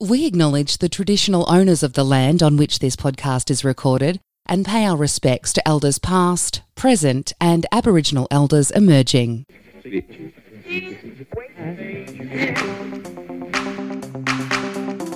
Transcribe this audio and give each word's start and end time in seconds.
We 0.00 0.26
acknowledge 0.26 0.78
the 0.78 0.88
traditional 0.88 1.44
owners 1.52 1.82
of 1.82 1.94
the 1.94 2.04
land 2.04 2.40
on 2.40 2.56
which 2.56 2.78
this 2.78 2.94
podcast 2.94 3.50
is 3.50 3.64
recorded 3.64 4.20
and 4.46 4.64
pay 4.64 4.84
our 4.84 4.96
respects 4.96 5.52
to 5.54 5.66
elders 5.66 5.98
past, 5.98 6.62
present, 6.76 7.32
and 7.40 7.66
Aboriginal 7.72 8.28
elders 8.30 8.70
emerging. 8.70 9.44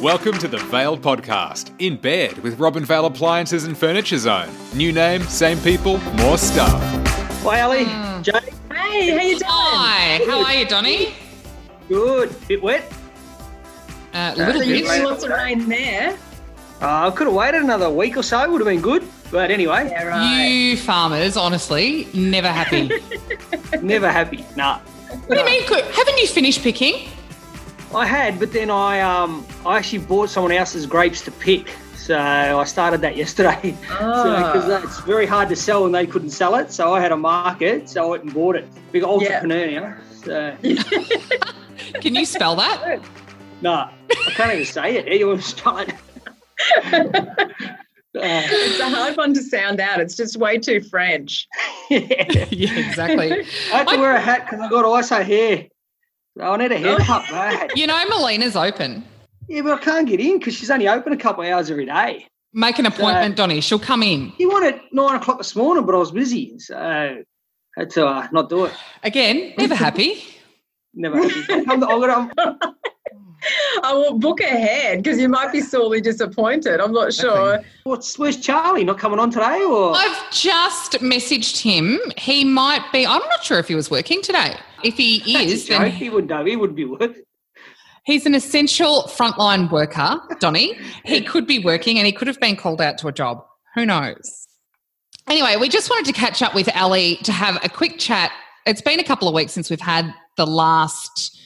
Welcome 0.03 0.37
to 0.39 0.49
the 0.49 0.61
Vale 0.69 0.99
Podcast, 0.99 1.71
in 1.79 1.97
bed 1.97 2.39
with 2.39 2.59
Robinvale 2.59 3.07
Appliances 3.07 3.63
and 3.63 3.79
Furniture 3.79 4.19
Zone. 4.19 4.51
New 4.75 4.91
name, 4.91 5.23
same 5.23 5.61
people, 5.61 5.99
more 6.15 6.37
stuff. 6.37 6.83
Hi, 7.45 7.61
Ali. 7.61 7.85
Hmm. 7.85 8.23
Jay. 8.23 8.33
Hey, 8.73 9.11
how 9.11 9.23
you 9.23 9.39
doing? 9.39 9.43
Hi, 9.47 10.25
how 10.27 10.45
are 10.45 10.55
you, 10.55 10.67
Donny? 10.67 11.15
Good. 11.89 12.35
Bit 12.49 12.61
wet. 12.61 12.93
A 14.15 14.35
little 14.37 14.61
So 14.61 14.67
bit. 14.67 14.85
got 14.85 15.05
lots 15.11 15.25
of 15.25 15.31
rain 15.31 15.69
there. 15.69 16.17
Uh, 16.81 17.09
I 17.09 17.11
could 17.11 17.27
have 17.29 17.35
waited 17.37 17.63
another 17.63 17.89
week 17.91 18.17
or 18.17 18.23
so. 18.23 18.51
Would 18.51 18.61
have 18.61 18.67
been 18.67 18.81
good. 18.81 19.05
But 19.31 19.51
anyway, 19.51 19.89
Yeah, 19.91 20.05
right. 20.05 20.45
You 20.47 20.77
farmers, 20.77 21.37
honestly, 21.37 22.09
never 22.13 22.49
happy. 22.49 22.91
never 23.83 24.11
happy. 24.11 24.45
Nah. 24.57 24.79
What 25.27 25.31
do 25.37 25.39
you 25.39 25.45
mean? 25.47 25.67
Good? 25.69 25.85
Haven't 25.95 26.19
you 26.19 26.27
finished 26.27 26.63
picking? 26.63 27.09
I 27.95 28.07
had, 28.07 28.39
but 28.39 28.53
then 28.53 28.71
I 28.71 29.01
um 29.01 29.47
I 29.65 29.77
actually 29.79 30.01
bought 30.01 30.29
someone 30.31 30.53
else's 30.53 30.87
grapes 30.87 31.21
to 31.23 31.31
pick. 31.31 31.71
So 31.97 32.19
I 32.19 32.65
started 32.65 33.01
that 33.03 33.17
yesterday. 33.17 33.77
Because 33.83 34.69
Ah. 34.69 34.83
it's 34.83 35.01
very 35.01 35.25
hard 35.27 35.49
to 35.51 35.57
sell 35.57 35.87
and 35.87 35.95
they 35.95 36.07
couldn't 36.07 36.31
sell 36.31 36.57
it. 36.57 36.73
So 36.73 36.93
I 36.93 37.01
had 37.01 37.13
a 37.13 37.17
market, 37.17 37.89
so 37.89 38.05
I 38.05 38.07
went 38.11 38.25
and 38.25 38.35
bought 38.35 38.57
it. 38.57 38.67
Big 38.91 39.05
entrepreneur 39.05 39.81
now. 39.81 39.95
So, 40.25 40.57
Can 42.01 42.15
you 42.15 42.25
spell 42.27 42.57
that? 42.57 43.01
Nah, 43.63 43.91
I 44.11 44.31
can't 44.33 44.53
even 44.53 44.67
say 44.67 44.97
it. 44.97 45.19
You 45.19 45.29
want 45.29 45.43
to 45.43 45.49
spell 45.49 45.79
it? 45.79 45.95
Uh, 46.93 47.43
It's 48.15 48.79
a 48.79 48.91
hard 48.91 49.17
one 49.17 49.33
to 49.33 49.43
sound 49.43 49.81
out. 49.81 49.99
It's 49.99 50.15
just 50.15 50.37
way 50.37 50.59
too 50.59 50.83
French. 50.83 51.49
yeah. 51.89 51.99
yeah, 52.51 52.79
exactly. 52.79 53.33
I 53.33 53.79
had 53.79 53.89
to 53.89 53.97
wear 53.97 54.15
a 54.15 54.21
hat 54.21 54.45
because 54.45 54.61
I 54.61 54.69
got 54.69 54.85
ISO 54.85 55.25
hair. 55.25 55.69
So 56.37 56.45
I 56.45 56.57
need 56.59 56.73
a 56.73 56.79
haircut, 56.79 57.25
mate. 57.33 57.71
You 57.75 57.87
know, 57.87 58.05
Melina's 58.09 58.55
open. 58.55 59.05
Yeah, 59.49 59.63
but 59.63 59.73
I 59.73 59.79
can't 59.83 60.07
get 60.07 60.21
in 60.21 60.39
because 60.39 60.55
she's 60.55 60.71
only 60.71 60.89
open 60.89 61.15
a 61.15 61.17
couple 61.17 61.43
of 61.43 61.49
hours 61.49 61.71
every 61.71 61.87
day. 61.87 62.27
Make 62.53 62.79
an 62.79 62.85
appointment, 62.85 63.37
Donny. 63.37 63.63
She'll 63.63 63.79
come 63.79 64.03
in. 64.03 64.29
He 64.31 64.45
wanted 64.45 64.79
nine 64.93 65.17
o'clock 65.17 65.39
this 65.39 65.57
morning, 65.57 65.87
but 65.87 65.95
I 65.95 65.99
was 65.99 66.11
busy, 66.11 66.59
so 66.59 66.77
I 66.77 67.25
had 67.81 67.91
to 67.91 68.07
uh, 68.07 68.29
not 68.31 68.51
do 68.51 68.67
it. 68.67 68.75
Again, 69.03 69.55
never 69.57 69.75
happy. 69.75 70.23
Never. 70.95 71.17
happened. 71.17 71.71
I'm, 71.71 71.85
I'm 71.85 72.01
gonna, 72.01 72.59
I 73.83 73.93
will 73.93 74.19
book 74.19 74.41
ahead 74.41 75.03
because 75.03 75.19
you 75.19 75.29
might 75.29 75.53
be 75.53 75.61
sorely 75.61 76.01
disappointed. 76.01 76.81
I'm 76.81 76.93
not 76.93 77.13
sure. 77.13 77.61
what's 77.85 78.19
where's 78.19 78.37
Charlie? 78.37 78.85
Not 78.85 78.99
coming 78.99 79.19
on 79.19 79.31
today, 79.31 79.63
or 79.63 79.95
I've 79.97 80.31
just 80.31 80.93
messaged 80.95 81.61
him. 81.61 81.99
He 82.17 82.45
might 82.45 82.85
be, 82.93 83.07
I'm 83.07 83.21
not 83.21 83.45
sure 83.45 83.59
if 83.59 83.69
he 83.69 83.75
was 83.75 83.91
working 83.91 84.23
today. 84.23 84.57
If 84.85 84.97
he 84.97 85.21
That's 85.33 85.53
is, 85.53 85.69
then 85.69 85.91
he 85.91 86.11
would 86.11 86.29
know. 86.29 86.45
He 86.45 86.57
would 86.57 86.75
be 86.75 86.85
work. 86.85 87.17
He's 88.05 88.27
an 88.27 88.35
essential 88.35 89.05
frontline 89.05 89.71
worker, 89.71 90.21
Donny. 90.41 90.77
He 91.05 91.21
could 91.25 91.47
be 91.47 91.61
working 91.61 91.99
and 91.99 92.07
he 92.07 92.13
could 92.13 92.27
have 92.27 92.41
been 92.41 92.57
called 92.57 92.81
out 92.81 92.99
to 92.99 93.09
a 93.09 93.13
job. 93.13 93.45
Who 93.75 93.87
knows? 93.87 94.49
Anyway, 95.29 95.57
we 95.57 95.69
just 95.69 95.89
wanted 95.89 96.07
to 96.07 96.13
catch 96.13 96.43
up 96.43 96.55
with 96.55 96.69
Ali 96.75 97.17
to 97.23 97.33
have 97.33 97.65
a 97.65 97.69
quick 97.69 97.99
chat. 97.99 98.33
It's 98.67 98.83
been 98.83 98.99
a 98.99 99.05
couple 99.05 99.29
of 99.29 99.35
weeks 99.35 99.53
since 99.53 99.71
we've 99.71 99.81
had 99.81 100.13
the 100.37 100.47
last 100.47 101.39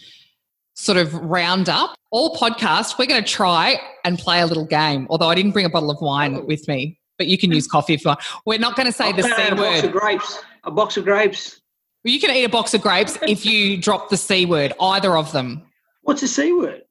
sort 0.76 0.98
of 0.98 1.12
roundup. 1.14 1.96
All 2.10 2.36
podcast, 2.36 2.98
we're 2.98 3.06
going 3.06 3.22
to 3.22 3.28
try 3.28 3.80
and 4.04 4.18
play 4.18 4.40
a 4.40 4.46
little 4.46 4.64
game, 4.64 5.06
although 5.10 5.28
I 5.28 5.34
didn't 5.34 5.50
bring 5.52 5.66
a 5.66 5.70
bottle 5.70 5.90
of 5.90 6.00
wine 6.00 6.36
oh. 6.36 6.44
with 6.44 6.68
me, 6.68 6.98
but 7.18 7.26
you 7.26 7.36
can 7.36 7.50
use 7.50 7.66
coffee 7.66 7.94
if 7.94 8.04
you 8.04 8.10
want. 8.10 8.20
We're 8.46 8.58
not 8.58 8.76
going 8.76 8.86
to 8.86 8.92
say 8.92 9.12
the 9.12 9.24
I'll 9.24 9.36
C 9.36 9.42
a 9.48 9.54
box 9.56 9.82
of 9.82 9.92
grapes. 9.92 10.38
A 10.64 10.70
box 10.70 10.96
of 10.96 11.04
grapes. 11.04 11.60
Well, 12.04 12.14
You 12.14 12.20
can 12.20 12.30
eat 12.30 12.44
a 12.44 12.48
box 12.48 12.72
of 12.74 12.82
grapes 12.82 13.18
if 13.22 13.44
you 13.44 13.76
drop 13.76 14.10
the 14.10 14.16
C 14.16 14.46
word, 14.46 14.72
either 14.80 15.16
of 15.16 15.32
them. 15.32 15.62
What's 16.02 16.20
the 16.20 16.28
c 16.28 16.52
word? 16.52 16.82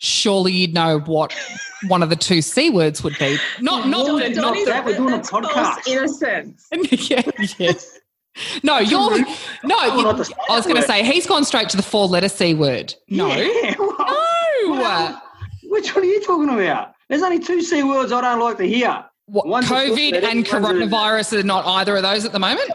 surely 0.00 0.50
you'd 0.50 0.74
know 0.74 0.98
what 1.00 1.34
one 1.88 2.02
of 2.02 2.08
the 2.08 2.16
two 2.16 2.42
C 2.42 2.70
words 2.70 3.04
would 3.04 3.16
be. 3.18 3.36
Not, 3.60 3.86
not, 3.86 4.04
Well, 4.06 4.16
the, 4.16 4.22
Donny- 4.22 4.34
not 4.34 4.42
Donny's- 4.42 4.66
that, 4.66 4.84
we're 4.84 4.96
doing 4.96 5.12
a 5.12 5.16
that's 5.18 5.30
false 5.30 5.46
podcast. 5.46 5.86
innocence. 5.86 6.66
yeah, 7.10 7.22
yes. 7.58 7.98
No, 8.62 8.78
you're 8.78 9.10
no. 9.64 9.84
You- 9.84 10.06
I 10.08 10.12
was 10.56 10.64
going 10.64 10.76
to 10.76 10.82
say 10.82 11.04
he's 11.04 11.26
gone 11.26 11.44
straight 11.44 11.68
to 11.70 11.76
the 11.76 11.82
four-letter 11.82 12.28
C 12.28 12.54
word. 12.54 12.94
No, 13.08 13.28
Yeah, 13.34 13.74
well, 13.78 13.96
no. 13.98 14.70
well, 14.72 15.22
which 15.64 15.94
one 15.94 16.04
are 16.04 16.06
you 16.06 16.20
talking 16.22 16.48
about? 16.48 16.94
There's 17.08 17.22
only 17.22 17.40
two 17.40 17.60
c 17.60 17.82
words 17.82 18.12
I 18.12 18.20
don't 18.20 18.40
like 18.40 18.56
to 18.58 18.66
hear. 18.68 19.04
What, 19.26 19.64
COVID 19.64 20.22
and 20.24 20.44
coronavirus 20.44 21.38
are 21.40 21.42
not 21.44 21.64
either 21.66 21.96
of 21.96 22.02
those 22.02 22.24
at 22.24 22.32
the 22.32 22.38
moment. 22.38 22.70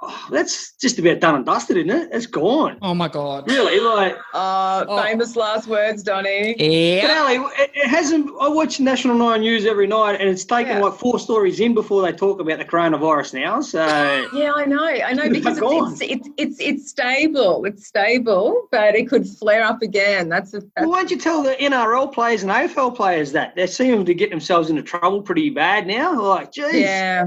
Oh, 0.00 0.28
that's 0.30 0.74
just 0.76 1.00
about 1.00 1.18
done 1.18 1.34
and 1.34 1.44
dusted, 1.44 1.76
isn't 1.76 1.90
it? 1.90 2.10
It's 2.12 2.26
gone. 2.26 2.78
Oh 2.82 2.94
my 2.94 3.08
god. 3.08 3.48
Really, 3.50 3.80
like. 3.80 4.16
Uh, 4.32 4.84
Oh. 4.88 5.02
Famous 5.02 5.34
last 5.34 5.66
words, 5.66 6.04
Donny. 6.04 6.54
But 6.56 6.64
Yeah. 6.64 7.18
Ali, 7.26 7.34
it, 7.58 7.70
it 7.74 7.88
hasn't. 7.88 8.30
I 8.40 8.46
watch 8.46 8.78
National 8.78 9.16
Nine 9.16 9.40
News 9.40 9.66
every 9.66 9.88
night, 9.88 10.20
and 10.20 10.28
it's 10.28 10.44
taken 10.44 10.76
Yeah. 10.76 10.84
like 10.84 10.94
four 10.94 11.18
stories 11.18 11.58
in 11.58 11.74
before 11.74 12.02
they 12.02 12.12
talk 12.12 12.38
about 12.40 12.58
the 12.58 12.64
coronavirus 12.64 13.34
now. 13.34 13.60
So 13.60 13.84
Yeah, 14.32 14.52
I 14.54 14.66
know. 14.66 14.84
I 14.84 15.12
know 15.14 15.28
because 15.30 15.58
gone. 15.58 15.92
it's, 15.94 16.00
it's 16.02 16.28
it's 16.36 16.60
it's 16.60 16.90
stable. 16.90 17.64
It's 17.64 17.86
stable, 17.88 18.68
but 18.70 18.94
it 18.94 19.08
could 19.08 19.26
flare 19.28 19.64
up 19.64 19.82
again. 19.82 20.28
That's 20.28 20.54
a 20.54 20.62
well, 20.78 20.90
why 20.90 20.98
don't 21.00 21.10
you 21.10 21.18
tell 21.18 21.42
the 21.42 21.56
NRL 21.56 22.12
players 22.12 22.44
and 22.44 22.52
AFL 22.52 22.94
players 22.94 23.32
that 23.32 23.56
they 23.56 23.66
seem 23.66 24.04
to 24.04 24.14
get 24.14 24.30
themselves 24.30 24.70
into 24.70 24.82
trouble 24.82 25.22
pretty 25.22 25.50
bad 25.50 25.88
now? 25.88 26.20
Like, 26.22 26.52
geez, 26.52 26.72
yeah. 26.74 27.26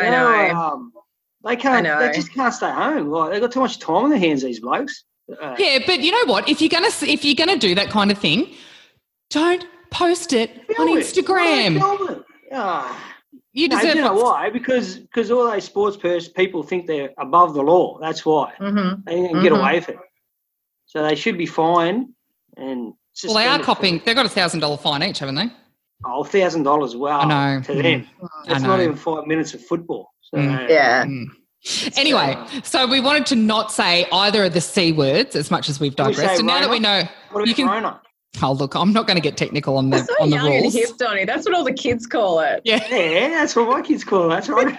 I 0.00 0.10
know. 0.10 0.54
um, 0.58 0.92
they 1.46 1.56
can't. 1.56 1.84
know. 1.84 1.98
They 2.00 2.12
just 2.12 2.32
can't 2.32 2.52
stay 2.52 2.70
home. 2.70 3.08
Like 3.08 3.32
they've 3.32 3.40
got 3.40 3.52
too 3.52 3.60
much 3.60 3.78
time 3.78 3.96
on 4.04 4.10
their 4.10 4.18
hands. 4.18 4.42
These 4.42 4.60
blokes. 4.60 5.04
Uh, 5.30 5.54
Yeah, 5.58 5.78
but 5.86 6.00
you 6.00 6.12
know 6.12 6.24
what? 6.32 6.48
If 6.48 6.60
you're 6.60 6.68
gonna 6.70 6.90
if 7.02 7.24
you're 7.24 7.34
gonna 7.34 7.58
do 7.58 7.74
that 7.74 7.90
kind 7.90 8.10
of 8.10 8.18
thing, 8.18 8.54
don't 9.30 9.64
post 9.90 10.32
it 10.32 10.50
on 10.78 10.88
it. 10.88 11.04
Instagram. 11.04 11.78
Film 11.78 12.08
it. 12.18 12.22
Ah. 12.52 13.12
You 13.52 13.68
No, 13.68 13.76
deserve 13.78 13.94
you 13.96 14.00
know 14.02 14.12
what's- 14.12 14.22
why? 14.24 14.50
Because 14.50 14.98
because 14.98 15.30
all 15.30 15.50
those 15.50 15.64
sports 15.64 15.96
pers- 15.96 16.28
people 16.28 16.62
think 16.62 16.86
they're 16.86 17.10
above 17.18 17.54
the 17.54 17.62
law. 17.62 17.98
That's 18.00 18.24
why. 18.26 18.52
Mhm. 18.60 19.04
They 19.04 19.14
can 19.28 19.42
get 19.42 19.52
Mhm. 19.52 19.60
away 19.60 19.74
with 19.76 19.88
it. 19.90 19.98
So 20.86 21.02
they 21.02 21.14
should 21.14 21.38
be 21.38 21.46
fined 21.46 22.10
and 22.56 22.92
Well, 23.24 23.34
they 23.34 23.46
are 23.46 23.58
copying. 23.58 24.02
They've 24.04 24.14
got 24.14 24.26
a 24.26 24.30
thousand 24.30 24.60
dollar 24.60 24.76
fine 24.76 25.02
each, 25.02 25.18
haven't 25.20 25.36
they? 25.36 25.50
Oh, 26.04 26.22
thousand 26.22 26.64
dollars. 26.64 26.94
Wow. 26.94 27.20
I 27.20 27.24
know. 27.56 27.62
To 27.62 27.74
them, 27.82 28.06
I 28.22 28.26
that's 28.48 28.62
not 28.62 28.80
even 28.80 28.94
five 28.94 29.26
minutes 29.26 29.54
of 29.54 29.64
football. 29.64 30.12
So, 30.34 30.38
Mm. 30.40 30.68
Yeah. 30.68 31.04
Mm. 31.04 31.26
Anyway, 31.96 32.36
so 32.62 32.86
we 32.86 33.00
wanted 33.00 33.26
to 33.26 33.34
not 33.36 33.72
say 33.72 34.06
either 34.12 34.44
of 34.44 34.52
the 34.54 34.60
C 34.60 34.92
words 34.92 35.34
as 35.34 35.50
much 35.50 35.68
as 35.68 35.80
we've 35.80 35.96
Can 35.96 36.06
we 36.06 36.12
digressed. 36.12 36.34
say 36.34 36.38
And 36.38 36.46
now 36.46 36.60
that 36.60 36.70
we 36.70 36.78
know, 36.78 37.02
What 37.32 37.40
about 37.40 37.48
you 37.48 37.54
can. 37.54 37.66
Corona? 37.66 38.00
Oh, 38.42 38.52
look, 38.52 38.74
I'm 38.76 38.92
not 38.92 39.06
going 39.06 39.16
to 39.16 39.22
get 39.22 39.36
technical 39.36 39.76
on 39.78 39.90
the 39.90 39.96
That's 39.96 40.08
so 40.08 40.14
on 40.20 40.30
the 40.30 40.36
young 40.36 40.46
and 40.52 40.62
rules. 40.62 40.74
hip, 40.74 40.90
Donny. 40.98 41.24
That's 41.24 41.44
what 41.46 41.54
all 41.56 41.64
the 41.64 41.72
kids 41.72 42.06
call 42.06 42.40
it. 42.40 42.60
Yeah, 42.64 42.86
Yeah, 42.90 43.28
that's 43.30 43.56
what 43.56 43.68
my 43.68 43.80
kids 43.82 44.04
call 44.04 44.26
it. 44.26 44.28
That's 44.28 44.48
right. 44.48 44.78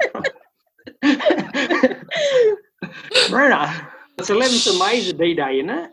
Corona. 3.28 3.88
It's 4.20 4.30
11th 4.30 4.74
of 4.74 4.80
May 4.80 4.98
is 5.00 5.08
the 5.08 5.14
D-Day, 5.14 5.60
isn't 5.60 5.70
it? 5.70 5.92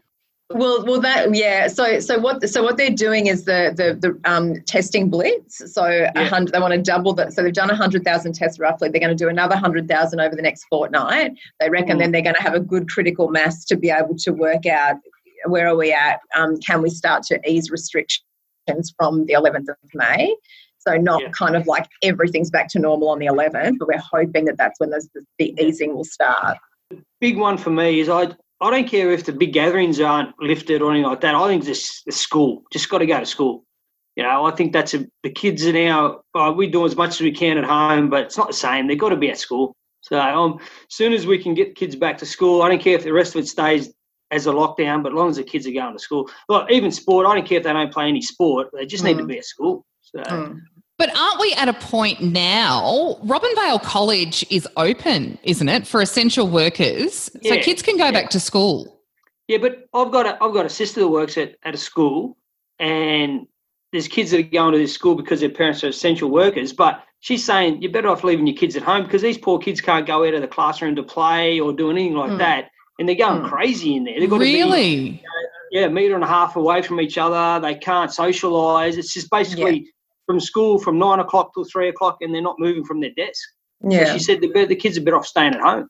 Well, 0.55 0.85
well, 0.87 1.01
that 1.01 1.35
yeah. 1.35 1.67
So, 1.67 1.99
so 1.99 2.19
what? 2.19 2.49
So 2.49 2.63
what 2.63 2.77
they're 2.77 2.89
doing 2.91 3.27
is 3.27 3.45
the 3.45 3.73
the 3.77 3.95
the 3.95 4.31
um, 4.31 4.63
testing 4.67 5.11
blitz. 5.11 5.61
So 5.75 5.85
a 5.85 6.13
Yeah. 6.15 6.25
hundred, 6.29 6.53
they 6.55 6.61
want 6.61 6.73
to 6.75 6.81
double 6.81 7.13
that. 7.15 7.33
So 7.33 7.43
they've 7.43 7.53
done 7.53 7.69
hundred 7.71 8.05
thousand 8.05 8.35
tests 8.35 8.61
roughly. 8.61 8.89
They're 8.89 9.01
going 9.01 9.17
to 9.17 9.25
do 9.25 9.29
another 9.29 9.57
hundred 9.57 9.89
thousand 9.89 10.21
over 10.21 10.37
the 10.37 10.43
next 10.43 10.65
fortnight. 10.71 11.33
They 11.59 11.69
reckon 11.69 11.97
Mm. 11.97 12.01
then 12.01 12.13
they're 12.13 12.23
going 12.23 12.37
to 12.37 12.43
have 12.43 12.55
a 12.55 12.61
good 12.61 12.89
critical 12.89 13.29
mass 13.29 13.65
to 13.67 13.77
be 13.77 13.91
able 13.91 14.15
to 14.19 14.31
work 14.31 14.65
out 14.67 14.97
where 15.47 15.67
are 15.67 15.77
we 15.77 15.93
at. 15.93 16.21
Um, 16.37 16.59
can 16.61 16.83
we 16.83 16.89
start 16.91 17.25
to 17.25 17.41
ease 17.51 17.71
restrictions 17.71 18.95
from 18.97 19.27
the 19.27 19.35
11th 19.35 19.69
of 19.69 19.77
May? 19.93 20.35
So 20.79 20.97
not 20.97 21.21
Yeah. 21.21 21.31
kind 21.31 21.57
of 21.57 21.67
like 21.67 21.87
everything's 22.03 22.51
back 22.51 22.69
to 22.69 22.79
normal 22.79 23.09
on 23.09 23.19
the 23.19 23.27
11th, 23.27 23.79
but 23.79 23.89
we're 23.89 23.99
hoping 23.99 24.45
that 24.47 24.57
that's 24.57 24.79
when 24.79 24.91
the, 24.91 25.07
the 25.39 25.55
easing 25.61 25.95
will 25.97 26.05
start. 26.05 26.59
Big 27.21 27.37
one 27.39 27.59
for 27.59 27.71
me 27.71 28.01
is 28.01 28.09
I 28.09 28.29
I 28.65 28.71
don't 28.71 28.89
care 28.89 29.11
if 29.13 29.25
the 29.25 29.33
big 29.33 29.53
gatherings 29.53 30.01
aren't 30.01 30.31
lifted 30.41 30.81
or 30.81 30.91
anything 30.91 31.09
like 31.11 31.21
that. 31.21 31.35
I 31.35 31.47
think 31.49 31.65
just 31.65 32.05
the 32.07 32.13
school 32.13 32.63
just 32.73 32.89
got 32.89 32.99
to 32.99 33.07
go 33.07 33.21
to 33.21 33.27
school. 33.27 33.65
You 34.17 34.23
know, 34.23 34.47
I 34.47 34.53
think 34.53 34.73
that's 34.73 34.95
a, 34.95 35.07
the 35.23 35.31
kids 35.31 35.67
are 35.67 35.73
now. 35.73 36.21
Oh, 36.35 36.53
we 36.53 36.67
do 36.69 36.87
as 36.87 36.97
much 36.97 37.11
as 37.11 37.21
we 37.21 37.33
can 37.33 37.59
at 37.59 37.65
home, 37.65 38.09
but 38.09 38.23
it's 38.25 38.39
not 38.39 38.47
the 38.49 38.55
same. 38.55 38.87
They've 38.87 38.99
got 38.99 39.11
to 39.11 39.17
be 39.17 39.31
at 39.31 39.39
school. 39.39 39.75
So 40.01 40.19
um, 40.19 40.59
as 40.61 40.95
soon 40.95 41.13
as 41.13 41.27
we 41.27 41.39
can 41.43 41.55
get 41.55 41.75
kids 41.77 41.97
back 41.97 42.19
to 42.19 42.27
school, 42.27 42.63
I 42.63 42.69
don't 42.69 42.81
care 42.81 42.95
if 42.95 43.05
the 43.05 43.13
rest 43.13 43.35
of 43.35 43.43
it 43.43 43.49
stays 43.49 43.93
as 44.31 44.47
a 44.47 44.53
lockdown, 44.53 45.03
but 45.03 45.13
as 45.13 45.17
long 45.17 45.31
as 45.31 45.37
the 45.37 45.45
kids 45.45 45.67
are 45.67 45.73
going 45.73 45.93
to 45.93 45.99
school, 45.99 46.31
like 46.49 46.71
even 46.71 46.91
sport, 46.91 47.27
I 47.27 47.35
don't 47.35 47.47
care 47.47 47.59
if 47.59 47.65
they 47.65 47.73
don't 47.73 47.93
play 47.93 48.09
any 48.09 48.23
sport. 48.23 48.69
They 48.73 48.87
just 48.87 49.05
need 49.05 49.19
to 49.19 49.25
Mm. 49.25 49.29
be 49.29 49.39
at 49.39 49.45
school. 49.45 49.85
So 50.03 50.21
Mm. 50.21 50.61
But 51.05 51.15
aren't 51.19 51.39
we 51.39 51.53
at 51.53 51.69
a 51.69 51.75
point 51.75 52.23
now? 52.23 53.19
Robinvale 53.23 53.83
College 53.83 54.43
is 54.49 54.67
open, 54.79 55.37
isn't 55.43 55.69
it, 55.69 55.87
for 55.87 56.01
essential 56.01 56.49
workers? 56.49 57.31
So 57.43 57.59
kids 57.59 57.83
can 57.83 57.99
go 57.99 58.07
yeah. 58.07 58.11
back 58.13 58.31
to 58.31 58.41
school. 58.41 59.03
Yeah, 59.47 59.59
but 59.59 59.85
I've 59.93 60.11
got 60.11 60.25
a 60.25 60.43
I've 60.43 60.55
got 60.55 60.65
a 60.65 60.71
sister 60.71 61.01
that 61.01 61.09
works 61.09 61.37
at, 61.37 61.57
at 61.63 61.75
a 61.75 61.77
school, 61.77 62.39
and 62.79 63.47
there's 63.93 64.09
kids 64.09 64.31
that 64.31 64.39
are 64.41 64.43
going 64.45 64.73
to 64.73 64.79
this 64.79 64.95
school 64.95 65.15
because 65.15 65.41
their 65.41 65.51
parents 65.51 65.85
are 65.85 65.89
essential 65.89 66.31
workers. 66.31 66.73
But 66.73 67.05
she's 67.21 67.45
saying 67.45 67.83
you're 67.83 67.93
better 67.93 68.09
off 68.09 68.25
leaving 68.25 68.47
your 68.47 68.57
kids 68.57 68.75
at 68.75 68.83
home 68.83 69.05
because 69.05 69.21
these 69.21 69.37
poor 69.37 69.59
kids 69.59 69.83
can't 69.83 70.07
go 70.07 70.27
out 70.27 70.33
of 70.33 70.41
the 70.41 70.49
classroom 70.49 70.97
to 70.97 71.03
play 71.03 71.61
or 71.61 71.75
do 71.75 71.91
anything 71.91 72.15
like 72.15 72.31
Mm. 72.31 72.39
that, 72.39 72.71
and 72.99 73.07
they're 73.07 73.15
going 73.15 73.43
Mm. 73.43 73.51
crazy 73.51 73.95
in 73.95 74.05
there. 74.05 74.19
They've 74.19 74.31
got 74.31 74.39
to 74.39 74.45
be 74.45 74.55
Really? 74.63 75.23
yeah, 75.71 75.85
a 75.85 75.91
metre 75.91 76.15
and 76.15 76.25
a 76.25 76.27
half 76.27 76.57
away 76.57 76.81
from 76.81 76.99
each 76.99 77.19
other. 77.19 77.61
They 77.61 77.75
can't 77.75 78.11
socialise. 78.11 78.97
It's 78.97 79.13
just 79.13 79.31
basically 79.31 79.91
from 80.27 80.41
school 80.41 80.79
from 80.79 80.99
nine 80.99 81.21
o'clock 81.21 81.53
till 81.55 81.65
three 81.65 81.89
o'clock, 81.89 82.19
and 82.21 82.35
they're 82.35 82.43
not 82.43 82.59
moving 82.59 82.85
from 82.85 83.01
their 83.01 83.13
desk. 83.17 83.43
So 83.83 83.89
Yeah. 83.91 84.13
she 84.13 84.19
said 84.19 84.41
the, 84.41 84.67
the 84.67 84.77
kids 84.77 84.97
are 84.97 85.03
better 85.03 85.17
off 85.17 85.27
staying 85.27 85.55
at 85.55 85.61
home. 85.61 85.89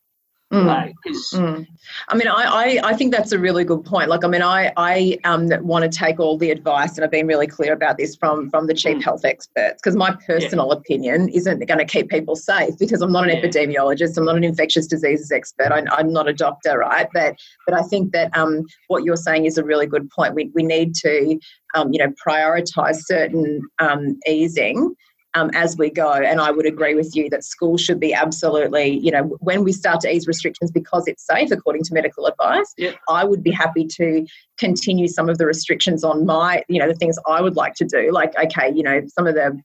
Mm. 0.52 0.66
Like, 0.66 0.94
Mm. 1.32 1.66
I 2.08 2.16
mean, 2.16 2.28
I, 2.28 2.32
I, 2.32 2.80
I 2.90 2.94
think 2.94 3.12
that's 3.12 3.32
a 3.32 3.38
really 3.38 3.64
good 3.64 3.84
point. 3.84 4.08
Like, 4.08 4.24
I 4.24 4.28
mean, 4.28 4.42
I, 4.42 4.72
I 4.76 5.18
um, 5.24 5.48
want 5.62 5.90
to 5.90 5.98
take 5.98 6.20
all 6.20 6.36
the 6.38 6.50
advice, 6.50 6.96
and 6.96 7.04
I've 7.04 7.10
been 7.10 7.26
really 7.26 7.46
clear 7.46 7.72
about 7.72 7.96
this 7.98 8.14
from 8.14 8.50
from 8.50 8.66
the 8.66 8.74
chief 8.74 8.98
Mm. 8.98 9.02
health 9.04 9.24
experts, 9.24 9.80
because 9.82 9.96
my 9.96 10.14
personal 10.26 10.70
opinion 10.70 11.28
isn't 11.30 11.66
going 11.66 11.78
to 11.78 11.84
keep 11.84 12.08
people 12.08 12.36
safe. 12.36 12.74
Because 12.78 13.00
I'm 13.02 13.10
not 13.10 13.24
an 13.24 13.30
Yeah. 13.30 13.42
epidemiologist, 13.42 14.16
I'm 14.16 14.26
not 14.26 14.36
an 14.36 14.44
infectious 14.44 14.86
diseases 14.86 15.32
expert, 15.32 15.72
I, 15.72 15.82
I'm 15.90 16.12
not 16.12 16.28
a 16.28 16.32
doctor, 16.32 16.78
right? 16.78 17.08
But 17.12 17.36
but 17.66 17.74
I 17.74 17.82
think 17.82 18.12
that 18.12 18.36
um, 18.36 18.62
what 18.88 19.02
you're 19.04 19.16
saying 19.16 19.46
is 19.46 19.58
a 19.58 19.64
really 19.64 19.86
good 19.86 20.08
point. 20.10 20.34
We 20.34 20.50
we 20.54 20.62
need 20.62 20.94
to, 20.96 21.38
um, 21.74 21.92
you 21.92 21.98
know, 21.98 22.12
prioritise 22.26 22.98
certain 23.06 23.62
um, 23.78 24.18
easing 24.28 24.94
um, 25.34 25.50
as 25.54 25.76
we 25.76 25.90
go. 25.90 26.12
And 26.12 26.40
I 26.40 26.50
would 26.50 26.66
agree 26.66 26.94
with 26.94 27.14
you 27.14 27.28
that 27.30 27.44
schools 27.44 27.80
should 27.80 28.00
be 28.00 28.14
absolutely, 28.14 28.98
you 29.00 29.10
know, 29.10 29.24
when 29.40 29.64
we 29.64 29.72
start 29.72 30.00
to 30.02 30.10
ease 30.12 30.26
restrictions 30.26 30.70
because 30.70 31.04
it's 31.06 31.26
safe, 31.26 31.50
according 31.50 31.82
to 31.84 31.94
medical 31.94 32.26
advice, 32.26 32.72
Yeah. 32.76 32.92
I 33.08 33.24
would 33.24 33.42
be 33.42 33.50
happy 33.50 33.86
to 33.96 34.26
continue 34.58 35.08
some 35.08 35.28
of 35.28 35.38
the 35.38 35.46
restrictions 35.46 36.04
on 36.04 36.24
my, 36.24 36.62
you 36.68 36.78
know, 36.78 36.88
the 36.88 36.94
things 36.94 37.18
I 37.26 37.40
would 37.40 37.56
like 37.56 37.74
to 37.74 37.84
do. 37.84 38.12
Like, 38.12 38.32
okay, 38.38 38.72
you 38.74 38.82
know, 38.82 39.02
some 39.08 39.26
of 39.26 39.34
the, 39.34 39.60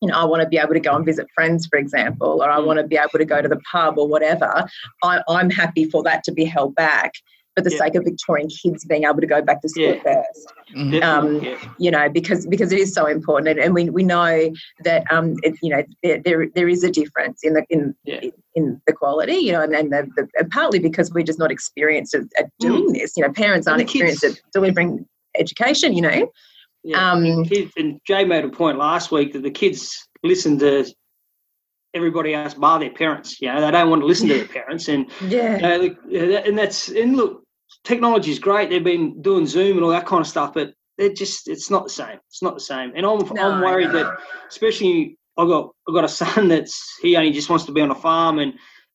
you 0.00 0.08
know, 0.08 0.14
I 0.14 0.24
want 0.24 0.42
to 0.42 0.48
be 0.48 0.58
able 0.58 0.74
to 0.74 0.80
go 0.80 0.94
and 0.94 1.04
visit 1.04 1.26
friends, 1.34 1.66
for 1.66 1.78
example, 1.78 2.42
or 2.42 2.50
I 2.50 2.58
Mm. 2.58 2.66
want 2.66 2.78
to 2.78 2.86
be 2.86 2.96
able 2.96 3.18
to 3.18 3.24
go 3.24 3.42
to 3.42 3.48
the 3.48 3.60
pub 3.70 3.98
or 3.98 4.08
whatever. 4.08 4.64
I, 5.02 5.22
I'm 5.28 5.50
happy 5.50 5.84
for 5.84 6.02
that 6.04 6.24
to 6.24 6.32
be 6.32 6.44
held 6.44 6.74
back 6.74 7.12
for 7.54 7.62
the 7.62 7.70
Yeah. 7.70 7.78
sake 7.78 7.94
of 7.96 8.04
Victorian 8.04 8.48
kids 8.48 8.84
being 8.84 9.04
able 9.04 9.20
to 9.20 9.26
go 9.26 9.42
back 9.42 9.60
to 9.62 9.68
school 9.68 9.94
Yeah. 9.94 10.02
first 10.02 10.52
Mm. 10.74 10.92
definitely, 10.92 11.02
um, 11.02 11.44
yeah. 11.44 11.72
you 11.78 11.90
know, 11.90 12.08
because 12.08 12.46
because 12.46 12.72
it 12.72 12.78
is 12.78 12.94
so 12.94 13.06
important, 13.06 13.48
and, 13.48 13.58
and 13.60 13.74
we, 13.74 13.90
we 13.90 14.02
know 14.02 14.50
that 14.84 15.04
um, 15.12 15.34
it, 15.42 15.54
you 15.62 15.68
know 15.70 15.82
there, 16.02 16.18
there 16.24 16.48
there 16.54 16.68
is 16.68 16.82
a 16.82 16.90
difference 16.90 17.40
in 17.44 17.52
the 17.54 17.64
in 17.68 17.94
Yeah. 18.04 18.20
in 18.54 18.80
the 18.86 18.92
quality, 18.92 19.34
you 19.36 19.52
know, 19.52 19.60
and 19.62 19.72
then 19.74 19.90
the, 19.90 20.08
the 20.16 20.28
and 20.38 20.50
partly 20.50 20.78
because 20.78 21.12
we're 21.12 21.24
just 21.24 21.38
not 21.38 21.50
experienced 21.50 22.14
at, 22.14 22.22
at 22.38 22.46
doing 22.58 22.92
this. 22.92 23.12
You 23.16 23.24
know, 23.24 23.32
parents 23.32 23.66
aren't 23.66 23.78
the 23.78 23.84
kids- 23.84 24.14
experienced 24.14 24.24
at 24.46 24.52
delivering 24.52 25.06
education. 25.38 25.92
You 25.94 26.02
know, 26.02 26.32
Yeah, 26.84 27.12
Um, 27.12 27.24
and, 27.24 27.48
kids, 27.48 27.72
and 27.76 28.00
Jay 28.06 28.24
made 28.24 28.44
a 28.44 28.48
point 28.48 28.78
last 28.78 29.12
week 29.12 29.32
that 29.34 29.42
the 29.42 29.50
kids 29.50 30.08
listen 30.24 30.58
to 30.60 30.84
everybody 31.94 32.32
else 32.34 32.54
bar 32.54 32.78
their 32.80 32.90
parents. 32.90 33.40
You 33.40 33.48
know, 33.52 33.60
they 33.60 33.70
don't 33.70 33.90
want 33.90 34.00
to 34.02 34.06
listen 34.06 34.26
to 34.28 34.34
their 34.34 34.46
parents, 34.46 34.88
and 34.88 35.10
yeah, 35.28 35.56
you 35.56 35.62
know, 35.62 35.76
look, 35.76 35.96
yeah, 36.08 36.26
that- 36.26 36.46
and 36.48 36.56
that's 36.58 36.88
and 36.88 37.14
look, 37.16 37.41
technology 37.84 38.30
is 38.30 38.38
great. 38.38 38.70
They've 38.70 38.82
been 38.84 39.20
doing 39.22 39.46
Zoom 39.46 39.76
and 39.76 39.84
all 39.84 39.90
that 39.90 40.06
kind 40.06 40.20
of 40.20 40.26
stuff, 40.26 40.54
but 40.54 40.74
they're 40.98 41.12
just 41.12 41.48
it's 41.48 41.70
not 41.70 41.84
the 41.84 41.90
same. 41.90 42.18
It's 42.28 42.42
not 42.42 42.54
the 42.54 42.60
same, 42.60 42.92
and 42.94 43.04
I'm 43.06 43.18
No, 43.34 43.50
I'm 43.52 43.60
worried 43.62 43.92
no. 43.92 44.04
that 44.04 44.18
especially 44.48 45.16
I 45.38 45.46
got 45.46 45.70
I 45.88 45.92
got 45.92 46.04
a 46.04 46.08
son 46.08 46.48
that's 46.48 46.96
he 47.02 47.16
only 47.16 47.32
just 47.32 47.48
wants 47.50 47.64
to 47.66 47.72
be 47.72 47.80
on 47.80 47.90
a 47.90 47.94
farm 47.94 48.38
and. 48.38 48.54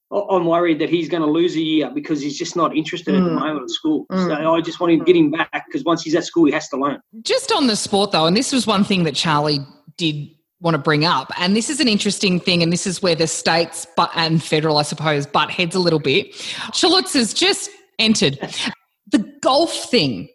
I'm 0.09 0.45
worried 0.45 0.79
that 0.79 0.87
he's 0.89 1.09
going 1.09 1.21
to 1.21 1.29
lose 1.29 1.57
a 1.57 1.59
year 1.59 1.91
because 1.93 2.21
he's 2.21 2.37
just 2.37 2.55
not 2.55 2.73
interested 2.77 3.13
at 3.13 3.25
the 3.25 3.29
Mm. 3.29 3.39
moment 3.39 3.63
at 3.63 3.69
school. 3.69 4.05
Mm. 4.09 4.25
So 4.27 4.53
I 4.53 4.61
just 4.61 4.79
want 4.79 4.97
to 4.97 5.03
get 5.03 5.17
him 5.17 5.31
back 5.31 5.65
because 5.67 5.83
once 5.83 6.01
he's 6.01 6.15
at 6.15 6.23
school, 6.23 6.45
he 6.45 6.53
has 6.53 6.69
to 6.69 6.77
learn. 6.77 7.01
Just 7.23 7.51
on 7.51 7.67
the 7.67 7.75
sport, 7.75 8.13
though, 8.13 8.25
and 8.25 8.37
this 8.37 8.53
was 8.53 8.65
one 8.65 8.85
thing 8.85 9.03
that 9.03 9.15
Charlie 9.15 9.59
did 9.97 10.29
want 10.61 10.75
to 10.75 10.77
bring 10.77 11.03
up, 11.03 11.33
and 11.37 11.57
this 11.57 11.69
is 11.69 11.81
an 11.81 11.89
interesting 11.89 12.39
thing, 12.39 12.63
and 12.63 12.71
this 12.71 12.87
is 12.87 13.01
where 13.01 13.15
the 13.15 13.27
states 13.27 13.85
but 13.97 14.09
and 14.15 14.41
federal, 14.41 14.77
I 14.77 14.83
suppose, 14.83 15.27
butt 15.27 15.51
heads 15.51 15.75
a 15.75 15.79
little 15.79 15.99
bit. 15.99 16.33
Schultz 16.73 17.11
has 17.11 17.33
just 17.33 17.69
entered 17.99 18.37
the 19.11 19.19
golf 19.41 19.71
thing, 19.89 20.29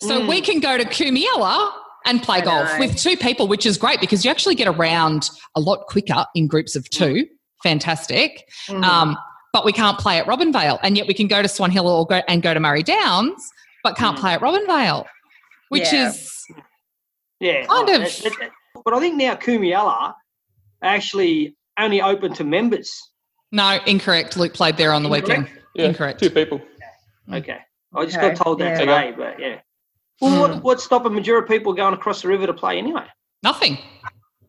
so 0.00 0.20
Mm. 0.20 0.28
we 0.28 0.40
can 0.40 0.60
go 0.60 0.76
to 0.78 0.84
Kumiela 0.84 1.72
and 2.06 2.22
play 2.22 2.38
I 2.38 2.40
golf 2.44 2.72
know. 2.72 2.78
with 2.80 2.96
two 2.96 3.16
people, 3.16 3.46
which 3.48 3.66
is 3.66 3.76
great 3.76 4.00
because 4.00 4.24
you 4.24 4.30
actually 4.30 4.54
get 4.54 4.68
around 4.68 5.30
a 5.54 5.60
lot 5.60 5.86
quicker 5.88 6.24
in 6.34 6.46
groups 6.46 6.76
of 6.76 6.88
two. 6.90 7.26
Fantastic. 7.62 8.48
Mm. 8.68 8.84
Um, 8.84 9.16
but 9.52 9.64
we 9.64 9.72
can't 9.72 9.98
play 9.98 10.18
at 10.18 10.26
Robinvale, 10.26 10.78
and 10.82 10.96
yet 10.96 11.06
we 11.06 11.14
can 11.14 11.26
go 11.28 11.42
to 11.42 11.48
Swan 11.48 11.70
Hill 11.70 11.88
or 11.88 12.06
go 12.06 12.22
and 12.28 12.42
go 12.42 12.52
to 12.54 12.60
Murray 12.60 12.82
Downs, 12.82 13.50
but 13.82 13.96
can't 13.96 14.16
Mm. 14.16 14.20
play 14.20 14.32
at 14.34 14.40
Robinvale, 14.40 15.06
which 15.70 15.92
Yeah. 15.92 16.08
is 16.10 16.32
Yeah, 17.38 17.66
Kind 17.66 17.68
oh, 17.70 17.80
of. 17.82 17.86
that- 18.00 18.22
that- 18.22 18.32
that- 18.40 18.50
but 18.82 18.94
I 18.94 18.98
think 19.00 19.16
now 19.16 19.34
Kumiela 19.34 20.14
actually 20.82 21.54
only 21.78 22.00
open 22.00 22.32
to 22.34 22.44
members. 22.44 22.90
no 23.52 23.78
incorrect. 23.86 24.36
Luke 24.38 24.54
played 24.54 24.76
there 24.78 24.92
on 24.92 25.02
the 25.02 25.10
Incorrect? 25.10 25.28
weekend. 25.28 25.62
Yeah, 25.74 25.84
Incorrect. 25.86 26.20
Two 26.20 26.30
people. 26.30 26.60
Okay, 27.32 27.58
I 27.94 28.04
just 28.04 28.16
Okay, 28.18 28.28
got 28.28 28.36
told 28.44 28.58
that 28.60 28.72
yeah. 28.72 28.78
today, 28.78 29.14
but 29.16 29.40
yeah. 29.40 29.60
Well, 30.20 30.32
Mm. 30.32 30.40
what, 30.54 30.62
what's 30.62 30.84
stopping 30.84 31.12
Mildura 31.12 31.46
people 31.46 31.72
going 31.74 31.92
across 31.92 32.22
the 32.22 32.28
river 32.28 32.46
to 32.46 32.54
play 32.54 32.78
anyway? 32.78 33.04
Nothing. 33.42 33.78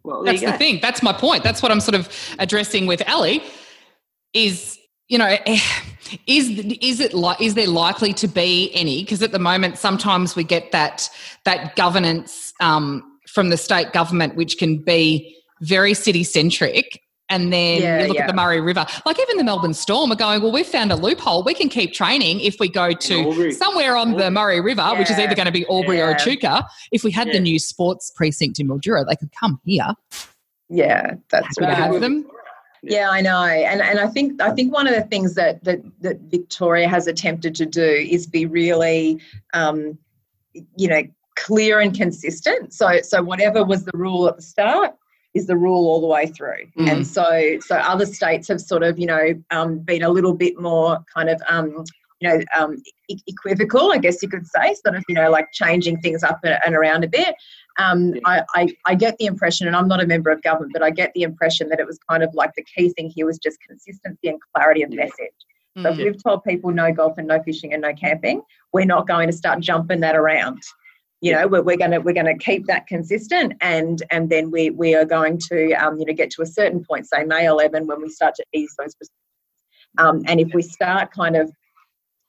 Well, 0.04 0.24
there 0.24 0.32
That's 0.32 0.42
you 0.42 0.48
go. 0.48 0.52
the 0.54 0.58
thing. 0.58 0.80
That's 0.82 1.04
my 1.04 1.12
point. 1.12 1.44
That's 1.44 1.62
what 1.62 1.72
I'm 1.72 1.82
sort 1.82 1.96
of 1.96 2.10
addressing 2.40 2.88
with 2.88 3.02
Ali. 3.10 3.44
Is 4.34 4.78
you 5.10 5.18
know, 5.18 5.36
is 6.28 6.50
is 6.82 7.00
it 7.02 7.14
like 7.14 7.42
is 7.42 7.56
there 7.56 7.68
likely 7.68 8.14
to 8.14 8.28
be 8.28 8.72
any? 8.74 9.04
Because 9.04 9.22
at 9.22 9.32
the 9.34 9.40
moment, 9.40 9.78
sometimes 9.78 10.36
we 10.36 10.44
get 10.46 10.72
that 10.72 11.10
that 11.44 11.76
governance 11.76 12.54
um, 12.62 13.04
from 13.28 13.50
the 13.50 13.58
state 13.58 13.92
government, 13.92 14.36
which 14.36 14.58
can 14.58 14.78
be 14.78 15.36
very 15.62 15.94
city 15.94 16.24
centric. 16.24 17.02
And 17.30 17.52
then 17.52 17.82
Yeah, 17.82 18.02
you 18.02 18.08
look 18.08 18.16
yeah. 18.16 18.24
at 18.24 18.28
the 18.28 18.34
Murray 18.34 18.62
River, 18.62 18.86
like 19.06 19.20
even 19.20 19.38
the 19.38 19.44
Melbourne 19.44 19.74
Storm 19.74 20.12
are 20.12 20.16
going, 20.16 20.42
well, 20.42 20.52
we've 20.52 20.66
found 20.66 20.92
a 20.92 20.96
loophole. 20.96 21.44
We 21.44 21.54
can 21.54 21.68
keep 21.68 21.94
training 21.94 22.40
if 22.40 22.56
we 22.60 22.70
go 22.70 22.94
to 22.94 23.52
somewhere 23.52 23.98
on 23.98 24.14
the 24.14 24.32
Murray 24.32 24.62
River, 24.62 24.94
which 24.98 25.12
is 25.12 25.20
either 25.20 25.36
going 25.36 25.46
to 25.46 25.52
be 25.52 25.66
Albury 25.70 26.02
or 26.02 26.10
Yeah. 26.10 26.16
Echuca. 26.16 26.68
If 26.92 27.04
we 27.04 27.12
had 27.12 27.28
the 27.32 27.40
new 27.40 27.60
sports 27.60 28.12
precinct 28.16 28.60
in 28.60 28.68
Mildura, 28.70 29.06
they 29.08 29.16
could 29.18 29.32
come 29.38 29.60
here. 29.66 29.94
yeah, 30.70 31.16
that's 31.30 31.48
Happy 31.48 31.56
to 31.60 31.66
right. 31.66 31.76
have 31.78 32.00
them. 32.02 32.26
Yeah, 32.84 33.10
I 33.10 33.22
know, 33.22 33.44
and 33.44 33.82
and 33.82 34.00
I 34.00 34.08
think 34.08 34.40
I 34.42 34.52
think 34.52 34.72
one 34.72 34.88
of 34.88 34.94
the 34.94 35.02
things 35.02 35.34
that 35.34 35.62
that, 35.64 35.80
that 36.02 36.20
Victoria 36.30 36.88
has 36.88 37.08
attempted 37.08 37.56
to 37.56 37.66
do 37.66 37.82
is 37.84 38.28
be 38.28 38.46
really, 38.46 39.20
um, 39.54 39.98
you 40.54 40.88
know, 40.88 41.02
clear 41.36 41.80
and 41.80 41.94
consistent. 41.98 42.74
So 42.74 43.02
so 43.02 43.22
whatever 43.24 43.66
was 43.66 43.84
the 43.84 43.92
rule 43.96 44.28
at 44.30 44.36
the 44.38 44.44
start 44.44 44.94
is 45.34 45.48
the 45.48 45.58
rule 45.58 45.88
all 45.88 46.02
the 46.02 46.08
way 46.08 46.26
through, 46.28 46.66
Mm. 46.78 46.90
and 46.92 47.08
so 47.08 47.58
so 47.60 47.76
other 47.78 48.06
states 48.06 48.48
have 48.48 48.62
sort 48.62 48.84
of 48.84 48.98
you 49.00 49.06
know 49.06 49.34
um, 49.52 49.80
been 49.80 50.04
a 50.04 50.10
little 50.10 50.34
bit 50.34 50.60
more 50.60 51.00
kind 51.14 51.30
of. 51.30 51.42
Um, 51.50 51.84
you 52.20 52.28
know, 52.28 52.44
um, 52.58 52.82
equivocal, 53.28 53.92
I 53.92 54.00
guess 54.00 54.24
you 54.24 54.28
could 54.30 54.48
say, 54.48 54.74
sort 54.84 54.96
of, 54.96 55.04
you 55.08 55.14
know, 55.14 55.30
like 55.30 55.52
changing 55.54 56.02
things 56.02 56.24
up 56.24 56.40
and, 56.44 56.74
around 56.74 57.04
a 57.04 57.08
bit. 57.08 57.36
Um, 57.78 58.16
I, 58.26 58.42
I, 58.56 58.68
I 58.88 58.96
get 58.96 59.16
the 59.20 59.26
impression, 59.28 59.68
and 59.68 59.76
I'm 59.76 59.88
not 59.88 60.02
a 60.02 60.08
member 60.08 60.32
of 60.32 60.42
government, 60.42 60.74
but 60.74 60.82
I 60.82 60.90
get 60.90 61.12
the 61.14 61.22
impression 61.22 61.70
that 61.70 61.80
it 61.80 61.86
was 61.86 62.00
kind 62.10 62.24
of 62.24 62.34
like 62.34 62.56
the 62.56 62.64
key 62.64 62.90
thing 62.90 63.12
here 63.16 63.28
was 63.28 63.38
just 63.38 63.60
consistency 63.62 64.30
and 64.30 64.40
clarity 64.56 64.82
of 64.82 64.90
message. 64.90 65.12
So 65.84 65.90
if 65.90 65.98
Mm. 65.98 66.06
we've 66.06 66.24
told 66.24 66.44
people 66.44 66.72
no 66.72 66.92
golf 66.92 67.20
and 67.20 67.28
no 67.28 67.40
fishing 67.44 67.72
and 67.72 67.84
no 67.84 67.94
camping, 67.94 68.42
we're 68.74 68.86
not 68.86 69.08
going 69.08 69.28
to 69.30 69.38
start 69.38 69.60
jumping 69.60 70.00
that 70.00 70.16
around. 70.16 70.64
You 71.22 71.32
know, 71.32 71.48
we're, 71.48 71.64
we're 71.64 71.78
going 71.78 71.92
to 71.92 72.00
we're 72.00 72.14
going 72.14 72.28
to 72.28 72.38
keep 72.38 72.68
that 72.68 72.86
consistent, 72.86 73.54
and 73.62 74.04
and 74.12 74.30
then 74.30 74.52
we 74.52 74.70
we 74.70 74.94
are 74.94 75.06
going 75.06 75.40
to 75.50 75.74
um, 75.74 75.98
you 75.98 76.06
know 76.06 76.14
get 76.14 76.30
to 76.32 76.44
a 76.44 76.46
certain 76.46 76.84
point, 76.84 77.08
say 77.08 77.24
May 77.24 77.48
11, 77.48 77.88
when 77.88 78.02
we 78.02 78.10
start 78.10 78.36
to 78.36 78.46
ease 78.54 78.74
those. 78.78 78.94
Um, 79.98 80.24
and 80.28 80.40
if 80.40 80.54
we 80.54 80.62
start 80.62 81.12
kind 81.12 81.36
of, 81.36 81.52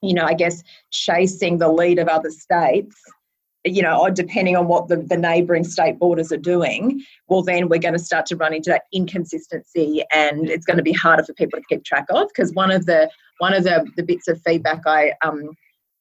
you 0.01 0.13
know, 0.13 0.25
I 0.25 0.33
guess 0.33 0.63
chasing 0.91 1.59
the 1.59 1.69
lead 1.69 1.99
of 1.99 2.07
other 2.07 2.31
states, 2.31 2.95
you 3.65 3.81
know, 3.81 3.99
or 3.99 4.09
depending 4.09 4.55
on 4.55 4.67
what 4.67 4.87
the, 4.87 4.97
the 4.97 5.17
neighbouring 5.17 5.65
state 5.65 5.99
borders 5.99 6.31
are 6.31 6.37
doing, 6.37 7.03
well, 7.27 7.43
then 7.43 7.67
we're 7.67 7.79
going 7.79 7.93
to 7.93 7.99
start 7.99 8.25
to 8.27 8.35
run 8.35 8.53
into 8.53 8.69
that 8.69 8.83
inconsistency, 8.93 10.03
and 10.13 10.49
it's 10.49 10.65
going 10.65 10.77
to 10.77 10.83
be 10.83 10.93
harder 10.93 11.23
for 11.23 11.33
people 11.33 11.59
to 11.59 11.65
keep 11.69 11.83
track 11.83 12.05
of. 12.09 12.29
Because 12.29 12.53
one 12.53 12.71
of 12.71 12.85
the 12.85 13.09
one 13.39 13.53
of 13.53 13.63
the, 13.63 13.85
the 13.97 14.03
bits 14.03 14.27
of 14.27 14.41
feedback 14.41 14.81
I 14.85 15.13
um, 15.23 15.51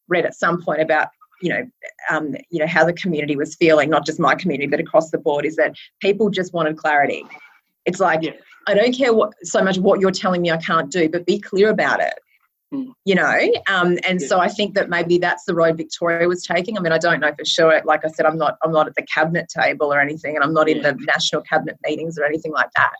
read 0.08 0.24
at 0.24 0.34
some 0.34 0.62
point 0.62 0.80
about 0.80 1.08
you 1.40 1.50
know 1.50 1.62
um, 2.10 2.34
you 2.50 2.58
know 2.58 2.66
how 2.66 2.84
the 2.84 2.92
community 2.92 3.36
was 3.36 3.54
feeling, 3.54 3.90
not 3.90 4.06
just 4.06 4.18
my 4.18 4.34
community 4.34 4.66
but 4.66 4.80
across 4.80 5.10
the 5.10 5.18
board, 5.18 5.44
is 5.44 5.56
that 5.56 5.74
people 6.00 6.30
just 6.30 6.52
wanted 6.52 6.76
clarity. 6.76 7.24
It's 7.84 8.00
like 8.00 8.22
Yeah. 8.22 8.32
I 8.66 8.74
don't 8.74 8.92
care 8.94 9.14
what 9.14 9.32
so 9.42 9.62
much 9.62 9.78
what 9.78 10.00
you're 10.00 10.10
telling 10.10 10.42
me 10.42 10.50
I 10.50 10.58
can't 10.58 10.90
do, 10.90 11.08
but 11.08 11.24
be 11.26 11.38
clear 11.40 11.70
about 11.70 12.00
it. 12.00 12.14
Mm. 12.74 12.92
You 13.06 13.14
know, 13.14 13.38
um, 13.68 13.98
and 14.06 14.20
Yeah. 14.20 14.26
so 14.28 14.40
I 14.40 14.48
think 14.48 14.74
that 14.74 14.90
maybe 14.90 15.16
that's 15.18 15.44
the 15.44 15.54
road 15.54 15.78
Victoria 15.78 16.28
was 16.28 16.44
taking. 16.44 16.76
I 16.76 16.82
mean, 16.82 16.92
I 16.92 16.98
don't 16.98 17.20
know 17.20 17.32
for 17.38 17.44
sure. 17.44 17.80
Like 17.84 18.04
I 18.04 18.08
said, 18.08 18.26
I'm 18.26 18.36
not 18.36 18.58
I'm 18.62 18.72
not 18.72 18.86
at 18.86 18.94
the 18.94 19.06
cabinet 19.14 19.46
table 19.48 19.92
or 19.92 20.00
anything, 20.00 20.34
and 20.36 20.44
I'm 20.44 20.52
not 20.52 20.68
in 20.68 20.82
the 20.82 20.92
national 21.06 21.42
cabinet 21.42 21.78
meetings 21.86 22.18
or 22.18 22.24
anything 22.24 22.52
like 22.52 22.70
that. 22.76 22.92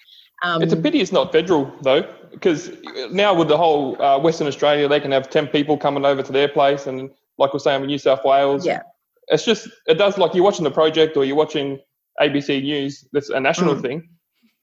Um, 0.43 0.63
It's 0.63 0.73
a 0.73 0.77
pity 0.77 1.01
it's 1.01 1.13
not 1.13 1.33
federal 1.33 1.71
though, 1.83 2.03
because 2.31 2.71
now 3.11 3.35
with 3.35 3.49
the 3.49 3.59
whole 3.59 4.01
uh, 4.01 4.19
Western 4.19 4.47
Australia, 4.47 4.89
they 4.89 5.01
can 5.01 5.13
have 5.13 5.29
ten 5.29 5.49
people 5.49 5.77
coming 5.77 6.05
over 6.07 6.23
to 6.23 6.33
their 6.33 6.49
place, 6.49 6.87
and 6.87 7.11
like 7.39 7.53
we're 7.53 7.59
saying 7.61 7.81
with 7.81 7.89
New 7.89 7.99
South 7.99 8.25
Wales, 8.25 8.67
Yeah. 8.67 8.83
it's 9.29 9.45
just 9.45 9.69
it 9.87 9.95
does 9.95 10.19
like 10.19 10.35
you're 10.35 10.45
watching 10.45 10.65
the 10.65 10.71
project 10.71 11.17
or 11.17 11.25
you're 11.25 11.37
watching 11.37 11.79
ABC 12.21 12.63
News. 12.63 13.07
That's 13.13 13.31
a 13.31 13.41
national 13.41 13.77
Mm. 13.77 13.83
thing, 13.83 14.09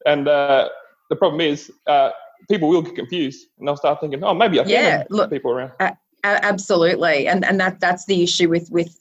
and 0.06 0.28
uh, 0.28 0.70
the 1.10 1.16
problem 1.16 1.42
is 1.42 1.72
uh, 1.88 2.12
people 2.50 2.68
will 2.70 2.82
get 2.82 2.96
confused 2.96 3.48
and 3.58 3.68
they'll 3.68 3.78
start 3.78 4.00
thinking, 4.02 4.24
oh, 4.24 4.34
maybe 4.34 4.60
I 4.60 4.64
can 4.64 4.72
Yeah, 4.72 5.04
look- 5.10 5.30
people 5.32 5.52
around. 5.52 5.72
A- 5.80 5.98
absolutely, 6.24 7.28
and 7.28 7.46
and 7.46 7.60
that 7.60 7.80
that's 7.80 8.06
the 8.06 8.24
issue 8.24 8.50
with 8.50 8.70
with 8.72 8.98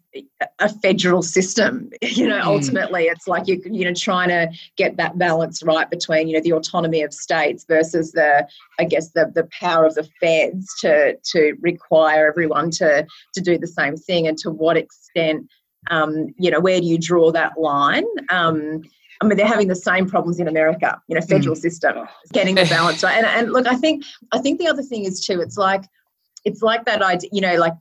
a 0.58 0.68
federal 0.68 1.22
system. 1.22 1.90
You 2.02 2.28
know, 2.28 2.40
Mm. 2.40 2.46
ultimately, 2.46 3.04
it's 3.04 3.26
like 3.26 3.48
you 3.48 3.60
you 3.64 3.84
know 3.84 3.94
trying 3.94 4.28
to 4.28 4.48
get 4.76 4.96
that 4.98 5.18
balance 5.18 5.62
right 5.62 5.88
between 5.90 6.28
you 6.28 6.34
know 6.34 6.42
the 6.42 6.52
autonomy 6.52 7.02
of 7.02 7.12
states 7.12 7.64
versus 7.68 8.12
the 8.12 8.46
I 8.78 8.84
guess 8.84 9.10
the 9.10 9.30
the 9.34 9.48
power 9.60 9.84
of 9.84 9.94
the 9.94 10.08
feds 10.20 10.66
to 10.82 11.16
to 11.32 11.54
require 11.60 12.28
everyone 12.28 12.70
to 12.72 13.06
to 13.34 13.40
do 13.40 13.58
the 13.58 13.66
same 13.66 13.96
thing, 13.96 14.26
and 14.28 14.38
to 14.38 14.50
what 14.50 14.76
extent. 14.76 15.46
Um, 15.90 16.28
you 16.38 16.50
know, 16.50 16.60
where 16.60 16.80
do 16.80 16.86
you 16.86 16.96
draw 16.98 17.30
that 17.32 17.58
line? 17.58 18.06
Um, 18.30 18.80
I 19.20 19.26
mean, 19.26 19.36
they're 19.36 19.46
having 19.46 19.68
the 19.68 19.76
same 19.76 20.08
problems 20.08 20.40
in 20.40 20.48
America. 20.48 20.98
You 21.08 21.14
know, 21.14 21.20
federal 21.20 21.56
system 21.56 22.06
getting 22.32 22.54
the 22.54 22.64
balance 22.70 23.02
right. 23.02 23.16
And, 23.18 23.26
and 23.26 23.52
look, 23.52 23.66
I 23.66 23.74
think 23.76 24.04
I 24.32 24.38
think 24.38 24.58
the 24.58 24.66
other 24.68 24.82
thing 24.82 25.04
is 25.04 25.24
too. 25.24 25.40
It's 25.42 25.58
like 25.58 25.84
it's 26.44 26.62
like 26.62 26.84
that 26.86 27.02
idea. 27.02 27.28
You 27.32 27.40
know, 27.42 27.56
like 27.56 27.74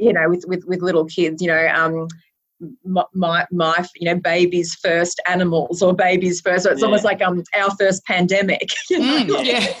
you 0.00 0.12
know, 0.12 0.28
with 0.28 0.44
with 0.48 0.64
with 0.66 0.82
little 0.82 1.04
kids. 1.04 1.40
You 1.42 1.48
know, 1.48 1.68
um, 1.74 2.08
my 2.84 3.46
my, 3.50 3.86
you 3.96 4.06
know 4.06 4.20
baby's 4.20 4.74
first 4.74 5.20
animals 5.26 5.82
or 5.82 5.94
baby's 5.94 6.40
first. 6.40 6.64
So 6.64 6.70
it's 6.70 6.80
Yeah. 6.80 6.86
almost 6.86 7.04
like 7.04 7.22
um 7.22 7.42
our 7.56 7.70
first 7.78 8.04
pandemic. 8.04 8.68
You 8.90 8.98
know? 8.98 9.24
Mm, 9.24 9.46
yeah. 9.46 9.66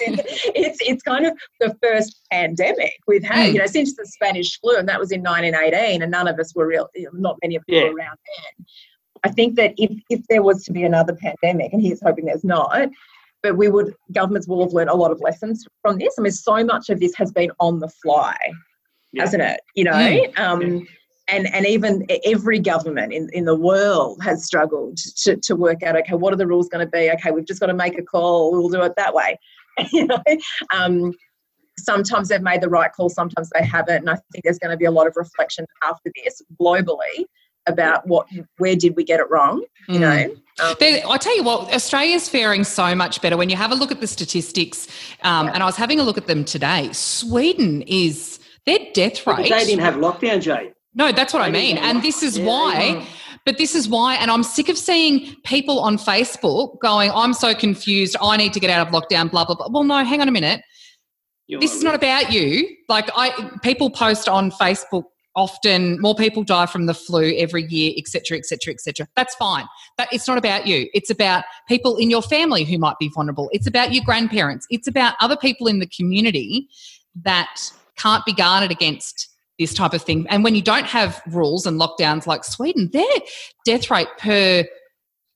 it's 0.54 0.78
it's 0.80 1.02
kind 1.02 1.26
of 1.26 1.36
the 1.60 1.76
first 1.82 2.20
pandemic 2.32 2.92
we've 3.06 3.24
had. 3.24 3.50
Mm. 3.50 3.52
You 3.52 3.58
know, 3.60 3.66
since 3.66 3.96
the 3.96 4.06
Spanish 4.06 4.58
flu, 4.60 4.76
and 4.76 4.88
that 4.88 5.00
was 5.00 5.12
in 5.12 5.22
1918, 5.22 6.02
and 6.02 6.10
none 6.10 6.28
of 6.28 6.38
us 6.38 6.54
were 6.54 6.66
real. 6.66 6.88
Not 7.12 7.36
many 7.42 7.56
of 7.56 7.60
us 7.62 7.64
Yeah. 7.68 7.84
were 7.84 7.94
around 7.96 8.16
then. 8.26 8.66
I 9.24 9.28
think 9.30 9.56
that 9.56 9.74
if 9.76 9.90
if 10.08 10.20
there 10.28 10.42
was 10.42 10.64
to 10.64 10.72
be 10.72 10.84
another 10.84 11.14
pandemic, 11.14 11.72
and 11.72 11.82
he's 11.82 12.00
hoping 12.02 12.26
there's 12.26 12.44
not. 12.44 12.88
But 13.42 13.56
we 13.56 13.68
would, 13.68 13.94
governments 14.12 14.46
will 14.46 14.62
have 14.62 14.74
learned 14.74 14.90
a 14.90 14.94
lot 14.94 15.10
of 15.10 15.18
lessons 15.22 15.64
from 15.80 15.96
this. 15.98 16.14
I 16.18 16.20
mean, 16.20 16.30
so 16.30 16.62
much 16.62 16.90
of 16.90 17.00
this 17.00 17.14
has 17.16 17.32
been 17.32 17.50
on 17.58 17.78
the 17.78 17.88
fly 17.88 18.36
Yeah. 19.12 19.22
hasn't 19.22 19.42
it? 19.42 19.60
You 19.74 19.84
know, 19.84 19.92
Mm. 19.92 20.38
um, 20.38 20.86
and 21.28 21.52
and 21.54 21.66
even 21.66 22.06
every 22.24 22.58
government 22.58 23.12
in, 23.12 23.28
in 23.32 23.44
the 23.44 23.54
world 23.54 24.20
has 24.22 24.44
struggled 24.44 24.96
to, 24.96 25.36
to 25.36 25.54
work 25.56 25.82
out. 25.82 25.96
Okay, 25.96 26.14
what 26.14 26.32
are 26.32 26.36
the 26.36 26.46
rules 26.46 26.68
going 26.68 26.84
to 26.84 26.90
be? 26.90 27.10
Okay, 27.12 27.30
we've 27.30 27.46
just 27.46 27.60
got 27.60 27.66
to 27.66 27.74
make 27.74 27.98
a 27.98 28.02
call. 28.02 28.52
We'll 28.52 28.68
do 28.68 28.82
it 28.82 28.94
that 28.96 29.14
way. 29.14 29.38
you 29.92 30.06
know, 30.06 30.18
um, 30.74 31.12
sometimes 31.78 32.28
they've 32.28 32.42
made 32.42 32.60
the 32.60 32.68
right 32.68 32.92
call, 32.92 33.08
sometimes 33.08 33.48
they 33.50 33.64
haven't, 33.64 33.96
and 33.98 34.10
I 34.10 34.16
think 34.32 34.44
there's 34.44 34.58
going 34.58 34.72
to 34.72 34.76
be 34.76 34.84
a 34.86 34.90
lot 34.90 35.06
of 35.06 35.14
reflection 35.16 35.66
after 35.84 36.10
this 36.24 36.42
globally 36.60 37.24
about 37.66 38.06
what 38.08 38.26
where 38.58 38.74
did 38.74 38.96
we 38.96 39.04
get 39.04 39.20
it 39.20 39.30
wrong. 39.30 39.62
You 39.88 40.00
Mm. 40.00 40.00
know, 40.00 40.24
um, 40.64 40.74
I 40.80 41.16
tell 41.18 41.36
you 41.36 41.44
what, 41.44 41.72
Australia's 41.72 42.28
faring 42.28 42.64
so 42.64 42.94
much 42.94 43.22
better 43.22 43.36
when 43.36 43.48
you 43.50 43.56
have 43.56 43.70
a 43.70 43.74
look 43.76 43.92
at 43.92 44.00
the 44.00 44.06
statistics. 44.08 44.88
Um, 45.22 45.48
And 45.48 45.62
I 45.62 45.66
was 45.66 45.76
having 45.76 46.00
a 46.00 46.02
look 46.02 46.18
at 46.18 46.26
them 46.26 46.44
today. 46.44 46.92
Sweden 46.92 47.82
is 47.82 48.39
their 48.66 48.78
death 48.94 49.26
rate. 49.26 49.48
they 49.50 49.64
didn't 49.64 49.80
have 49.80 49.94
lockdown, 49.94 50.40
Jay. 50.40 50.72
no, 50.94 51.12
that's 51.12 51.32
what 51.32 51.42
I 51.42 51.50
they 51.50 51.66
didn't 51.68 51.82
mean, 51.82 51.90
and 51.90 52.02
this 52.02 52.22
is 52.22 52.38
Yeah, 52.38 52.46
why. 52.46 53.06
But 53.46 53.56
this 53.56 53.74
is 53.74 53.88
why, 53.88 54.16
and 54.16 54.30
I'm 54.30 54.42
sick 54.42 54.68
of 54.68 54.76
seeing 54.76 55.34
people 55.44 55.80
on 55.80 55.96
Facebook 55.96 56.78
going, 56.80 57.10
"I'm 57.12 57.32
so 57.32 57.54
confused. 57.54 58.14
I 58.20 58.36
need 58.36 58.52
to 58.52 58.60
get 58.60 58.68
out 58.68 58.86
of 58.86 58.92
lockdown." 58.92 59.30
Blah 59.30 59.46
blah 59.46 59.54
blah. 59.54 59.68
Well, 59.70 59.84
no, 59.84 60.04
hang 60.04 60.20
on 60.20 60.28
a 60.28 60.32
minute. 60.32 60.60
You're 61.46 61.58
this 61.60 61.74
is 61.74 61.82
not 61.82 61.94
about 61.94 62.30
you. 62.32 62.68
Like 62.88 63.08
I, 63.16 63.50
people 63.62 63.88
post 63.90 64.28
on 64.28 64.50
Facebook 64.50 65.04
often. 65.36 65.98
More 66.00 66.14
people 66.14 66.42
die 66.44 66.66
from 66.66 66.84
the 66.84 66.92
flu 66.92 67.34
every 67.38 67.64
year, 67.64 67.94
etc., 67.96 68.36
etc., 68.36 68.74
etc. 68.74 69.08
That's 69.16 69.34
fine. 69.36 69.64
But 69.96 70.08
it's 70.12 70.28
not 70.28 70.36
about 70.36 70.66
you. 70.66 70.88
It's 70.92 71.08
about 71.08 71.44
people 71.66 71.96
in 71.96 72.10
your 72.10 72.22
family 72.22 72.64
who 72.64 72.76
might 72.78 72.98
be 73.00 73.08
vulnerable. 73.08 73.48
It's 73.52 73.66
about 73.66 73.94
your 73.94 74.04
grandparents. 74.04 74.66
It's 74.70 74.86
about 74.86 75.14
other 75.20 75.36
people 75.36 75.66
in 75.66 75.78
the 75.78 75.86
community 75.86 76.68
that 77.24 77.72
can't 77.96 78.24
be 78.24 78.32
guarded 78.32 78.70
against 78.70 79.28
this 79.58 79.74
type 79.74 79.92
of 79.92 80.02
thing. 80.02 80.26
And 80.28 80.42
when 80.42 80.54
you 80.54 80.62
don't 80.62 80.86
have 80.86 81.20
rules 81.28 81.66
and 81.66 81.78
lockdowns 81.80 82.26
like 82.26 82.44
Sweden, 82.44 82.88
their 82.92 83.04
death 83.64 83.90
rate 83.90 84.08
per 84.18 84.64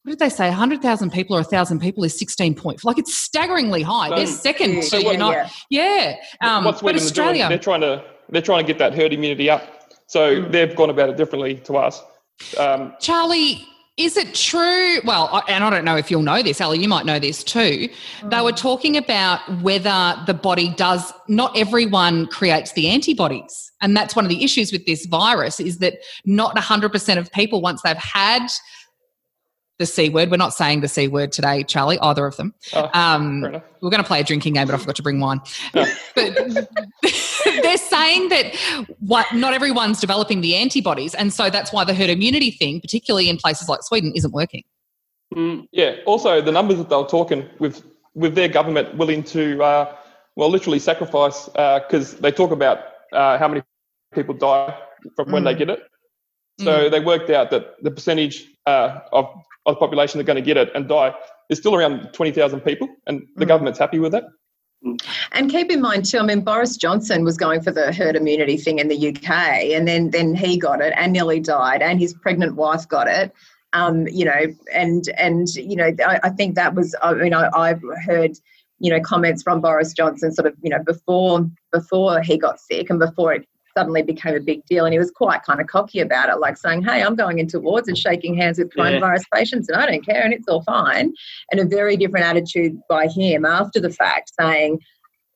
what 0.02 0.10
did 0.10 0.18
they 0.18 0.28
say? 0.28 0.48
100,000 0.48 1.10
people 1.10 1.34
or 1.34 1.40
1,000 1.40 1.78
people 1.80 2.04
is 2.04 2.18
16 2.18 2.54
point. 2.56 2.84
Like 2.84 2.98
it's 2.98 3.14
staggeringly 3.14 3.80
high. 3.80 4.10
They're 4.10 4.26
So- 4.26 4.34
second 4.34 4.84
So 4.84 4.98
to 4.98 5.04
what- 5.06 5.12
United. 5.14 5.50
Yeah. 5.70 6.16
Um, 6.42 6.64
What's 6.64 6.76
but 6.76 6.80
Sweden 6.80 6.96
doing? 6.98 7.06
Australia. 7.06 7.48
They're 7.48 7.58
trying 7.58 7.80
to 7.80 8.04
they're 8.30 8.42
trying 8.42 8.64
to 8.64 8.66
get 8.66 8.78
that 8.78 8.94
herd 8.94 9.12
immunity 9.14 9.48
up. 9.50 9.62
So 10.06 10.42
Hmm. 10.42 10.50
they've 10.50 10.74
gone 10.76 10.90
about 10.90 11.08
it 11.10 11.16
differently 11.16 11.54
to 11.64 11.76
us. 11.78 12.02
Um, 12.58 12.94
Charlie, 13.00 13.66
is 13.96 14.16
it 14.16 14.34
true? 14.34 15.00
Well, 15.04 15.42
and 15.48 15.62
I 15.62 15.70
don't 15.70 15.84
know 15.84 15.96
if 15.96 16.10
you'll 16.10 16.22
know 16.22 16.42
this, 16.42 16.60
Ellie, 16.60 16.80
you 16.80 16.88
might 16.88 17.06
know 17.06 17.20
this 17.20 17.44
too. 17.44 17.88
They 18.24 18.40
were 18.40 18.52
talking 18.52 18.96
about 18.96 19.40
whether 19.62 20.20
the 20.26 20.34
body 20.34 20.70
does, 20.70 21.12
not 21.28 21.56
everyone 21.56 22.26
creates 22.26 22.72
the 22.72 22.88
antibodies. 22.88 23.70
And 23.80 23.96
that's 23.96 24.16
one 24.16 24.24
of 24.24 24.30
the 24.30 24.42
issues 24.42 24.72
with 24.72 24.84
this 24.86 25.06
virus 25.06 25.60
is 25.60 25.78
that 25.78 25.98
not 26.24 26.56
100% 26.56 27.18
of 27.18 27.30
people, 27.30 27.60
once 27.60 27.82
they've 27.82 27.96
had 27.96 28.48
the 29.78 29.86
C 29.86 30.08
word, 30.08 30.30
we're 30.30 30.36
not 30.36 30.54
saying 30.54 30.80
the 30.82 30.88
C 30.88 31.08
word 31.08 31.32
today, 31.32 31.64
Charlie, 31.64 31.98
either 32.00 32.26
of 32.26 32.36
them. 32.36 32.54
Oh, 32.74 32.88
Um, 32.94 33.40
we're 33.42 33.90
going 33.90 34.02
to 34.02 34.06
play 34.06 34.20
a 34.20 34.24
drinking 34.24 34.54
game, 34.54 34.66
but 34.66 34.74
I 34.74 34.78
forgot 34.78 34.96
to 34.96 35.02
bring 35.02 35.20
wine. 35.20 35.40
But 36.14 36.36
they're 37.62 37.76
saying 37.76 38.28
that 38.28 38.54
what 39.00 39.26
not 39.34 39.52
everyone's 39.52 40.00
developing 40.00 40.40
the 40.42 40.54
antibodies, 40.54 41.14
and 41.14 41.32
so 41.32 41.50
that's 41.50 41.72
why 41.72 41.84
the 41.84 41.92
herd 41.94 42.08
immunity 42.10 42.50
thing, 42.52 42.80
particularly 42.80 43.28
in 43.28 43.36
places 43.36 43.68
like 43.68 43.82
Sweden, 43.82 44.12
isn't 44.14 44.32
working. 44.32 44.62
Mm, 45.34 45.66
Yeah. 45.72 45.96
Also, 46.06 46.40
the 46.40 46.52
numbers 46.52 46.78
that 46.78 46.88
they 46.88 46.96
were 46.96 47.06
talking 47.06 47.48
with 47.58 47.82
with 48.14 48.36
their 48.36 48.46
government 48.48 48.96
willing 48.96 49.24
to, 49.24 49.60
uh, 49.60 49.96
well, 50.36 50.48
literally 50.48 50.78
sacrifice 50.78 51.46
because 51.46 52.14
they 52.18 52.30
talk 52.30 52.52
about 52.52 52.78
uh, 53.12 53.36
how 53.38 53.48
many 53.48 53.60
people 54.14 54.34
die 54.34 54.72
from 55.16 55.32
when 55.32 55.42
they 55.42 55.54
Mm. 55.54 55.58
get 55.58 55.70
it. 55.70 55.80
So 56.60 56.88
they 56.88 57.00
worked 57.00 57.28
out 57.30 57.50
that 57.50 57.74
the 57.82 57.90
percentage 57.90 58.46
uh, 58.66 59.00
of 59.12 59.26
of 59.66 59.74
the 59.76 59.78
population 59.78 60.18
that 60.18 60.24
are 60.24 60.26
going 60.26 60.36
to 60.36 60.42
get 60.42 60.56
it 60.56 60.70
and 60.74 60.88
die 60.88 61.14
is 61.50 61.58
still 61.58 61.74
around 61.74 62.12
twenty 62.12 62.32
thousand 62.32 62.60
people, 62.60 62.88
and 63.06 63.22
the 63.36 63.44
Mm. 63.44 63.48
government's 63.48 63.78
happy 63.78 63.98
with 63.98 64.12
that. 64.12 64.24
And 65.32 65.50
keep 65.50 65.70
in 65.70 65.80
mind 65.80 66.04
too, 66.04 66.18
I 66.18 66.22
mean, 66.22 66.42
Boris 66.42 66.76
Johnson 66.76 67.24
was 67.24 67.38
going 67.38 67.62
for 67.62 67.70
the 67.70 67.90
herd 67.92 68.16
immunity 68.16 68.58
thing 68.58 68.78
in 68.78 68.88
the 68.88 69.08
UK, 69.08 69.30
and 69.74 69.88
then 69.88 70.10
then 70.10 70.34
he 70.34 70.58
got 70.58 70.80
it 70.82 70.92
and 70.96 71.12
nearly 71.12 71.40
died, 71.40 71.80
and 71.82 71.98
his 71.98 72.12
pregnant 72.14 72.56
wife 72.56 72.86
got 72.88 73.08
it. 73.08 73.32
Um, 73.72 74.06
you 74.08 74.24
know, 74.24 74.46
and 74.72 75.08
and 75.16 75.48
you 75.54 75.74
know, 75.76 75.90
I, 76.06 76.20
I 76.24 76.28
think 76.30 76.54
that 76.56 76.74
was. 76.74 76.94
I 77.02 77.14
mean, 77.14 77.34
I, 77.34 77.48
I've 77.54 77.82
heard 78.04 78.32
you 78.78 78.90
know 78.90 79.00
comments 79.00 79.42
from 79.42 79.60
Boris 79.60 79.92
Johnson 79.94 80.32
sort 80.32 80.46
of 80.46 80.54
you 80.62 80.70
know 80.70 80.82
before 80.84 81.48
before 81.72 82.20
he 82.20 82.36
got 82.36 82.60
sick 82.60 82.90
and 82.90 82.98
before 82.98 83.32
it 83.34 83.48
suddenly 83.76 84.02
became 84.02 84.34
a 84.34 84.40
big 84.40 84.64
deal, 84.66 84.84
and 84.84 84.92
he 84.92 84.98
was 84.98 85.10
quite 85.10 85.42
kind 85.42 85.60
of 85.60 85.66
cocky 85.66 86.00
about 86.00 86.28
it, 86.28 86.38
like 86.38 86.56
saying, 86.56 86.82
"Hey, 86.82 87.02
I'm 87.02 87.16
going 87.16 87.38
into 87.38 87.60
wards 87.60 87.88
and 87.88 87.98
shaking 87.98 88.34
hands 88.34 88.58
with 88.58 88.72
Yeah. 88.76 88.84
coronavirus 88.84 89.24
patients, 89.32 89.68
and 89.68 89.80
I 89.80 89.86
don't 89.86 90.04
care, 90.04 90.22
and 90.22 90.32
it's 90.32 90.48
all 90.48 90.62
fine." 90.62 91.12
And 91.50 91.60
a 91.60 91.64
very 91.64 91.96
different 91.96 92.26
attitude 92.26 92.78
by 92.88 93.08
him 93.08 93.44
after 93.44 93.80
the 93.80 93.90
fact, 93.90 94.32
saying 94.38 94.80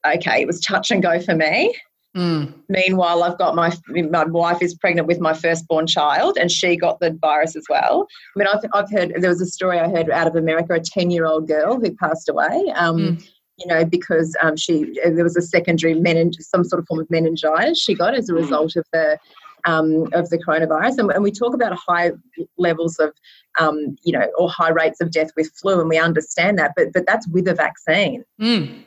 okay, 0.07 0.41
it 0.41 0.47
was 0.47 0.61
touch 0.61 0.91
and 0.91 1.03
go 1.03 1.21
for 1.21 1.35
me. 1.35 1.75
Mm. 2.17 2.55
Meanwhile, 2.69 3.23
I've 3.23 3.39
got 3.39 3.55
my 3.55 3.73
my 3.89 4.25
wife 4.25 4.63
is 4.63 4.75
pregnant 4.75 5.07
with 5.07 5.21
my 5.21 5.35
firstborn 5.35 5.87
child, 5.87 6.39
and 6.41 6.51
she 6.51 6.77
got 6.77 7.01
the 7.01 7.17
virus 7.21 7.55
as 7.55 7.65
well. 7.69 8.07
I 8.35 8.39
mean, 8.39 8.49
I've 8.49 8.65
I've 8.73 8.91
heard 8.91 9.13
there 9.21 9.31
was 9.31 9.41
a 9.41 9.47
story 9.47 9.79
I 9.79 9.89
heard 9.89 10.11
out 10.11 10.27
of 10.27 10.35
America, 10.35 10.75
a 10.75 10.81
ten 10.81 11.11
year 11.11 11.27
old 11.27 11.47
girl 11.47 11.79
who 11.79 11.95
passed 11.97 12.29
away. 12.29 12.73
Um, 12.75 13.19
You 13.59 13.67
know, 13.67 13.85
because 13.85 14.37
um, 14.43 14.57
she 14.57 14.93
there 15.05 15.25
was 15.25 15.37
a 15.37 15.43
secondary 15.43 15.95
mening, 15.95 16.33
some 16.33 16.65
sort 16.65 16.81
of 16.81 16.87
form 16.87 17.01
of 17.01 17.11
meningitis 17.11 17.81
she 17.81 17.95
got 17.95 18.15
as 18.15 18.29
a 18.29 18.33
Mm. 18.33 18.37
result 18.37 18.77
of 18.77 18.87
the 18.93 19.19
um, 19.65 20.09
of 20.13 20.31
the 20.31 20.39
coronavirus, 20.39 20.99
and, 20.99 21.11
and 21.11 21.23
we 21.25 21.33
talk 21.33 21.55
about 21.55 21.77
high 21.77 22.13
levels 22.57 22.99
of 22.99 23.13
um, 23.59 23.97
you 24.05 24.13
know 24.13 24.27
or 24.39 24.49
high 24.49 24.71
rates 24.71 25.01
of 25.01 25.11
death 25.11 25.31
with 25.37 25.51
flu, 25.61 25.81
and 25.81 25.89
we 25.89 25.99
understand 25.99 26.59
that, 26.59 26.73
but 26.77 26.93
but 26.93 27.05
that's 27.07 27.27
with 27.29 27.49
a 27.49 27.55
vaccine 27.55 28.25
Mm. 28.41 28.85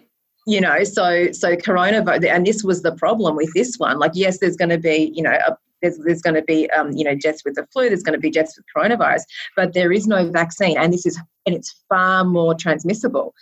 you 0.47 0.61
know 0.61 0.83
so 0.83 1.31
so 1.33 1.55
coronavirus 1.55 2.33
and 2.33 2.45
this 2.47 2.63
was 2.63 2.81
the 2.81 2.95
problem 2.95 3.35
with 3.35 3.53
this 3.53 3.75
one 3.77 3.99
like 3.99 4.13
yes 4.15 4.39
there's 4.39 4.55
going 4.55 4.69
to 4.69 4.77
be 4.77 5.11
you 5.13 5.21
know 5.21 5.37
a, 5.47 5.57
there's, 5.81 5.97
there's 5.99 6.21
going 6.21 6.35
to 6.35 6.41
be 6.43 6.69
um, 6.71 6.91
you 6.93 7.03
know 7.03 7.15
deaths 7.15 7.43
with 7.43 7.55
the 7.55 7.65
flu 7.73 7.87
there's 7.89 8.03
going 8.03 8.13
to 8.13 8.19
be 8.19 8.31
deaths 8.31 8.57
with 8.57 8.65
coronavirus 8.75 9.23
but 9.55 9.73
there 9.73 9.91
is 9.91 10.07
no 10.07 10.29
vaccine 10.31 10.77
and 10.77 10.93
this 10.93 11.05
is 11.05 11.19
and 11.45 11.55
it's 11.55 11.83
far 11.89 12.23
more 12.23 12.53
transmissible 12.55 13.33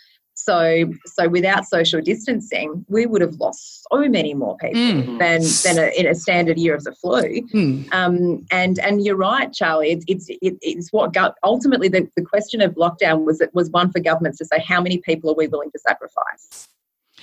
so 0.44 0.90
so 1.06 1.28
without 1.28 1.64
social 1.66 2.00
distancing 2.00 2.84
we 2.88 3.06
would 3.06 3.20
have 3.20 3.34
lost 3.34 3.86
so 3.90 4.08
many 4.08 4.34
more 4.34 4.56
people 4.58 4.80
Mm. 4.80 5.18
than 5.18 5.40
than 5.64 5.84
a, 5.84 6.00
in 6.00 6.06
a 6.06 6.14
standard 6.14 6.58
year 6.58 6.74
of 6.74 6.84
the 6.84 6.94
flu 6.94 7.22
Mm. 7.54 7.92
um, 7.92 8.46
and 8.50 8.78
and 8.80 9.04
you're 9.04 9.16
right, 9.16 9.52
Charlie. 9.52 9.90
It's 9.92 10.04
it's 10.08 10.26
it's 10.62 10.92
what 10.92 11.12
go- 11.12 11.34
ultimately 11.44 11.88
the, 11.88 12.08
the 12.16 12.22
question 12.24 12.60
of 12.60 12.74
lockdown 12.74 13.24
was 13.24 13.40
it 13.40 13.50
was 13.54 13.70
one 13.70 13.90
for 13.92 14.00
governments 14.00 14.38
to 14.38 14.44
say 14.44 14.58
how 14.66 14.80
many 14.80 14.98
people 14.98 15.30
are 15.30 15.34
we 15.34 15.46
willing 15.48 15.70
to 15.72 15.78
sacrifice. 15.78 16.68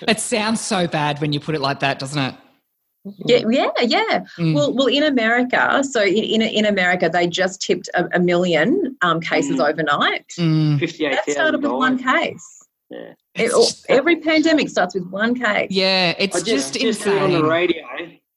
It 0.07 0.19
sounds 0.19 0.61
so 0.61 0.87
bad 0.87 1.19
when 1.21 1.33
you 1.33 1.39
put 1.39 1.55
it 1.55 1.61
like 1.61 1.79
that, 1.79 1.97
doesn't 1.99 2.21
it? 2.21 2.35
Yeah, 3.25 3.43
yeah, 3.49 3.69
yeah. 3.81 4.25
Mm. 4.37 4.53
Well, 4.53 4.73
well, 4.73 4.87
in 4.87 5.03
America, 5.03 5.81
so 5.83 6.03
in 6.03 6.13
in, 6.17 6.41
in 6.41 6.65
America, 6.65 7.09
they 7.11 7.25
just 7.25 7.61
tipped 7.61 7.89
a, 7.95 8.05
a 8.13 8.19
million 8.19 8.97
um, 9.01 9.21
cases 9.21 9.57
Mm. 9.59 9.69
overnight. 9.69 10.27
Mm. 10.37 10.77
Fifty-eight 10.79 11.17
That 11.25 11.31
started 11.31 11.63
with 11.63 11.71
one 11.71 11.97
dollars. 11.97 12.19
case. 12.21 12.56
Yeah. 12.89 13.13
It, 13.35 13.45
It's- 13.45 13.85
every 13.89 14.17
pandemic 14.17 14.69
starts 14.69 14.95
with 14.95 15.07
one 15.09 15.35
case. 15.35 15.67
yeah, 15.71 16.13
it's 16.17 16.35
I 16.37 16.39
just, 16.39 16.73
just, 16.73 16.81
just 16.81 17.03
heard 17.03 17.21
on 17.21 17.31
the 17.31 17.43
radio 17.43 17.83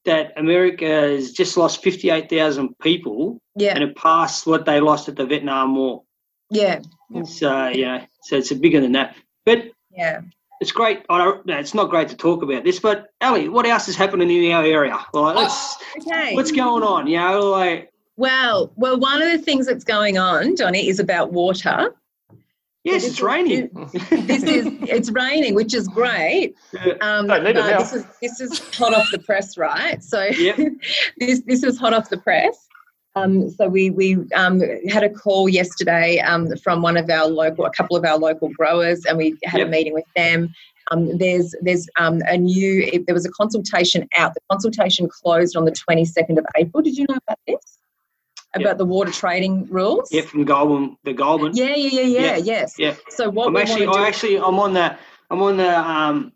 that 0.05 0.33
America 0.37 0.87
has 0.87 1.33
just 1.33 1.57
lost 1.57 1.83
fifty-eight 1.83 2.29
thousand 2.31 2.77
people, 2.81 3.39
Yeah, 3.57 3.75
and 3.75 3.85
it 3.85 3.95
passed 3.97 4.47
what 4.47 4.65
they 4.65 4.81
lost 4.81 5.09
at 5.09 5.17
the 5.17 5.27
Vietnam 5.27 5.77
War. 5.77 6.03
yeah, 6.51 6.81
So 7.25 7.69
yeah, 7.69 8.07
so 8.23 8.37
it's 8.37 8.53
bigger 8.53 8.81
than 8.81 8.93
that. 8.93 9.15
But 9.47 9.67
yeah. 9.91 10.21
it's 10.61 10.73
great. 10.73 11.05
I 11.09 11.19
don't, 11.19 11.45
no, 11.47 11.57
it's 11.59 11.75
not 11.75 11.91
great 11.91 12.09
to 12.09 12.17
talk 12.17 12.43
about 12.43 12.65
this, 12.65 12.81
but 12.81 13.09
Ali, 13.21 13.49
what 13.49 13.67
else 13.67 13.89
is 13.89 13.97
happening 13.97 14.31
in 14.31 14.53
our 14.53 14.65
area? 14.65 14.93
Like, 14.93 15.07
oh, 15.15 15.23
let's, 15.33 15.77
Okay. 15.99 16.35
what's 16.35 16.51
going 16.53 16.83
on? 16.83 17.07
You 17.07 17.19
know, 17.19 17.51
like 17.51 17.93
Well, 18.17 18.73
well, 18.77 18.99
one 18.99 19.23
of 19.23 19.31
the 19.31 19.39
things 19.39 19.67
that's 19.67 19.85
going 19.85 20.19
on, 20.19 20.57
Johnny, 20.57 20.89
is 20.89 20.99
about 20.99 21.33
water. 21.33 21.95
Yes, 22.85 23.05
it's 23.05 23.15
is- 23.15 23.23
raining. 23.23 23.71
This 24.11 24.43
is 24.43 24.67
it's 24.83 25.11
raining, 25.11 25.55
which 25.55 25.75
is 25.75 25.87
great. 25.89 26.55
Um, 27.01 27.27
Don't 27.27 27.45
need 27.45 27.51
it 27.51 27.57
but 27.57 27.71
now. 27.71 27.79
this 27.79 27.93
is 27.93 28.05
this 28.21 28.41
is 28.41 28.59
hot 28.77 28.95
off 28.95 29.07
the 29.13 29.19
press, 29.19 29.57
right? 29.59 30.03
So 30.03 30.23
Yep. 30.39 30.57
this 31.19 31.43
this 31.47 31.63
is 31.63 31.79
hot 31.79 31.93
off 31.95 32.11
the 32.11 32.19
press. 32.19 32.67
Um, 33.17 33.51
so 33.51 33.69
we 33.69 33.91
we 33.91 34.17
um, 34.35 34.61
had 34.89 35.03
a 35.03 35.11
call 35.11 35.49
yesterday 35.49 36.21
um, 36.21 36.57
from 36.59 36.81
one 36.81 36.97
of 36.97 37.11
our 37.11 37.27
local, 37.27 37.65
a 37.67 37.71
couple 37.71 37.97
of 37.97 38.05
our 38.05 38.17
local 38.19 38.49
growers, 38.51 39.05
and 39.05 39.19
we 39.19 39.37
had 39.45 39.59
Yep. 39.59 39.67
a 39.67 39.71
meeting 39.71 39.95
with 39.95 40.05
them. 40.15 40.49
Um, 40.93 41.19
there's 41.19 41.55
there's 41.61 41.89
um, 41.99 42.21
a 42.27 42.37
new 42.37 43.05
there 43.07 43.15
was 43.15 43.27
a 43.27 43.31
consultation 43.31 44.09
out. 44.17 44.35
The 44.35 44.41
consultation 44.51 45.09
closed 45.09 45.57
on 45.57 45.65
the 45.65 45.73
22nd 45.73 46.39
of 46.39 46.47
April. 46.57 46.83
Did 46.83 46.97
you 46.97 47.07
know 47.09 47.17
about 47.27 47.39
this? 47.47 47.79
About 48.55 48.79
the 48.79 48.85
water 48.85 49.13
trading 49.13 49.67
rules? 49.67 50.11
Yeah, 50.11 50.23
from 50.23 50.45
Goulburn, 50.45 50.97
the 51.05 51.13
Goulburn. 51.13 51.53
Yeah, 51.55 51.77
yeah, 51.77 52.01
yeah, 52.01 52.21
yeah, 52.21 52.37
yes. 52.37 52.75
Yeah. 52.79 52.95
So 53.09 53.31
what 53.31 53.49
I'm 53.49 53.55
we 53.55 53.61
actually, 53.61 53.87
want 53.87 53.95
to 53.95 53.99
do? 54.01 54.05
I 54.05 54.09
actually, 54.09 54.37
I'm 54.39 54.59
on 54.59 54.73
the, 54.73 54.97
I'm 55.31 55.41
on 55.43 55.57
the, 55.57 55.79
um, 55.79 56.33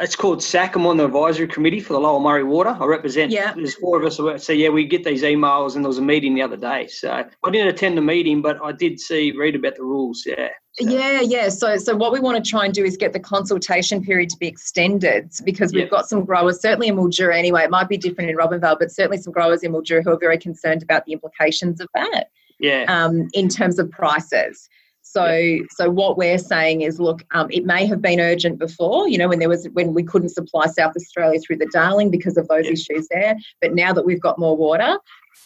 it's 0.00 0.14
called 0.14 0.42
SAC. 0.42 0.76
I'm 0.76 0.86
on 0.86 0.96
the 0.96 1.04
advisory 1.04 1.48
committee 1.48 1.80
for 1.80 1.92
the 1.94 1.98
Lower 2.00 2.20
Murray 2.20 2.44
Water. 2.44 2.76
I 2.78 2.84
represent. 2.84 3.32
Yeah. 3.32 3.52
There's 3.54 3.74
four 3.74 4.00
of 4.00 4.04
us. 4.06 4.44
So 4.44 4.52
yeah, 4.52 4.68
we 4.68 4.86
get 4.86 5.02
these 5.04 5.22
emails, 5.22 5.74
and 5.74 5.84
there 5.84 5.88
was 5.88 5.98
a 5.98 6.02
meeting 6.02 6.34
the 6.34 6.42
other 6.42 6.56
day. 6.56 6.86
So 6.86 7.10
I 7.10 7.50
didn't 7.50 7.68
attend 7.68 7.96
the 7.96 8.02
meeting, 8.02 8.40
but 8.40 8.62
I 8.62 8.72
did 8.72 9.00
see 9.00 9.32
read 9.32 9.56
about 9.56 9.74
the 9.76 9.82
rules. 9.82 10.22
Yeah. 10.24 10.50
So, 10.74 10.88
Yeah, 10.88 11.20
yeah. 11.20 11.48
So, 11.48 11.76
so 11.76 11.96
what 11.96 12.12
we 12.12 12.20
want 12.20 12.42
to 12.42 12.48
try 12.48 12.64
and 12.64 12.72
do 12.72 12.84
is 12.84 12.96
get 12.96 13.12
the 13.12 13.18
consultation 13.20 14.02
period 14.04 14.30
to 14.30 14.36
be 14.38 14.46
extended 14.46 15.30
because 15.44 15.72
we've 15.72 15.84
Yeah. 15.84 15.88
got 15.90 16.08
some 16.08 16.24
growers, 16.24 16.60
certainly 16.60 16.86
in 16.86 16.96
Mildura 16.96 17.36
anyway. 17.36 17.64
It 17.64 17.70
might 17.70 17.88
be 17.88 17.96
different 17.96 18.30
in 18.30 18.36
Robinvale, 18.36 18.78
but 18.78 18.92
certainly 18.92 19.18
some 19.18 19.32
growers 19.32 19.64
in 19.64 19.72
Mildura 19.72 20.04
who 20.04 20.10
are 20.10 20.18
very 20.18 20.38
concerned 20.38 20.82
about 20.84 21.04
the 21.06 21.12
implications 21.12 21.80
of 21.80 21.88
that 21.94 22.28
Yeah. 22.60 22.84
um, 22.88 23.28
in 23.32 23.48
terms 23.48 23.80
of 23.80 23.90
prices. 23.90 24.68
So, 25.10 25.58
so 25.70 25.88
what 25.88 26.18
we're 26.18 26.36
saying 26.36 26.82
is, 26.82 27.00
look, 27.00 27.24
um, 27.30 27.48
it 27.50 27.64
may 27.64 27.86
have 27.86 28.02
been 28.02 28.20
urgent 28.20 28.58
before, 28.58 29.08
you 29.08 29.16
know, 29.16 29.26
when 29.28 29.38
there 29.38 29.48
was 29.48 29.66
when 29.72 29.94
we 29.94 30.02
couldn't 30.02 30.28
supply 30.28 30.66
South 30.66 30.92
Australia 30.94 31.40
through 31.40 31.56
the 31.56 31.70
Darling 31.72 32.10
because 32.10 32.36
of 32.36 32.46
those 32.48 32.66
Yeah. 32.66 32.72
issues 32.72 33.08
there. 33.10 33.34
But 33.62 33.74
now 33.74 33.94
that 33.94 34.04
we've 34.04 34.20
got 34.20 34.38
more 34.38 34.54
water, 34.54 34.98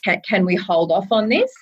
can, 0.04 0.20
can 0.28 0.44
we 0.44 0.56
hold 0.56 0.90
off 0.90 1.06
on 1.12 1.28
this? 1.28 1.52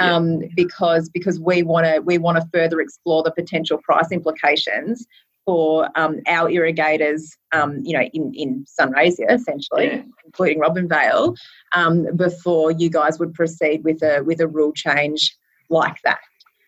Yeah. 0.00 0.14
Um, 0.16 0.40
because 0.56 1.10
because 1.10 1.38
we 1.38 1.62
want 1.62 1.84
to 1.86 2.00
we 2.00 2.16
want 2.16 2.38
to 2.38 2.48
further 2.54 2.80
explore 2.80 3.22
the 3.22 3.30
potential 3.32 3.78
price 3.84 4.10
implications 4.10 5.06
for 5.44 5.90
um, 5.94 6.20
our 6.28 6.48
irrigators, 6.48 7.36
um, 7.52 7.80
you 7.84 7.92
know, 7.98 8.04
in 8.14 8.32
in 8.34 8.64
Sunraysia 8.80 9.30
essentially, 9.30 9.86
Yeah. 9.88 10.02
including 10.24 10.58
Robinvale, 10.58 11.36
um, 11.76 12.06
before 12.16 12.70
you 12.70 12.88
guys 12.88 13.18
would 13.18 13.34
proceed 13.34 13.84
with 13.84 14.02
a 14.02 14.22
with 14.22 14.40
a 14.40 14.48
rule 14.48 14.72
change 14.72 15.36
like 15.68 15.98
that. 16.04 16.20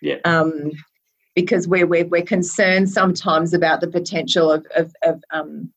Yeah. 0.04 0.16
Um, 0.25 0.70
because 1.34 1.66
we're, 1.66 1.87
we're 1.87 2.06
we're 2.06 2.23
concerned 2.23 2.90
sometimes 2.90 3.52
about 3.55 3.81
the 3.81 3.88
potential 3.88 4.52
of 4.52 4.64
of, 4.76 4.94
of 5.02 5.20
um, 5.33 5.72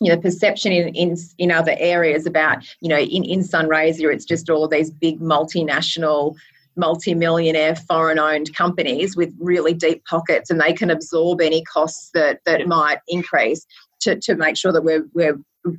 you 0.00 0.10
know 0.10 0.20
perception 0.20 0.70
in, 0.70 0.94
in 0.94 1.16
in 1.38 1.50
other 1.50 1.74
areas 1.78 2.26
about 2.26 2.58
you 2.80 2.88
know 2.88 2.98
in 2.98 3.24
in 3.24 3.40
Sunraysia 3.40 4.12
it's 4.12 4.24
just 4.26 4.50
all 4.50 4.64
of 4.64 4.70
these 4.70 4.90
big 4.90 5.18
multinational 5.20 6.34
multi-millionaire 6.76 7.76
foreign-owned 7.76 8.54
companies 8.54 9.16
with 9.16 9.32
really 9.38 9.72
deep 9.72 10.04
pockets 10.04 10.50
and 10.50 10.60
they 10.60 10.72
can 10.72 10.90
absorb 10.90 11.40
any 11.40 11.62
costs 11.64 12.10
that 12.14 12.40
that 12.44 12.60
Yeah. 12.60 12.66
might 12.66 12.98
increase 13.08 13.64
to, 14.02 14.18
to 14.20 14.36
make 14.36 14.56
sure 14.56 14.72
that 14.72 14.84
we're 14.84 15.06
we're 15.14 15.38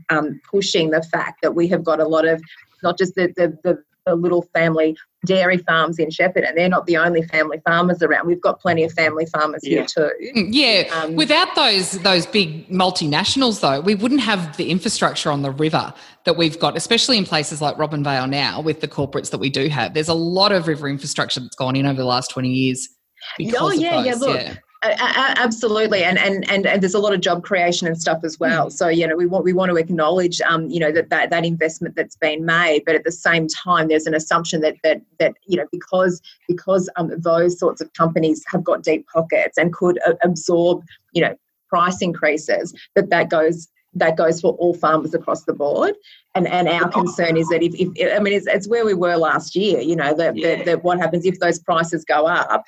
um, 0.09 0.41
pushing 0.49 0.89
the 0.89 1.03
fact 1.03 1.39
that 1.43 1.53
we 1.53 1.67
have 1.67 1.83
got 1.83 1.99
a 1.99 2.07
lot 2.07 2.25
of 2.25 2.41
not 2.81 2.97
just 2.97 3.13
the 3.15 3.31
the, 3.37 3.57
the, 3.63 3.77
the 4.05 4.15
little 4.15 4.41
family 4.53 4.97
dairy 5.25 5.57
farms 5.57 5.99
in 5.99 6.09
Shepparton. 6.09 6.55
They're 6.55 6.69
not 6.69 6.85
the 6.85 6.97
only 6.97 7.23
family 7.23 7.59
farmers 7.65 8.01
around. 8.01 8.27
We've 8.27 8.39
got 8.41 8.59
plenty 8.59 8.83
of 8.83 8.91
family 8.93 9.25
farmers 9.25 9.61
Yeah. 9.63 9.79
here 9.79 9.85
too. 9.85 10.11
Mm, 10.35 10.47
Yeah, 10.51 10.83
Um, 11.03 11.15
without 11.15 11.55
those 11.55 11.91
those 11.99 12.25
big 12.25 12.69
multinationals, 12.69 13.59
though, 13.59 13.81
we 13.81 13.95
wouldn't 13.95 14.21
have 14.21 14.55
the 14.57 14.69
infrastructure 14.69 15.31
on 15.31 15.41
the 15.41 15.51
river 15.51 15.93
that 16.25 16.37
we've 16.37 16.57
got, 16.59 16.77
especially 16.77 17.17
in 17.17 17.25
places 17.25 17.61
like 17.61 17.75
Robinvale 17.77 18.29
now 18.29 18.61
with 18.61 18.79
the 18.81 18.87
corporates 18.87 19.29
that 19.31 19.39
we 19.39 19.49
do 19.49 19.67
have. 19.67 19.93
There's 19.93 20.07
a 20.09 20.13
lot 20.13 20.51
of 20.51 20.67
river 20.67 20.87
infrastructure 20.87 21.39
that's 21.39 21.55
gone 21.55 21.75
in 21.75 21.85
over 21.85 21.97
the 21.97 22.05
last 22.05 22.29
twenty 22.31 22.49
years. 22.49 22.87
Because 23.37 23.55
Oh, 23.59 23.67
of 23.69 23.75
yeah, 23.75 24.03
yeah, 24.03 24.13
look, 24.15 24.29
A- 24.37 24.39
a- 24.39 24.51
a- 24.51 24.57
absolutely, 24.97 26.03
and, 26.03 26.17
and 26.17 26.49
and 26.49 26.65
and 26.65 26.81
there's 26.81 26.93
a 26.93 26.99
lot 26.99 27.13
of 27.13 27.21
job 27.21 27.43
creation 27.43 27.87
and 27.87 27.99
stuff 27.99 28.23
as 28.23 28.39
well. 28.39 28.69
So 28.69 28.87
you 28.87 29.07
know, 29.07 29.15
we 29.15 29.25
want 29.25 29.43
we 29.43 29.53
want 29.53 29.69
to 29.71 29.77
acknowledge, 29.77 30.41
um, 30.41 30.69
you 30.69 30.79
know, 30.79 30.91
that, 30.91 31.09
that 31.09 31.29
that 31.29 31.45
investment 31.45 31.95
that's 31.95 32.15
been 32.15 32.45
made, 32.45 32.83
but 32.85 32.95
at 32.95 33.03
the 33.03 33.11
same 33.11 33.47
time, 33.47 33.87
there's 33.87 34.05
an 34.07 34.15
assumption 34.15 34.61
that 34.61 34.75
that 34.83 35.01
that 35.19 35.33
you 35.45 35.57
know 35.57 35.65
because 35.71 36.21
because 36.47 36.89
um, 36.95 37.11
those 37.17 37.57
sorts 37.59 37.81
of 37.81 37.91
companies 37.93 38.43
have 38.47 38.63
got 38.63 38.83
deep 38.83 39.05
pockets 39.07 39.57
and 39.57 39.73
could 39.73 39.97
a- 40.05 40.17
absorb, 40.23 40.83
you 41.13 41.21
know, 41.21 41.35
price 41.69 42.01
increases, 42.01 42.73
that 42.95 43.09
that 43.09 43.29
goes 43.29 43.67
that 43.97 44.17
goes 44.17 44.41
for 44.41 44.53
all 44.53 44.73
farmers 44.73 45.13
across 45.13 45.43
the 45.45 45.53
board. 45.53 45.95
And 46.35 46.47
and 46.47 46.67
our 46.67 46.89
concern 46.89 47.37
is 47.37 47.47
that 47.47 47.63
if, 47.63 47.73
if 47.77 48.13
I 48.13 48.19
mean 48.19 48.33
it's, 48.33 48.47
it's 48.47 48.67
where 48.67 48.85
we 48.85 48.93
were 48.93 49.15
last 49.15 49.55
year. 49.55 49.79
You 49.79 49.95
know 49.95 50.13
that, 50.15 50.35
Yeah. 50.35 50.57
that 50.57 50.65
that 50.65 50.83
what 50.83 50.99
happens 50.99 51.25
if 51.25 51.39
those 51.39 51.59
prices 51.59 52.03
go 52.03 52.27
up 52.27 52.63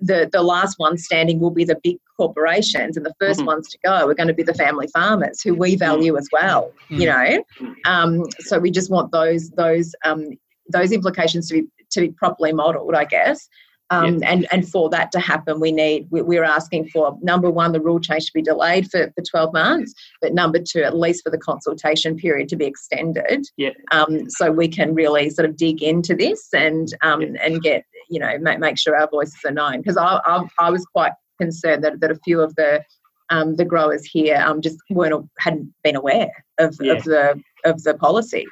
the 0.00 0.28
the 0.32 0.42
last 0.42 0.78
ones 0.78 1.04
standing 1.04 1.40
will 1.40 1.50
be 1.50 1.64
the 1.64 1.78
big 1.82 1.96
corporations 2.16 2.96
and 2.96 3.04
the 3.06 3.14
1st 3.20 3.40
Mhm. 3.40 3.46
ones 3.46 3.68
to 3.68 3.78
go 3.84 4.08
are 4.08 4.14
going 4.14 4.28
to 4.28 4.34
be 4.34 4.42
the 4.42 4.54
family 4.54 4.86
farmers 4.88 5.40
who 5.42 5.54
we 5.54 5.76
value 5.76 6.16
as 6.16 6.28
well 6.32 6.72
you 6.88 7.06
know 7.06 7.44
um, 7.84 8.24
so 8.40 8.58
we 8.58 8.70
just 8.70 8.90
want 8.90 9.12
those 9.12 9.50
those 9.50 9.94
um, 10.04 10.30
those 10.70 10.92
implications 10.92 11.48
to 11.48 11.54
be 11.62 11.68
to 11.90 12.00
be 12.00 12.08
properly 12.10 12.52
modeled 12.52 12.94
i 12.94 13.04
guess 13.04 13.48
um, 13.90 14.20
and 14.22 14.46
and 14.52 14.68
for 14.68 14.90
that 14.90 15.10
to 15.12 15.18
happen 15.18 15.60
we 15.60 15.72
need 15.72 16.06
we, 16.10 16.20
we're 16.20 16.44
asking 16.44 16.86
for 16.88 17.16
number 17.22 17.50
one 17.50 17.72
the 17.72 17.80
rule 17.80 17.98
change 17.98 18.26
to 18.26 18.32
be 18.34 18.42
delayed 18.42 18.90
for, 18.90 19.10
for 19.14 19.22
12 19.22 19.52
months 19.54 19.94
but 20.20 20.34
number 20.34 20.58
two 20.58 20.82
at 20.82 20.96
least 20.96 21.24
for 21.24 21.30
the 21.30 21.38
consultation 21.38 22.14
period 22.16 22.48
to 22.48 22.56
be 22.56 22.66
extended 22.66 23.46
Yeah. 23.56 23.70
um, 23.90 24.28
so 24.28 24.50
we 24.52 24.68
can 24.68 24.94
really 24.94 25.30
sort 25.30 25.48
of 25.48 25.56
dig 25.56 25.82
into 25.82 26.14
this 26.14 26.48
and 26.52 26.88
um, 27.02 27.22
Yeah. 27.22 27.28
and 27.42 27.62
get 27.62 27.84
you 28.08 28.18
know 28.18 28.38
make, 28.38 28.58
make 28.58 28.78
sure 28.78 28.96
our 28.96 29.08
voices 29.08 29.38
are 29.44 29.52
known 29.52 29.78
because 29.78 29.96
I, 29.96 30.20
I 30.24 30.46
I 30.58 30.70
was 30.70 30.84
quite 30.86 31.12
concerned 31.40 31.84
that, 31.84 32.00
that 32.00 32.10
a 32.10 32.16
few 32.24 32.40
of 32.40 32.54
the 32.56 32.82
um, 33.30 33.56
the 33.56 33.64
growers 33.64 34.04
here 34.04 34.42
um, 34.44 34.60
just 34.60 34.78
weren't 34.90 35.28
hadn't 35.38 35.72
been 35.82 35.96
aware 35.96 36.30
of, 36.58 36.76
Yeah. 36.80 36.94
of 36.94 37.04
the 37.04 37.42
of 37.64 37.82
the 37.82 37.94
policy. 37.94 38.46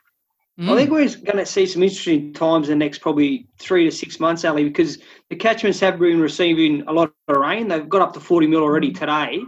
Mm. 0.58 0.72
I 0.72 0.76
think 0.76 0.90
we're 0.90 1.08
going 1.24 1.36
to 1.36 1.44
see 1.44 1.66
some 1.66 1.82
interesting 1.82 2.32
times 2.32 2.70
in 2.70 2.78
the 2.78 2.84
next 2.84 3.00
probably 3.00 3.46
three 3.58 3.84
to 3.84 3.90
six 3.90 4.18
months, 4.18 4.42
Ali, 4.42 4.64
because 4.64 4.98
the 5.28 5.36
catchments 5.36 5.78
have 5.80 5.98
been 5.98 6.18
receiving 6.18 6.82
a 6.86 6.92
lot 6.92 7.12
of 7.28 7.36
rain. 7.36 7.68
They've 7.68 7.86
got 7.86 8.00
up 8.00 8.14
to 8.14 8.20
40 8.20 8.46
mil 8.46 8.62
already 8.62 8.90
today, 8.90 9.42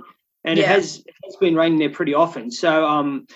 and 0.44 0.59
it 0.59 0.66
has 0.66 0.99
it 1.07 1.14
has 1.25 1.37
been 1.37 1.55
raining 1.55 1.79
there 1.79 1.90
pretty 1.90 2.12
often. 2.12 2.51
So, 2.51 2.87
um, 2.87 3.27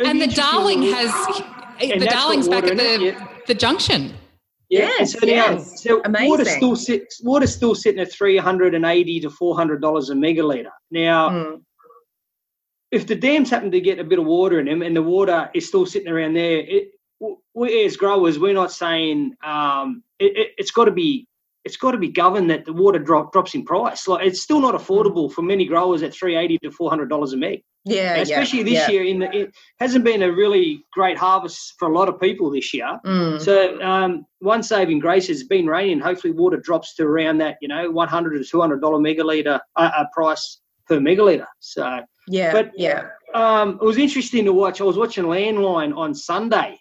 and 0.00 0.20
the 0.20 0.26
Darling 0.26 0.82
has 0.82 1.42
And 1.80 2.00
the 2.02 2.06
Darling's 2.06 2.48
back 2.48 2.64
at 2.64 2.76
the 2.76 2.94
it, 2.94 3.00
yeah. 3.00 3.28
the 3.46 3.54
junction. 3.54 4.14
Yeah, 4.74 4.90
Yes, 4.98 5.12
so 5.12 5.18
now, 5.20 5.26
yes. 5.32 5.82
so 5.82 5.96
water's 5.96 6.48
Amazing. 6.48 6.56
still 6.56 6.76
sit, 6.76 7.14
water's 7.22 7.54
still 7.54 7.74
sitting 7.74 8.00
at 8.00 8.12
380 8.12 9.20
to 9.20 9.30
400 9.30 9.80
dollars 9.80 10.10
a 10.10 10.14
megalitre. 10.14 10.70
Now, 10.90 11.28
Mm. 11.30 11.62
if 12.90 13.06
the 13.06 13.14
dams 13.14 13.50
happen 13.50 13.70
to 13.70 13.80
get 13.80 13.98
a 13.98 14.04
bit 14.04 14.18
of 14.18 14.26
water 14.26 14.58
in 14.60 14.66
them 14.66 14.82
and 14.82 14.94
the 14.96 15.02
water 15.02 15.50
is 15.54 15.66
still 15.68 15.86
sitting 15.86 16.08
around 16.12 16.34
there, 16.34 16.58
it, 16.58 16.90
we 17.54 17.84
as 17.84 17.96
growers, 17.96 18.38
we're 18.38 18.52
not 18.54 18.72
saying 18.72 19.34
um, 19.44 20.02
it, 20.18 20.36
it, 20.36 20.48
it's 20.58 20.70
got 20.70 20.84
to 20.86 20.90
be 20.92 21.26
it's 21.64 21.78
got 21.78 21.92
to 21.92 21.98
be 21.98 22.08
governed 22.08 22.50
that 22.50 22.66
the 22.66 22.72
water 22.74 22.98
drop 22.98 23.32
drops 23.32 23.54
in 23.54 23.64
price. 23.64 24.06
Like 24.06 24.26
it's 24.26 24.42
still 24.42 24.60
not 24.60 24.74
affordable 24.74 25.32
for 25.32 25.40
many 25.42 25.64
growers 25.64 26.02
at 26.02 26.12
three 26.12 26.36
eighty 26.36 26.58
to 26.58 26.70
four 26.70 26.90
hundred 26.90 27.08
dollars 27.08 27.32
a 27.32 27.36
meg. 27.36 27.62
Yeah, 27.86 28.14
Especially 28.16 28.60
yeah, 28.60 28.64
this 28.64 28.72
yeah. 28.72 28.90
year, 28.90 29.04
in 29.04 29.18
the, 29.18 29.30
it 29.40 29.54
hasn't 29.78 30.04
been 30.04 30.22
a 30.22 30.32
really 30.32 30.82
great 30.94 31.18
harvest 31.18 31.74
for 31.78 31.86
a 31.88 31.92
lot 31.94 32.08
of 32.08 32.18
people 32.18 32.50
this 32.50 32.72
year. 32.72 32.98
Mm. 33.04 33.38
So 33.40 33.78
um, 33.82 34.24
one 34.38 34.62
saving 34.62 35.00
grace 35.00 35.28
has 35.28 35.44
been 35.44 35.66
raining. 35.66 36.00
Hopefully, 36.00 36.32
water 36.32 36.56
drops 36.56 36.94
to 36.94 37.02
around 37.04 37.38
that 37.38 37.58
you 37.60 37.68
know 37.68 37.90
one 37.90 38.08
hundred 38.08 38.38
to 38.38 38.44
two 38.44 38.58
hundred 38.60 38.80
dollar 38.80 38.98
megalitre 38.98 39.60
uh, 39.76 39.90
uh, 39.96 40.04
price 40.14 40.60
per 40.88 40.98
megalitre. 40.98 41.46
So 41.60 42.00
yeah, 42.26 42.52
but- 42.52 42.72
yeah. 42.74 43.08
um, 43.34 43.78
it 43.82 43.84
was 43.84 43.98
interesting 43.98 44.46
to 44.46 44.52
watch. 44.54 44.80
I 44.80 44.84
was 44.84 44.96
watching 44.96 45.24
Landline 45.24 45.94
on 45.96 46.14
Sunday, 46.14 46.78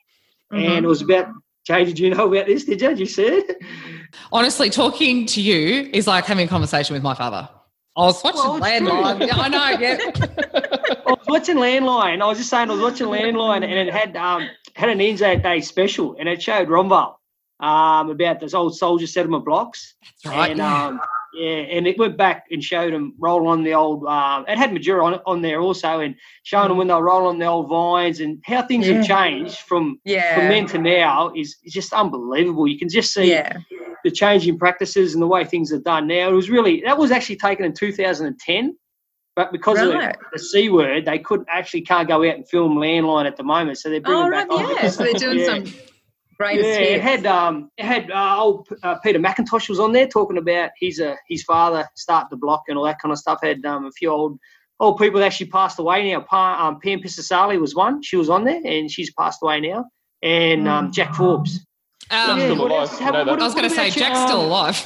Mm-hmm. 0.53 0.71
and 0.71 0.85
it 0.85 0.87
was 0.87 1.01
about. 1.01 1.27
Jay, 1.65 1.83
did 1.85 1.97
you 1.97 2.09
know 2.13 2.27
about 2.31 2.45
this? 2.45 2.65
Did 2.65 2.81
you? 2.81 2.89
Did 2.89 2.99
you 2.99 3.05
see 3.05 3.23
it? 3.23 3.57
Honestly, 4.31 4.69
talking 4.69 5.25
to 5.27 5.41
you 5.41 5.89
is 5.93 6.07
like 6.07 6.25
having 6.25 6.45
a 6.45 6.49
conversation 6.49 6.93
with 6.93 7.01
my 7.03 7.13
father. 7.15 7.49
I 7.95 8.01
was 8.01 8.23
watching 8.23 8.39
Well, 8.39 8.59
Landline. 8.59 9.29
I 9.31 9.47
know. 9.47 9.69
Yeah. 9.79 10.89
I 11.05 11.11
was 11.11 11.27
watching 11.27 11.57
Landline. 11.57 12.21
I 12.21 12.25
was 12.25 12.37
just 12.37 12.49
saying, 12.49 12.69
I 12.69 12.73
was 12.73 12.81
watching 12.81 13.07
Landline, 13.07 13.63
and 13.63 13.73
it 13.73 13.93
had 13.93 14.15
um 14.15 14.49
had 14.75 14.89
an 14.89 15.01
Anzac 15.01 15.43
Day 15.43 15.61
special, 15.61 16.15
and 16.19 16.27
it 16.29 16.41
showed 16.41 16.67
Robinvale 16.67 17.15
um 17.59 18.09
about 18.09 18.39
those 18.39 18.53
old 18.53 18.75
soldier 18.75 19.07
settlement 19.07 19.45
blocks. 19.45 19.95
That's 20.23 20.35
right. 20.35 20.51
And 20.51 20.57
yeah. 20.59 20.85
um, 20.87 21.01
yeah, 21.33 21.49
and 21.49 21.87
it 21.87 21.97
went 21.97 22.15
back 22.15 22.45
and 22.51 22.63
showed 22.63 22.93
them 22.93 23.15
rolling 23.17 23.47
on 23.47 23.63
the 23.63 23.73
old. 23.73 24.05
Um, 24.05 24.45
it 24.47 24.57
had 24.57 24.69
Mildura 24.71 25.03
on 25.03 25.19
on 25.25 25.41
there 25.41 25.61
also, 25.61 25.99
and 25.99 26.15
showing 26.43 26.69
them 26.69 26.77
when 26.77 26.87
they 26.87 26.93
were 26.93 27.03
rolling 27.03 27.27
on 27.27 27.39
the 27.39 27.45
old 27.45 27.69
vines 27.69 28.19
and 28.19 28.39
how 28.45 28.61
things 28.61 28.85
have 28.87 29.05
changed 29.05 29.57
from 29.59 29.99
Yeah. 30.05 30.35
from 30.35 30.49
then 30.49 30.67
to 30.67 30.77
now 30.77 31.33
is, 31.35 31.57
is 31.63 31.73
just 31.73 31.91
unbelievable. 31.91 32.67
You 32.67 32.77
can 32.77 32.89
just 32.89 33.13
see 33.13 33.31
yeah. 33.31 33.57
the 34.03 34.11
change 34.11 34.47
in 34.47 34.59
practices 34.59 35.13
and 35.13 35.23
the 35.23 35.27
way 35.27 35.43
things 35.43 35.73
are 35.73 35.79
done 35.79 36.07
now. 36.07 36.29
It 36.29 36.33
was 36.33 36.51
really 36.51 36.81
that 36.85 36.97
was 36.97 37.11
actually 37.11 37.37
taken 37.37 37.65
in 37.65 37.73
2010, 37.73 38.77
but 39.35 39.51
because 39.51 39.79
Right. 39.79 40.15
of 40.15 40.15
the 40.31 40.39
C 40.39 40.69
word, 40.69 41.05
they 41.05 41.19
could 41.19 41.43
actually 41.49 41.81
can't 41.81 42.07
go 42.07 42.17
out 42.27 42.35
and 42.35 42.47
film 42.47 42.75
landline 42.77 43.25
at 43.25 43.35
the 43.37 43.43
moment, 43.43 43.77
so 43.77 43.89
they're 43.89 44.01
bringing 44.01 44.25
Oh, 44.27 44.31
back. 44.31 44.49
right. 44.49 44.77
Yeah. 44.83 44.89
So 44.89 45.03
they're 45.03 45.13
doing 45.13 45.39
Yeah. 45.39 45.45
some 45.45 45.63
greatest 46.37 46.67
Yeah, 46.79 46.85
it 46.85 47.01
had 47.01 47.25
um, 47.25 47.69
it 47.77 47.85
had 47.85 48.11
uh, 48.11 48.35
old 48.39 48.67
uh, 48.83 48.95
Peter 49.03 49.19
McIntosh 49.19 49.69
was 49.69 49.79
on 49.79 49.91
there 49.91 50.07
talking 50.07 50.37
about 50.37 50.71
his 50.79 50.99
uh, 50.99 51.15
his 51.27 51.43
father 51.43 51.87
starting 51.95 52.27
the 52.31 52.37
block 52.37 52.63
and 52.67 52.77
all 52.77 52.85
that 52.85 52.99
kind 52.99 53.11
of 53.11 53.17
stuff. 53.19 53.39
Had 53.41 53.65
um, 53.65 53.85
a 53.85 53.91
few 53.91 54.09
old 54.09 54.37
old 54.79 54.97
people 54.97 55.19
that 55.19 55.27
actually 55.27 55.47
passed 55.49 55.79
away 55.79 56.11
now. 56.11 56.21
Pa, 56.21 56.67
um, 56.67 56.79
Pam 56.79 56.99
Pisasali 56.99 57.59
was 57.59 57.73
one. 57.75 58.01
She 58.01 58.15
was 58.17 58.29
on 58.29 58.43
there 58.43 58.61
and 58.65 58.89
she's 58.91 59.11
passed 59.13 59.41
away 59.41 59.61
now. 59.61 59.85
And 60.21 60.67
um, 60.67 60.91
Jack 60.91 61.13
Forbes. 61.15 61.65
Um, 62.11 62.39
still 62.39 62.61
alive, 62.61 62.71
else- 62.71 62.99
you 62.99 63.05
know 63.11 63.25
that. 63.25 63.39
I 63.39 63.43
was 63.43 63.53
going 63.53 63.69
to 63.69 63.73
say, 63.73 63.89
Jack's 63.89 64.19
you, 64.19 64.27
still 64.27 64.41
um, 64.41 64.45
alive. 64.47 64.85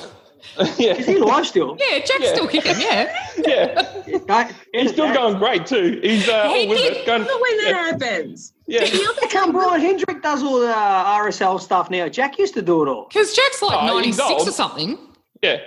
yeah, 0.78 0.94
Is 0.94 1.06
he 1.06 1.16
alive 1.18 1.46
still? 1.46 1.78
Yeah, 1.80 2.00
Jack's 2.00 2.20
Yeah. 2.22 2.34
still 2.34 2.48
kicking. 2.48 2.80
Yeah. 2.80 3.16
yeah. 3.46 4.18
That- 4.28 4.54
He's 4.74 4.92
still 4.92 5.06
that- 5.08 5.16
going 5.16 5.38
great 5.38 5.66
too. 5.66 6.00
He's 6.02 6.28
uh, 6.28 6.50
He 6.50 6.64
all 6.64 6.70
with 6.70 6.78
did- 6.80 6.98
it. 6.98 7.06
Going, 7.06 7.24
Look 7.24 7.42
when 7.42 7.58
that 7.58 7.68
yeah, 7.70 7.92
happens. 7.92 8.54
yeah. 8.68 8.86
How 8.86 9.28
come 9.30 9.52
Brian 9.52 9.82
Hendrick 9.82 10.22
does 10.24 10.42
all 10.44 10.60
the 10.60 10.70
uh, 10.76 11.18
RSL 11.20 11.60
stuff 11.62 11.90
now? 11.92 12.08
Jack 12.10 12.40
used 12.40 12.54
to 12.56 12.62
do 12.62 12.84
it 12.84 12.88
all. 12.90 13.08
Because 13.08 13.36
Jack's 13.36 13.62
like 13.62 13.78
Oh, 13.84 13.88
96 13.88 14.48
or 14.48 14.52
something. 14.52 14.98
yeah. 15.42 15.58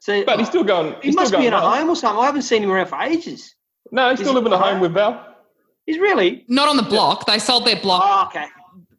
So 0.00 0.24
But 0.24 0.38
he's 0.38 0.48
still 0.48 0.62
going. 0.64 0.94
he 1.02 1.10
must 1.12 1.28
still 1.28 1.40
be 1.40 1.46
going 1.46 1.46
in 1.48 1.52
a 1.54 1.60
home 1.60 1.88
or 1.90 1.96
something. 1.96 2.22
I 2.22 2.26
haven't 2.26 2.42
seen 2.42 2.62
him 2.62 2.70
around 2.70 2.86
for 2.86 3.00
ages. 3.00 3.54
No, 3.90 4.10
he's 4.10 4.20
Is 4.20 4.26
still 4.26 4.32
he 4.34 4.38
living 4.44 4.52
at 4.52 4.58
at 4.60 4.64
home 4.64 4.72
home? 4.74 4.80
with 4.82 4.92
Val. 4.92 5.34
He's 5.86 5.98
really. 5.98 6.44
Not 6.48 6.68
on 6.68 6.76
the 6.76 6.82
block. 6.84 7.26
They 7.26 7.38
sold 7.40 7.64
their 7.64 7.80
block 7.80 8.02
Oh, 8.04 8.26
okay. 8.28 8.46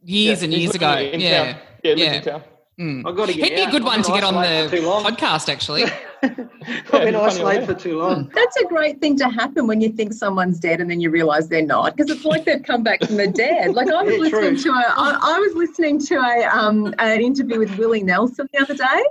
years 0.04 0.40
Yeah, 0.40 0.46
and 0.46 0.54
he's 0.54 0.64
years 0.64 0.76
ago. 0.76 0.98
in 0.98 1.20
yeah. 1.22 1.54
town. 1.54 1.62
Yeah, 1.84 1.94
lives 1.94 2.26
Yeah. 2.26 2.40
In 2.78 3.04
town. 3.04 3.04
Mm. 3.04 3.08
I 3.12 3.16
got 3.16 3.28
to 3.28 3.34
get 3.34 3.44
He'd 3.50 3.56
be 3.56 3.62
a 3.62 3.72
good 3.72 3.82
I've 3.82 3.88
one 3.88 4.04
to 4.04 4.12
get 4.12 4.24
on 4.24 4.34
the 4.36 4.70
podcast, 4.78 5.50
actually. 5.50 5.84
I've 6.24 6.36
been 6.36 6.50
funny, 6.86 7.16
isolated 7.16 7.66
for 7.66 7.74
too 7.74 8.00
long. 8.00 8.30
That's 8.36 8.58
a 8.58 8.66
great 8.66 9.00
thing 9.00 9.18
to 9.18 9.30
happen 9.30 9.68
when 9.68 9.82
you 9.82 9.90
think 9.90 10.14
someone's 10.14 10.60
dead 10.60 10.82
and 10.82 10.90
then 10.90 11.00
you 11.02 11.10
realise 11.10 11.48
they're 11.48 11.62
not, 11.66 11.96
because 11.96 12.12
it's 12.16 12.26
like 12.26 12.46
they've 12.46 12.64
come 12.64 12.84
back 12.84 13.04
from 13.04 13.18
the 13.18 13.28
dead. 13.28 13.74
Like 13.76 13.90
I 13.90 14.04
was 14.04 14.14
Yeah, 14.16 14.20
listening 14.20 14.56
true. 14.56 14.64
to 14.64 14.70
a, 14.72 14.94
I, 14.96 15.20
I 15.22 15.40
was 15.40 15.54
listening 15.56 16.00
to 16.00 16.16
a 16.16 16.44
um 16.46 16.94
an 17.00 17.22
interview 17.22 17.60
with 17.60 17.78
Willie 17.78 18.04
Nelson 18.04 18.48
the 18.54 18.60
other 18.62 18.76
day. 18.76 19.04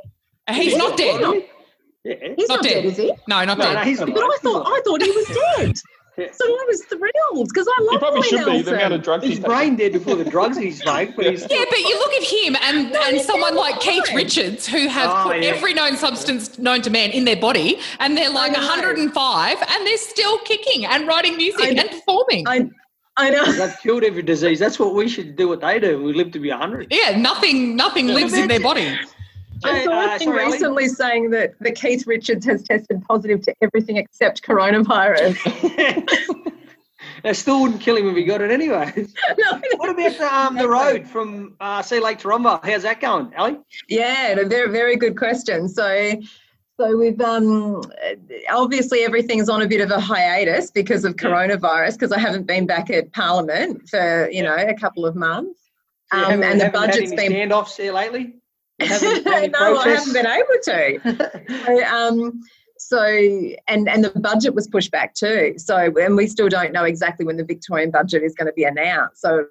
He's 0.55 0.77
not 0.77 0.97
dead. 0.97 1.21
Yeah. 2.05 2.15
He's 2.37 2.49
Not 2.49 2.57
not, 2.57 2.63
dead. 2.63 2.73
dead. 2.75 2.85
is 2.85 2.97
he? 2.99 3.13
No, 3.27 3.45
not 3.45 3.59
No, 3.59 3.65
dead. 3.65 3.75
no, 3.75 3.81
he's 3.81 3.99
But 3.99 4.11
alive. 4.11 4.21
I 4.33 4.39
thought 4.43 4.67
I 4.69 4.81
thought 4.85 5.03
he 5.03 5.11
was 5.11 5.27
dead. 5.57 5.77
Yeah. 6.19 6.33
So 6.33 6.45
I 6.47 6.65
was 6.69 6.83
thrilled 6.85 7.49
because 7.49 7.69
I 7.69 7.83
love 7.83 7.93
He 7.93 7.99
probably 7.99 8.21
Willie 8.21 8.29
should 8.29 8.39
be. 8.47 8.51
Nelson. 8.53 8.65
The 8.65 8.75
amount 8.77 8.95
of 8.95 9.03
drugs 9.03 9.23
He's 9.25 9.31
he's 9.33 9.39
taking. 9.41 9.51
brain 9.55 9.77
dead 9.77 9.93
before 9.93 10.15
the 10.17 10.25
drugs 10.25 10.57
he's 10.57 10.81
smoked, 10.81 11.15
but 11.15 11.27
he's 11.27 11.43
Yeah, 11.51 11.65
but 11.69 11.79
you 11.79 11.99
look 11.99 12.13
at 12.15 12.23
him 12.23 12.57
and, 12.63 12.95
and 12.97 13.21
someone 13.21 13.51
still 13.51 13.61
like 13.61 13.81
Keith 13.81 14.05
alive. 14.09 14.17
Richards, 14.17 14.67
who 14.67 14.89
has 14.89 15.09
Oh, 15.11 15.25
put 15.29 15.43
yeah. 15.43 15.49
every 15.51 15.75
known 15.75 15.97
substance 15.97 16.59
known 16.59 16.81
to 16.83 16.91
man 16.91 17.11
in 17.11 17.25
their 17.27 17.37
body, 17.37 17.81
and 18.01 18.17
they're 18.17 18.31
like 18.31 18.53
105, 18.53 19.59
and 19.69 19.87
they're 19.87 19.97
still 19.99 20.39
kicking 20.39 20.87
and 20.87 21.07
writing 21.07 21.37
music 21.37 21.61
I- 21.67 21.81
and 21.81 21.91
performing. 21.91 22.49
I 22.49 22.71
I 23.19 23.31
know. 23.31 23.45
they've 23.53 23.77
killed 23.83 24.05
every 24.05 24.23
disease. 24.23 24.59
That's 24.59 24.79
what 24.79 24.95
we 24.95 25.09
should 25.09 25.37
do. 25.37 25.49
What 25.49 25.61
they 25.63 25.79
do. 25.81 26.03
We 26.03 26.13
live 26.13 26.33
to 26.33 26.39
be 26.39 26.51
hundred. 26.51 26.89
yeah, 26.91 27.17
nothing, 27.19 27.75
nothing 27.77 28.09
lives 28.09 28.35
in 28.35 28.49
their 28.49 28.61
body. 28.61 28.99
I 29.65 29.85
saw 29.85 29.93
uh, 29.93 30.15
a 30.15 30.19
thing 30.19 30.29
sorry, 30.29 30.43
Ali? 30.45 30.53
recently 30.53 30.89
saying 30.89 31.31
that, 31.31 31.55
that 31.61 31.75
Keith 31.75 32.07
Richards 32.07 32.45
has 32.47 32.63
tested 32.63 33.03
positive 33.09 33.43
to 33.43 33.55
everything 33.63 33.97
except 33.97 34.43
coronavirus. 34.43 35.37
they 37.23 37.33
still 37.33 37.63
wouldn't 37.63 37.81
kill 37.81 37.97
him 37.97 38.09
if 38.09 38.17
he 38.17 38.25
got 38.25 38.41
it 38.41 38.51
anyway. 38.51 38.93
No, 39.39 39.61
What 39.77 39.91
about 39.91 40.19
the, 40.19 40.35
um, 40.35 40.57
the 40.57 40.69
road 40.69 41.07
from 41.07 41.55
uh, 41.61 41.83
Sea 41.83 42.01
Lake 42.01 42.19
to 42.21 42.29
Romba? 42.29 42.65
How's 42.65 42.83
that 42.83 43.01
going, 43.01 43.33
Ali? 43.37 43.59
Yeah, 43.89 44.29
a 44.29 44.45
very 44.45 44.71
very 44.71 44.97
good 44.97 45.17
question. 45.17 45.69
So 45.69 46.13
so 46.79 46.97
we've 46.97 47.21
um 47.21 47.83
obviously 48.51 49.03
everything's 49.03 49.49
on 49.49 49.63
a 49.63 49.67
bit 49.67 49.81
of 49.81 49.91
a 49.91 50.01
hiatus 50.01 50.71
because 50.71 51.05
of 51.05 51.17
coronavirus 51.17 51.93
because 51.93 52.13
I 52.13 52.19
haven't 52.19 52.47
been 52.47 52.67
back 52.67 52.91
at 52.91 53.13
Parliament 53.13 53.89
for 53.89 54.29
you 54.31 54.43
know 54.43 54.55
a 54.55 54.75
couple 54.75 55.07
of 55.07 55.17
months. 55.17 55.61
Um, 56.13 56.25
haven't- 56.25 56.45
and 56.45 56.61
the 56.61 56.81
any 56.81 57.17
been 57.17 57.33
standoffs 57.33 57.77
there 57.77 57.93
lately. 57.93 58.37
No, 58.79 58.87
Haven't 58.87 59.27
had 59.27 59.43
any 59.45 59.55
I 59.55 59.89
haven't 59.89 60.13
been 60.13 60.27
able 60.27 60.47
to. 60.65 61.37
So, 61.65 61.85
um, 61.85 62.41
so 62.79 63.03
and 63.69 63.89
and 63.89 64.05
the 64.05 64.21
budget 64.21 64.55
was 64.55 64.69
pushed 64.69 64.91
back 64.91 65.15
too. 65.15 65.55
So 65.57 65.77
and 65.77 66.17
we 66.17 66.27
still 66.27 66.49
don't 66.49 66.73
know 66.73 66.85
exactly 66.85 67.25
when 67.25 67.37
the 67.37 67.45
Victorian 67.45 67.91
budget 67.91 68.23
is 68.23 68.35
going 68.35 68.47
to 68.47 68.53
be 68.53 68.65
announced. 68.65 69.21
So 69.21 69.47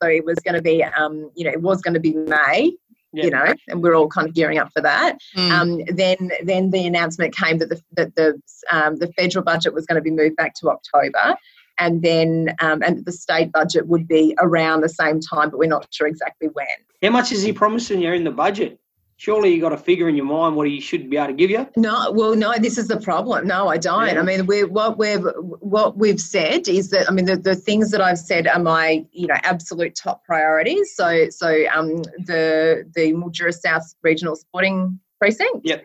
so 0.00 0.08
it 0.08 0.24
was 0.24 0.38
going 0.38 0.54
to 0.54 0.62
be 0.62 0.82
um 0.84 1.30
you 1.34 1.44
know 1.44 1.50
it 1.50 1.60
was 1.60 1.80
going 1.82 1.94
to 1.94 2.00
be 2.00 2.14
May. 2.14 2.72
Yeah. 3.14 3.24
You 3.24 3.30
know, 3.30 3.54
and 3.68 3.82
we're 3.82 3.94
all 3.94 4.08
kind 4.08 4.26
of 4.26 4.32
gearing 4.32 4.56
up 4.56 4.72
for 4.72 4.80
that. 4.80 5.18
Mm. 5.36 5.50
Um, 5.50 5.82
then, 5.94 6.32
then 6.44 6.70
the 6.70 6.86
announcement 6.86 7.36
came 7.36 7.58
that 7.58 7.68
the 7.68 7.78
that 7.92 8.14
the 8.16 8.40
um, 8.70 8.96
the 8.96 9.12
federal 9.18 9.44
budget 9.44 9.74
was 9.74 9.84
going 9.84 9.96
to 9.96 10.02
be 10.02 10.10
moved 10.10 10.36
back 10.36 10.54
to 10.60 10.70
October, 10.70 11.36
and 11.78 12.02
then 12.02 12.54
um, 12.60 12.82
and 12.82 13.04
the 13.04 13.12
state 13.12 13.52
budget 13.52 13.86
would 13.88 14.06
be 14.08 14.34
around 14.40 14.80
the 14.82 14.88
same 14.88 15.20
time, 15.20 15.50
but 15.50 15.58
we're 15.58 15.68
not 15.68 15.86
sure 15.90 16.06
exactly 16.06 16.48
when. 16.48 16.66
How 17.02 17.10
much 17.10 17.32
is 17.32 17.42
he 17.42 17.52
promising 17.52 18.00
you 18.00 18.12
in 18.12 18.24
the 18.24 18.30
budget? 18.30 18.78
Surely 19.18 19.54
you 19.54 19.60
got 19.60 19.72
a 19.72 19.76
figure 19.76 20.08
in 20.08 20.16
your 20.16 20.24
mind 20.24 20.56
what 20.56 20.66
he 20.66 20.80
should 20.80 21.08
be 21.08 21.16
able 21.16 21.28
to 21.28 21.32
give 21.32 21.48
you. 21.48 21.64
No, 21.76 22.10
well, 22.10 22.34
no, 22.34 22.54
this 22.58 22.76
is 22.76 22.88
the 22.88 22.98
problem. 22.98 23.46
No, 23.46 23.68
I 23.68 23.76
don't. 23.76 24.08
Yeah. 24.08 24.18
I 24.18 24.22
mean, 24.22 24.46
we 24.46 24.64
what 24.64 24.98
we've 24.98 25.24
what 25.60 25.96
we've 25.96 26.20
said 26.20 26.66
is 26.66 26.90
that 26.90 27.08
I 27.08 27.12
mean 27.12 27.26
the, 27.26 27.36
the 27.36 27.54
things 27.54 27.92
that 27.92 28.00
I've 28.00 28.18
said 28.18 28.48
are 28.48 28.58
my 28.58 29.04
you 29.12 29.28
know 29.28 29.36
absolute 29.44 29.94
top 29.94 30.24
priorities. 30.24 30.96
So 30.96 31.28
so 31.30 31.48
um 31.72 31.98
the 32.26 32.84
the 32.96 33.12
Mildura 33.12 33.54
South 33.54 33.84
Regional 34.02 34.34
Sporting 34.34 34.98
Precinct. 35.20 35.60
Yep. 35.62 35.84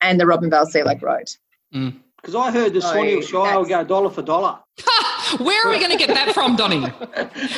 And 0.00 0.20
the 0.20 0.24
Robinvale 0.24 0.66
Sea 0.66 0.84
Lake 0.84 1.02
Road. 1.02 1.26
Because 1.72 2.34
I 2.36 2.52
heard 2.52 2.74
the 2.74 2.80
So 2.80 2.92
Swan 2.92 3.06
Hill 3.06 3.22
Shire 3.22 3.40
will 3.56 3.64
that's- 3.64 3.68
go 3.68 3.88
dollar 3.88 4.10
for 4.10 4.22
dollar. 4.22 4.60
Where 5.36 5.66
are 5.66 5.70
we 5.70 5.78
going 5.78 5.90
to 5.90 5.98
get 5.98 6.08
that 6.08 6.32
from, 6.32 6.56
Donny? 6.56 6.80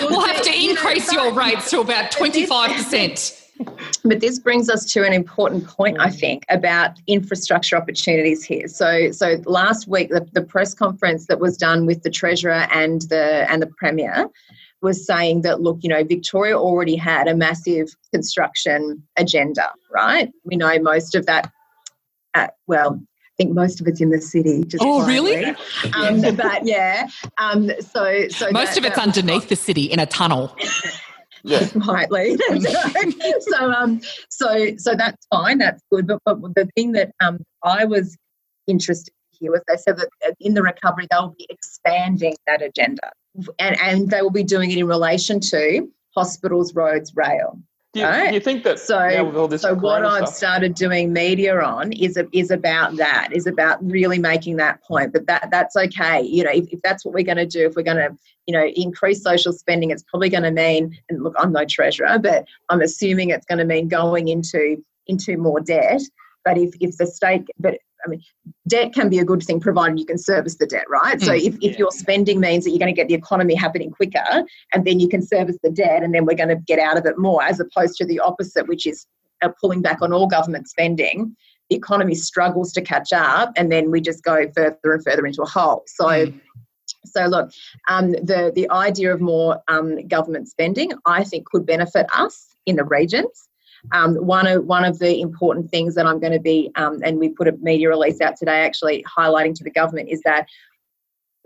We'll 0.02 0.26
have 0.26 0.42
to 0.42 0.52
increase 0.52 1.12
your 1.12 1.32
rates 1.32 1.70
to 1.70 1.80
about 1.80 2.10
25%. 2.10 3.36
But 4.04 4.20
this 4.20 4.38
brings 4.38 4.70
us 4.70 4.86
to 4.94 5.04
an 5.04 5.12
important 5.12 5.66
point, 5.66 5.98
I 6.00 6.08
think, 6.08 6.46
about 6.48 6.98
infrastructure 7.06 7.76
opportunities 7.76 8.42
here. 8.42 8.66
So, 8.68 9.10
so 9.10 9.36
last 9.44 9.86
week, 9.86 10.08
the, 10.08 10.26
the 10.32 10.40
press 10.40 10.72
conference 10.72 11.26
that 11.26 11.40
was 11.40 11.58
done 11.58 11.84
with 11.84 12.02
the 12.02 12.08
treasurer 12.08 12.66
and 12.72 13.02
the 13.02 13.46
and 13.50 13.60
the 13.60 13.66
premier 13.66 14.30
was 14.80 15.06
saying 15.06 15.42
that 15.42 15.60
look, 15.60 15.78
you 15.82 15.90
know, 15.90 16.02
Victoria 16.04 16.56
already 16.56 16.96
had 16.96 17.28
a 17.28 17.36
massive 17.36 17.94
construction 18.14 19.02
agenda, 19.18 19.70
right? 19.92 20.30
We 20.44 20.56
know 20.56 20.78
most 20.78 21.14
of 21.14 21.26
that. 21.26 21.52
Uh, 22.34 22.48
well, 22.66 22.98
think 23.40 23.54
most 23.54 23.80
of 23.80 23.86
it's 23.86 24.00
in 24.02 24.10
the 24.10 24.20
city. 24.20 24.62
Just 24.66 24.82
Oh, 24.84 25.02
quietly. 25.02 25.34
really? 25.36 25.56
Um, 25.94 26.36
but 26.36 26.66
yeah, 26.66 27.08
um, 27.38 27.70
so 27.80 28.28
so 28.28 28.50
Most 28.50 28.74
that- 28.74 28.78
of 28.78 28.84
it's 28.84 28.96
that 28.96 29.06
was 29.06 29.16
underneath 29.16 29.48
the 29.48 29.56
city 29.56 29.84
in 29.84 29.98
a 29.98 30.04
tunnel. 30.06 30.54
Yeah. 31.42 31.60
slightly. 31.64 32.36
so 33.40 33.70
um 33.72 34.00
so 34.28 34.76
so 34.76 34.94
that's 34.94 35.26
fine, 35.30 35.56
that's 35.58 35.82
good. 35.90 36.06
But 36.06 36.20
but 36.24 36.54
the 36.54 36.68
thing 36.76 36.92
that 36.92 37.12
um 37.20 37.38
I 37.64 37.86
was 37.86 38.16
interested 38.66 39.10
to 39.32 39.38
hear 39.38 39.50
was 39.52 39.62
they 39.66 39.76
said 39.78 39.96
that 39.96 40.08
in 40.38 40.52
the 40.52 40.62
recovery 40.62 41.06
they'll 41.10 41.34
be 41.38 41.46
expanding 41.48 42.34
that 42.46 42.60
agenda. 42.60 43.10
And 43.58 43.80
and 43.80 44.10
they 44.10 44.20
will 44.20 44.30
be 44.30 44.44
doing 44.44 44.70
it 44.70 44.76
in 44.76 44.86
relation 44.86 45.40
to 45.40 45.88
hospitals, 46.14 46.74
roads, 46.74 47.12
rail. 47.16 47.58
Do 47.92 48.00
you, 48.00 48.06
Right. 48.06 48.28
do 48.28 48.34
you 48.34 48.40
think 48.40 48.62
that 48.64 48.78
So, 48.78 48.96
now 49.08 49.24
with 49.24 49.36
all 49.36 49.48
this 49.48 49.62
so 49.62 49.74
what 49.74 50.04
I've 50.04 50.28
stuff, 50.28 50.34
started 50.34 50.74
doing 50.76 51.12
media 51.12 51.60
on 51.60 51.92
is 51.92 52.16
is 52.32 52.52
about 52.52 52.96
that, 52.98 53.30
is 53.32 53.48
about 53.48 53.84
really 53.84 54.18
making 54.18 54.56
that 54.58 54.80
point. 54.84 55.12
But 55.12 55.26
that 55.26 55.48
that's 55.50 55.74
okay. 55.74 56.22
You 56.22 56.44
know, 56.44 56.52
if, 56.52 56.68
if 56.72 56.80
that's 56.82 57.04
what 57.04 57.14
we're 57.14 57.24
going 57.24 57.38
to 57.38 57.46
do, 57.46 57.66
if 57.66 57.74
we're 57.74 57.82
going 57.82 57.96
to, 57.96 58.16
you 58.46 58.54
know, 58.54 58.64
increase 58.76 59.24
social 59.24 59.52
spending, 59.52 59.90
it's 59.90 60.04
probably 60.04 60.28
going 60.28 60.44
to 60.44 60.52
mean. 60.52 60.96
And 61.08 61.24
look, 61.24 61.34
I'm 61.36 61.52
no 61.52 61.64
treasurer, 61.64 62.16
but 62.20 62.44
I'm 62.68 62.80
assuming 62.80 63.30
it's 63.30 63.46
going 63.46 63.58
to 63.58 63.64
mean 63.64 63.88
going 63.88 64.28
into 64.28 64.84
into 65.08 65.36
more 65.36 65.58
debt. 65.58 66.00
But 66.44 66.58
if 66.58 66.72
if 66.80 66.96
the 66.96 67.08
state, 67.08 67.48
but 67.58 67.78
I 68.04 68.08
mean, 68.08 68.22
debt 68.68 68.92
can 68.92 69.08
be 69.08 69.18
a 69.18 69.24
good 69.24 69.42
thing 69.42 69.60
provided 69.60 69.98
you 69.98 70.06
can 70.06 70.18
service 70.18 70.56
the 70.56 70.66
debt, 70.66 70.84
right? 70.88 71.20
So 71.20 71.32
Mm. 71.32 71.46
if, 71.46 71.56
if 71.60 71.78
your 71.78 71.90
spending 71.90 72.40
means 72.40 72.64
that 72.64 72.70
you're 72.70 72.78
going 72.78 72.94
to 72.94 73.00
get 73.00 73.08
the 73.08 73.14
economy 73.14 73.54
happening 73.54 73.90
quicker 73.90 74.44
and 74.72 74.84
then 74.84 75.00
you 75.00 75.08
can 75.08 75.22
service 75.22 75.58
the 75.62 75.70
debt 75.70 76.02
and 76.02 76.14
then 76.14 76.24
we're 76.24 76.36
going 76.36 76.48
to 76.48 76.56
get 76.56 76.78
out 76.78 76.96
of 76.96 77.06
it 77.06 77.18
more, 77.18 77.42
as 77.42 77.60
opposed 77.60 77.96
to 77.96 78.06
the 78.06 78.18
opposite, 78.20 78.66
which 78.68 78.86
is 78.86 79.06
uh, 79.42 79.48
pulling 79.60 79.82
back 79.82 80.02
on 80.02 80.12
all 80.12 80.26
government 80.26 80.68
spending, 80.68 81.36
the 81.68 81.76
economy 81.76 82.14
struggles 82.14 82.72
to 82.72 82.82
catch 82.82 83.12
up 83.12 83.52
and 83.56 83.70
then 83.70 83.90
we 83.90 84.00
just 84.00 84.22
go 84.24 84.46
further 84.56 84.76
and 84.84 85.04
further 85.04 85.26
into 85.26 85.42
a 85.42 85.46
hole. 85.48 85.82
So 85.86 86.06
Mm. 86.06 86.40
so 87.04 87.26
look, 87.26 87.50
um, 87.88 88.10
the 88.12 88.52
the 88.54 88.68
idea 88.70 89.14
of 89.14 89.20
more 89.20 89.62
um, 89.68 90.06
government 90.08 90.48
spending, 90.48 90.92
I 91.06 91.24
think, 91.24 91.46
could 91.46 91.64
benefit 91.64 92.06
us 92.14 92.48
in 92.66 92.76
the 92.76 92.84
regions. 92.84 93.48
Um, 93.92 94.16
one 94.16 94.46
of 94.46 94.64
one 94.66 94.84
of 94.84 94.98
the 94.98 95.20
important 95.20 95.70
things 95.70 95.94
that 95.94 96.06
I'm 96.06 96.20
going 96.20 96.32
to 96.32 96.40
be, 96.40 96.70
um, 96.76 97.00
and 97.04 97.18
we 97.18 97.28
put 97.30 97.48
a 97.48 97.52
media 97.60 97.88
release 97.88 98.20
out 98.20 98.36
today, 98.36 98.60
actually 98.60 99.04
highlighting 99.18 99.54
to 99.54 99.64
the 99.64 99.70
government, 99.70 100.08
is 100.10 100.20
that 100.22 100.46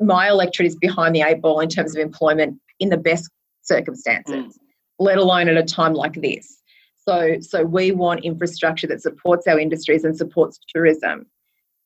my 0.00 0.28
electorate 0.28 0.66
is 0.66 0.76
behind 0.76 1.14
the 1.14 1.22
eight 1.22 1.40
ball 1.40 1.60
in 1.60 1.68
terms 1.68 1.94
of 1.94 2.00
employment 2.00 2.58
in 2.80 2.88
the 2.88 2.96
best 2.96 3.30
circumstances, 3.62 4.34
Mm. 4.34 4.50
let 4.98 5.18
alone 5.18 5.48
at 5.48 5.56
a 5.56 5.62
time 5.62 5.94
like 5.94 6.14
this. 6.14 6.60
So, 6.96 7.38
so 7.40 7.64
we 7.64 7.92
want 7.92 8.24
infrastructure 8.24 8.86
that 8.88 9.02
supports 9.02 9.46
our 9.46 9.58
industries 9.58 10.04
and 10.04 10.16
supports 10.16 10.58
tourism. 10.74 11.26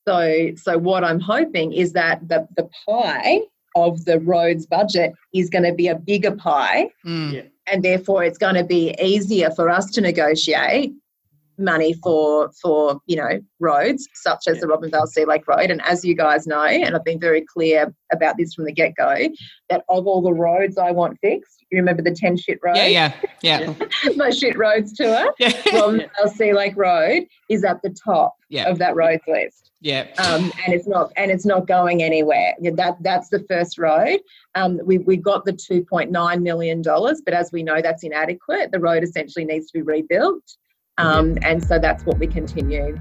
So, 0.06 0.50
so 0.56 0.78
what 0.78 1.04
I'm 1.04 1.20
hoping 1.20 1.72
is 1.72 1.92
that 1.92 2.26
the, 2.28 2.48
the 2.56 2.68
pie 2.88 3.40
of 3.76 4.04
the 4.06 4.20
roads 4.20 4.64
budget 4.66 5.12
is 5.34 5.50
going 5.50 5.64
to 5.64 5.74
be 5.74 5.88
a 5.88 5.94
bigger 5.94 6.34
pie, 6.34 6.88
Mm. 7.04 7.32
Yeah. 7.32 7.42
And 7.70 7.82
therefore 7.82 8.24
it's 8.24 8.38
going 8.38 8.54
to 8.54 8.64
be 8.64 8.94
easier 9.02 9.50
for 9.50 9.68
us 9.70 9.90
to 9.92 10.00
negotiate 10.00 10.92
money 11.58 11.92
for 12.02 12.50
for 12.62 13.00
you 13.06 13.16
know 13.16 13.40
roads 13.60 14.08
such 14.14 14.44
as 14.48 14.56
Yeah. 14.56 14.60
the 14.62 14.66
Robinvale 14.68 15.06
Sea 15.06 15.24
Lake 15.24 15.46
Road. 15.48 15.70
And 15.70 15.82
as 15.82 16.04
you 16.04 16.14
guys 16.14 16.46
know, 16.46 16.62
and 16.64 16.94
I've 16.94 17.04
been 17.04 17.20
very 17.20 17.44
clear 17.52 17.92
about 18.12 18.36
this 18.36 18.54
from 18.54 18.64
the 18.64 18.72
get 18.72 18.94
go, 18.96 19.16
that 19.68 19.84
of 19.88 20.06
all 20.06 20.22
the 20.22 20.32
roads 20.32 20.78
I 20.78 20.90
want 20.92 21.18
fixed, 21.20 21.64
you 21.70 21.78
remember 21.78 22.02
the 22.02 22.12
ten 22.14 22.36
shit 22.36 22.58
roads, 22.64 22.78
Yeah, 22.78 23.12
yeah, 23.42 23.64
yeah. 23.66 23.74
my 24.16 24.30
shit 24.30 24.56
roads 24.56 24.92
tour. 24.92 25.34
Yeah. 25.38 25.50
Robinvale 25.50 26.28
Sea 26.34 26.52
Lake 26.54 26.76
Road 26.76 27.24
is 27.48 27.64
at 27.64 27.82
the 27.82 27.90
top 27.90 28.34
Yeah. 28.48 28.68
of 28.68 28.78
that 28.78 28.94
roads 28.96 29.22
list 29.26 29.70
Yeah. 29.80 30.06
um, 30.18 30.52
and 30.64 30.74
it's 30.74 30.86
not 30.86 31.12
and 31.16 31.30
it's 31.30 31.44
not 31.46 31.66
going 31.66 32.02
anywhere. 32.02 32.54
That 32.62 32.96
that's 33.02 33.28
the 33.28 33.44
first 33.48 33.78
road. 33.78 34.20
Um, 34.54 34.80
we 34.84 34.98
we 34.98 35.16
got 35.16 35.44
the 35.44 35.52
two 35.52 35.84
point 35.84 36.10
nine 36.10 36.42
million 36.42 36.82
dollars, 36.82 37.20
but 37.24 37.34
as 37.34 37.52
we 37.52 37.62
know, 37.62 37.80
that's 37.82 38.02
inadequate. 38.04 38.70
The 38.72 38.80
road 38.80 39.02
essentially 39.02 39.44
needs 39.44 39.66
to 39.70 39.78
be 39.78 39.82
rebuilt, 39.82 40.42
um, 40.98 41.38
and 41.42 41.64
so 41.64 41.78
that's 41.78 42.04
what 42.04 42.18
we 42.18 42.26
continue. 42.26 42.98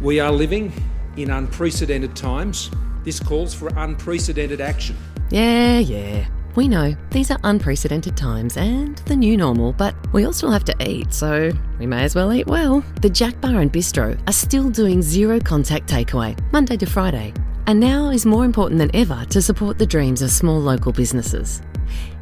We 0.00 0.20
are 0.20 0.32
living 0.32 0.72
in 1.16 1.30
unprecedented 1.30 2.16
times. 2.16 2.70
This 3.04 3.20
calls 3.20 3.54
for 3.54 3.68
unprecedented 3.76 4.60
action. 4.60 4.96
Yeah, 5.30 5.78
yeah. 5.78 6.26
We 6.56 6.66
know 6.66 6.96
these 7.10 7.30
are 7.30 7.38
unprecedented 7.44 8.16
times 8.16 8.56
and 8.56 8.98
the 9.06 9.14
new 9.14 9.36
normal, 9.36 9.72
but 9.72 9.94
we 10.12 10.24
all 10.24 10.32
still 10.32 10.50
have 10.50 10.64
to 10.64 10.76
eat, 10.84 11.14
so 11.14 11.52
we 11.78 11.86
may 11.86 12.02
as 12.02 12.16
well 12.16 12.32
eat 12.32 12.48
well. 12.48 12.82
The 13.02 13.10
Jack 13.10 13.40
Bar 13.40 13.60
and 13.60 13.72
Bistro 13.72 14.18
are 14.28 14.32
still 14.32 14.68
doing 14.68 15.00
zero 15.00 15.38
contact 15.38 15.88
takeaway, 15.88 16.36
Monday 16.52 16.76
to 16.78 16.86
Friday. 16.86 17.32
And 17.66 17.78
now 17.78 18.10
is 18.10 18.26
more 18.26 18.44
important 18.44 18.78
than 18.78 18.90
ever 18.94 19.24
to 19.26 19.40
support 19.40 19.78
the 19.78 19.86
dreams 19.86 20.22
of 20.22 20.30
small 20.30 20.58
local 20.58 20.90
businesses. 20.90 21.62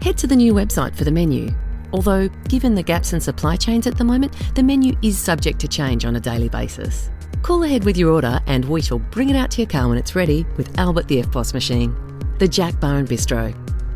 Head 0.03 0.19
to 0.19 0.27
the 0.27 0.37
new 0.37 0.53
website 0.53 0.95
for 0.95 1.05
the 1.05 1.11
menu. 1.11 1.55
Although, 1.92 2.29
given 2.48 2.74
the 2.74 2.83
gaps 2.83 3.12
in 3.12 3.20
supply 3.20 3.57
chains 3.57 3.87
at 3.87 3.96
the 3.96 4.05
moment, 4.05 4.33
the 4.55 4.62
menu 4.62 4.96
is 5.03 5.16
subject 5.18 5.59
to 5.61 5.68
change 5.68 6.05
on 6.05 6.16
a 6.16 6.20
daily 6.20 6.48
basis. 6.48 7.11
Call 7.42 7.62
ahead 7.64 7.85
with 7.85 7.96
your 7.96 8.11
order 8.12 8.40
and 8.46 8.64
we 8.64 8.81
shall 8.83 8.98
bring 8.98 9.31
it 9.31 9.37
out 9.37 9.51
to 9.53 9.62
your 9.62 9.70
car 9.70 9.88
when 9.88 9.96
it's 9.98 10.14
ready 10.16 10.44
with 10.57 10.77
Albert 10.79 11.07
the 11.09 11.22
EFTPOS 11.22 11.55
machine. 11.55 11.94
The 12.38 12.48
Jack 12.48 12.79
Bar 12.81 12.96
and 12.96 13.09
Bistro. 13.09 13.55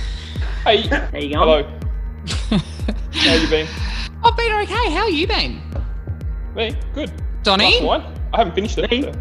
Hey, 0.65 0.87
There 0.89 1.21
you 1.21 1.35
go. 1.35 1.39
hello. 1.41 1.63
How 3.13 3.35
you 3.35 3.49
been? 3.49 3.67
I've 4.23 4.37
been 4.37 4.53
okay. 4.63 4.91
How 4.91 5.07
you 5.07 5.27
been? 5.27 5.61
Me? 6.55 6.75
Good. 6.95 7.13
Donny? 7.43 7.81
Last 7.81 7.83
one. 7.85 8.15
I 8.33 8.39
haven't 8.39 8.55
finished 8.55 8.79
it. 8.79 8.91
Me? 8.91 9.03
so- 9.03 9.13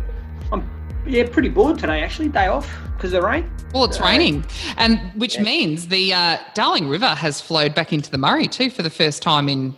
I'm 0.52 0.70
yeah, 1.06 1.28
pretty 1.30 1.50
bored 1.50 1.78
today 1.80 2.02
actually. 2.04 2.30
Day 2.30 2.48
off 2.48 2.70
because 2.96 3.14
of 3.14 3.22
the 3.22 3.28
rain. 3.28 3.50
Well, 3.74 3.86
it's 3.86 4.00
raining, 4.02 4.44
and 4.78 5.00
which 5.16 5.40
means 5.40 5.88
the 5.88 6.12
uh, 6.14 6.38
Darling 6.56 6.90
River 6.90 7.08
has 7.10 7.40
flowed 7.40 7.76
back 7.76 7.94
into 7.94 8.10
the 8.10 8.18
Murray 8.18 8.48
too 8.48 8.70
for 8.72 8.82
the 8.82 8.90
first 8.90 9.22
time 9.22 9.48
in 9.48 9.76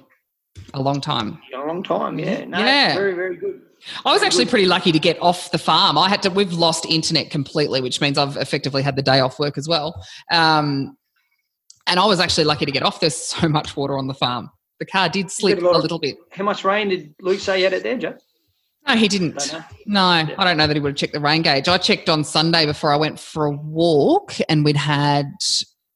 a 0.73 0.81
long 0.81 1.01
time. 1.01 1.39
A 1.53 1.57
long 1.59 1.83
time, 1.83 2.17
yeah. 2.17 2.45
No, 2.45 2.59
Yeah. 2.59 2.93
very 2.95 3.13
very 3.13 3.35
good. 3.35 3.61
I 4.05 4.13
was 4.13 4.23
actually 4.23 4.45
pretty 4.45 4.65
lucky 4.65 4.91
to 4.91 4.99
get 4.99 5.21
off 5.21 5.51
the 5.51 5.57
farm. 5.57 5.97
I 5.97 6.07
had 6.07 6.21
to. 6.23 6.29
We've 6.29 6.53
lost 6.53 6.85
internet 6.85 7.31
completely, 7.31 7.81
which 7.81 7.99
means 7.99 8.17
I've 8.17 8.37
effectively 8.37 8.81
had 8.81 8.95
the 8.95 9.01
day 9.01 9.19
off 9.19 9.39
work 9.39 9.57
as 9.57 9.67
well. 9.67 10.01
Um, 10.31 10.95
and 11.87 11.99
I 11.99 12.05
was 12.05 12.19
actually 12.19 12.43
lucky 12.45 12.65
to 12.65 12.71
get 12.71 12.83
off. 12.83 12.99
There's 13.01 13.15
so 13.15 13.49
much 13.49 13.75
water 13.75 13.97
on 13.97 14.07
the 14.07 14.13
farm. 14.13 14.49
The 14.81 14.85
car 14.87 15.09
did 15.09 15.29
slip 15.29 15.59
a 15.59 15.61
lot 15.61 15.73
a 15.73 15.77
of- 15.77 15.83
little 15.83 15.99
bit. 15.99 16.17
How 16.31 16.43
much 16.43 16.63
rain 16.63 16.89
did 16.89 17.13
Luke 17.21 17.39
say 17.39 17.59
you 17.59 17.65
had 17.65 17.73
it 17.73 17.83
there, 17.83 17.99
Joe? 17.99 18.15
No, 18.87 18.95
he 18.95 19.07
didn't. 19.07 19.37
Don't 19.37 19.53
know. 19.53 19.63
No, 19.85 20.01
I 20.01 20.43
don't 20.43 20.57
know 20.57 20.65
that 20.65 20.75
he 20.75 20.79
would 20.79 20.93
have 20.93 20.97
checked 20.97 21.13
the 21.13 21.19
rain 21.19 21.43
gauge. 21.43 21.67
I 21.67 21.77
checked 21.77 22.09
on 22.09 22.23
Sunday 22.23 22.65
before 22.65 22.91
I 22.91 22.95
went 22.95 23.19
for 23.19 23.45
a 23.45 23.51
walk, 23.51 24.33
and 24.49 24.65
we'd 24.65 24.75
had 24.75 25.31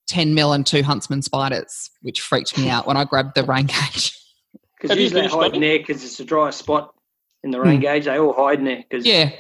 10 0.07 0.35
mil 0.35 0.53
and 0.53 0.67
two 0.67 0.83
huntsman 0.83 1.23
spiders, 1.23 1.89
which 2.03 2.21
freaked 2.21 2.55
me 2.59 2.69
out 2.69 2.85
when 2.85 2.95
I 2.95 3.05
grabbed 3.05 3.33
the 3.33 3.43
rain 3.43 3.65
gauge. 3.65 4.15
Because 4.79 4.95
usually 4.99 5.21
they 5.21 5.27
hide 5.29 5.55
in 5.55 5.61
there 5.61 5.79
because 5.79 6.03
it's 6.03 6.19
a 6.19 6.23
dry 6.23 6.51
spot 6.51 6.93
in 7.43 7.49
the 7.49 7.59
rain 7.59 7.79
gauge. 7.79 8.05
They 8.05 8.19
all 8.19 8.33
hide 8.33 8.59
in 8.59 8.65
there 8.65 8.83
because 8.87 9.03
Yeah, 9.03 9.31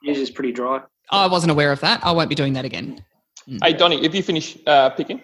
usually 0.00 0.22
it's 0.22 0.30
pretty 0.30 0.52
dry. 0.52 0.80
I 1.10 1.26
wasn't 1.26 1.50
aware 1.50 1.72
of 1.72 1.80
that. 1.80 2.06
I 2.06 2.12
won't 2.12 2.28
be 2.28 2.36
doing 2.36 2.52
that 2.52 2.64
again. 2.64 3.04
Hey, 3.64 3.72
Donny, 3.72 4.00
have 4.04 4.14
you 4.14 4.22
finished 4.22 4.58
uh, 4.68 4.90
picking? 4.90 5.20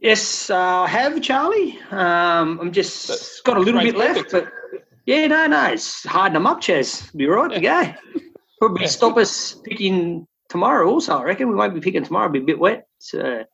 Yes, 0.00 0.50
uh, 0.50 0.56
I 0.56 0.88
have 0.88 1.20
Charlie. 1.22 1.78
Um, 1.90 2.58
I'm 2.60 2.72
just 2.72 3.08
That's- 3.08 3.40
got 3.42 3.56
a 3.56 3.60
little 3.60 3.80
bit 3.80 3.96
left, 3.96 4.30
perfect. 4.30 4.50
but 4.72 4.82
yeah, 5.06 5.26
no, 5.26 5.46
no, 5.46 5.64
it's 5.66 6.04
hardening 6.06 6.34
them 6.42 6.46
up, 6.46 6.60
Chaz. 6.60 7.14
Be 7.16 7.26
right 7.26 7.50
to 7.50 7.60
go. 7.60 7.94
Probably 8.60 8.82
Yeah. 8.82 8.88
stop 8.88 9.16
us 9.16 9.54
picking 9.64 10.26
tomorrow. 10.48 10.88
Also, 10.88 11.16
I 11.16 11.22
reckon 11.22 11.48
we 11.48 11.54
won't 11.54 11.74
be 11.74 11.80
picking 11.80 12.04
tomorrow. 12.04 12.26
It'll 12.26 12.34
be 12.34 12.40
a 12.40 12.44
bit 12.44 12.58
wet. 12.58 12.86
So 12.98 13.44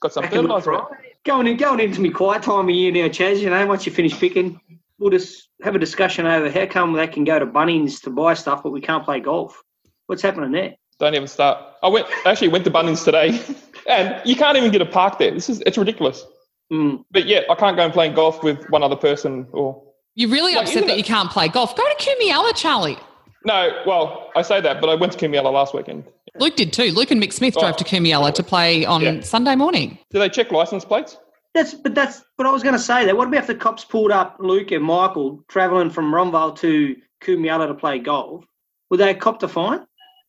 Got 0.00 0.12
some 0.12 0.22
back 0.22 0.32
in 0.32 0.38
the 0.38 0.42
fertilizer. 0.60 0.64
Friday. 0.88 1.08
Going 1.24 1.46
in, 1.46 1.56
going 1.56 1.78
into 1.80 2.00
my 2.00 2.08
quiet 2.08 2.42
time 2.42 2.68
of 2.68 2.74
year 2.74 2.90
now, 2.90 3.08
Chaz. 3.08 3.38
You 3.38 3.50
know, 3.50 3.64
once 3.66 3.86
you 3.86 3.92
finish 3.92 4.18
picking, 4.18 4.60
we'll 4.98 5.10
just 5.10 5.48
have 5.62 5.74
a 5.76 5.78
discussion 5.78 6.26
over 6.26 6.50
how 6.50 6.66
come 6.66 6.92
they 6.94 7.06
can 7.06 7.22
go 7.24 7.38
to 7.38 7.46
Bunnings 7.46 8.00
to 8.02 8.10
buy 8.10 8.34
stuff, 8.34 8.62
but 8.64 8.70
we 8.72 8.80
can't 8.80 9.04
play 9.04 9.20
golf. 9.20 9.62
What's 10.06 10.22
happening 10.22 10.50
there? 10.50 10.74
Don't 10.98 11.14
even 11.14 11.28
start. 11.28 11.58
I 11.82 11.88
went 11.88 12.06
actually 12.24 12.48
went 12.48 12.64
to 12.64 12.70
Bunnings 12.70 13.04
today, 13.04 13.40
and 13.88 14.20
you 14.24 14.36
can't 14.36 14.56
even 14.56 14.70
get 14.70 14.80
a 14.82 14.86
park 14.86 15.18
there. 15.18 15.30
This 15.30 15.48
is 15.48 15.60
it's 15.66 15.78
ridiculous. 15.78 16.24
Mm. 16.72 17.04
But 17.10 17.26
yet 17.26 17.44
I 17.50 17.54
can't 17.54 17.76
go 17.76 17.84
and 17.84 17.92
play 17.92 18.08
golf 18.08 18.42
with 18.42 18.64
one 18.70 18.82
other 18.82 18.96
person 18.96 19.46
or 19.52 19.82
You're 20.14 20.30
really 20.30 20.54
Like, 20.54 20.66
upset 20.66 20.86
that 20.86 20.92
it- 20.94 20.98
you 20.98 21.04
can't 21.04 21.30
play 21.30 21.48
golf. 21.48 21.76
Go 21.76 21.82
to 21.82 21.96
Kumiala, 22.04 22.54
Charlie. 22.54 22.98
no. 23.44 23.70
Well, 23.86 24.30
I 24.36 24.42
say 24.42 24.60
that, 24.60 24.80
but 24.80 24.88
I 24.90 24.94
went 24.94 25.12
to 25.12 25.18
Kumiala 25.18 25.52
last 25.52 25.74
weekend. 25.74 26.04
Luke 26.38 26.56
did 26.56 26.72
too. 26.72 26.92
Luke 26.92 27.10
and 27.10 27.22
Mick 27.22 27.32
Smith 27.32 27.54
drove 27.54 27.74
Oh. 27.74 27.76
to 27.76 27.84
Kumiala 27.84 28.32
to 28.34 28.42
play 28.42 28.84
on 28.86 29.02
Yeah. 29.02 29.20
Sunday 29.20 29.54
morning. 29.54 29.98
Do 30.10 30.18
they 30.18 30.28
check 30.30 30.50
license 30.50 30.84
plates? 30.84 31.18
That's 31.54 31.74
but 31.74 31.94
that's 31.94 32.22
but 32.38 32.46
I 32.46 32.50
was 32.50 32.62
going 32.62 32.74
to 32.74 32.78
say 32.78 33.04
that. 33.04 33.14
What 33.16 33.28
about 33.28 33.40
if 33.40 33.46
the 33.46 33.54
cops 33.54 33.84
pulled 33.84 34.10
up 34.10 34.36
Luke 34.38 34.70
and 34.70 34.82
Michael 34.82 35.44
travelling 35.48 35.90
from 35.90 36.10
Robinvale 36.10 36.56
to 36.60 36.96
Kumiala 37.22 37.66
to 37.68 37.74
play 37.74 37.98
golf? 37.98 38.44
Would 38.88 39.00
they 39.00 39.12
cop 39.14 39.40
the 39.40 39.48
fine? 39.48 39.80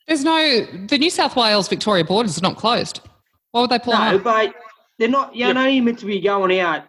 There's 0.07 0.25
no, 0.25 0.65
the 0.87 0.97
New 0.97 1.09
South 1.09 1.37
Wales 1.37 1.69
Victoria 1.69 2.03
borders 2.03 2.35
is 2.35 2.41
not 2.41 2.57
closed. 2.57 2.99
Why 3.53 3.61
would 3.61 3.69
they 3.69 3.79
pull 3.79 3.93
No, 3.93 4.17
them 4.17 4.23
but 4.23 4.53
they're 4.99 5.07
not. 5.07 5.35
You're 5.35 5.49
Yep. 5.49 5.57
only 5.57 5.79
meant 5.79 5.99
to 5.99 6.05
be 6.05 6.19
going 6.19 6.59
out 6.59 6.83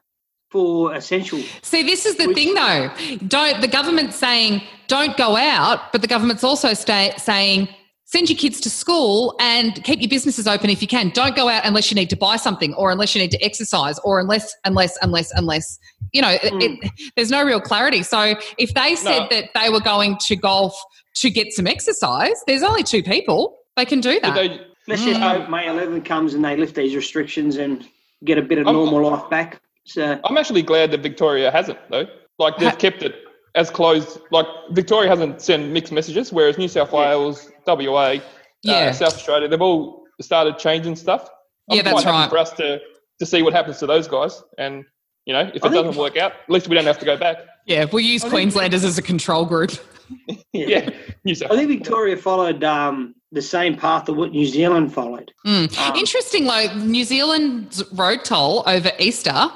for 0.51 0.95
essential. 0.95 1.41
See, 1.63 1.83
this 1.83 2.07
is 2.07 2.17
the 2.17 2.27
Which- 2.27 2.37
thing 2.37 2.55
though. 2.55 2.91
Don't, 3.29 3.61
the 3.61 3.69
government's 3.69 4.17
saying 4.17 4.63
don't 4.89 5.17
go 5.17 5.37
out, 5.37 5.93
but 5.93 6.01
the 6.01 6.07
government's 6.09 6.43
also 6.43 6.73
stay, 6.75 7.13
saying 7.19 7.69
send 8.07 8.31
your 8.31 8.39
kids 8.39 8.61
to 8.61 8.71
school 8.71 9.35
and 9.41 9.83
keep 9.85 10.01
your 10.01 10.09
businesses 10.09 10.47
open 10.47 10.71
if 10.71 10.81
you 10.81 10.89
can. 10.89 11.11
Don't 11.11 11.35
go 11.37 11.49
out 11.49 11.63
unless 11.67 11.91
you 11.91 11.95
need 11.97 12.09
to 12.11 12.17
buy 12.17 12.37
something 12.37 12.73
or 12.75 12.91
unless 12.91 13.15
you 13.15 13.21
need 13.21 13.31
to 13.33 13.43
exercise 13.45 13.99
or 14.05 14.21
unless, 14.21 14.55
unless, 14.65 14.97
unless, 15.03 15.33
unless, 15.33 15.79
you 16.13 16.23
know, 16.23 16.29
it, 16.31 16.45
it, 16.45 16.53
mm. 16.81 16.91
there's 17.17 17.31
no 17.31 17.43
real 17.45 17.61
clarity. 17.61 18.03
So 18.03 18.37
if 18.57 18.73
they 18.75 18.95
said 18.95 19.21
No. 19.21 19.29
that 19.31 19.51
they 19.55 19.69
were 19.69 19.81
going 19.81 20.17
to 20.29 20.37
golf 20.37 20.75
to 21.17 21.31
get 21.31 21.53
some 21.53 21.67
exercise, 21.67 22.37
there's 22.47 22.63
only 22.63 22.85
two 22.85 23.03
people. 23.03 23.59
They 23.77 23.85
can 23.85 24.01
do 24.01 24.21
that. 24.21 24.61
They, 24.87 24.93
Let's 24.93 25.05
just 25.05 25.21
Mm. 25.21 25.39
hope 25.41 25.51
May 25.51 25.69
11 25.69 26.03
comes 26.03 26.35
and 26.35 26.45
they 26.45 26.57
lift 26.57 26.75
these 26.75 26.95
restrictions 26.95 27.57
and 27.57 27.87
get 28.25 28.39
a 28.39 28.43
bit 28.43 28.59
of 28.59 28.67
I'm- 28.67 28.75
normal 28.77 29.11
life 29.11 29.29
back. 29.31 29.61
So 29.87 30.19
I'm 30.25 30.39
actually 30.39 30.63
glad 30.63 30.91
that 30.93 31.01
Victoria 31.03 31.51
hasn't 31.51 31.79
though. 31.91 32.07
Like 32.39 32.57
they've 32.59 32.79
kept 32.79 33.03
it 33.03 33.15
as 33.55 33.71
closed. 33.71 34.19
Like 34.31 34.47
Victoria 34.71 35.09
hasn't 35.11 35.43
sent 35.43 35.71
mixed 35.71 35.93
messages, 35.93 36.33
whereas 36.33 36.57
New 36.59 36.69
South 36.69 36.91
Yeah. 36.93 36.99
Wales, 37.01 37.51
WA, 37.67 38.21
Yeah. 38.63 38.75
uh, 38.75 38.93
South 38.93 39.15
Australia, 39.15 39.47
they've 39.49 39.61
all 39.61 40.05
started 40.23 40.59
changing 40.59 40.97
stuff. 40.97 41.29
I'm 41.71 41.77
Yeah, 41.77 41.83
that's 41.83 42.03
quite 42.03 42.05
happy 42.07 42.17
right. 42.23 42.31
For 42.31 42.39
us 42.39 42.53
to 42.53 42.81
to 43.21 43.27
see 43.27 43.43
what 43.43 43.53
happens 43.53 43.79
to 43.79 43.87
those 43.87 44.09
guys, 44.09 44.43
and 44.59 44.85
you 45.27 45.33
know, 45.35 45.41
if 45.41 45.57
it 45.57 45.63
think- 45.63 45.75
doesn't 45.75 45.97
work 45.97 46.17
out, 46.17 46.33
at 46.33 46.51
least 46.51 46.67
we 46.69 46.75
don't 46.75 46.85
have 46.87 46.99
to 46.99 47.05
go 47.07 47.17
back. 47.17 47.37
Yeah, 47.67 47.83
if 47.83 47.93
we'll 47.93 48.05
use 48.05 48.25
Queenslanders 48.25 48.85
as 48.85 48.99
a 48.99 49.03
control 49.03 49.45
group. 49.45 49.71
Yeah, 50.53 50.91
New 51.25 51.35
South. 51.35 51.51
I 51.51 51.57
think 51.57 51.69
Victoria 51.69 52.17
followed 52.17 52.63
um, 52.63 53.15
the 53.35 53.43
same 53.43 53.77
path 53.77 54.07
that 54.07 54.15
what 54.15 54.31
New 54.31 54.47
Zealand 54.47 54.93
followed. 54.95 55.33
Mm. 55.47 55.77
Um, 55.79 55.97
Interesting, 55.97 56.45
though, 56.47 56.73
New 56.79 57.05
Zealand's 57.05 57.83
road 57.93 58.25
toll 58.25 58.63
over 58.67 58.91
Easter 58.99 59.51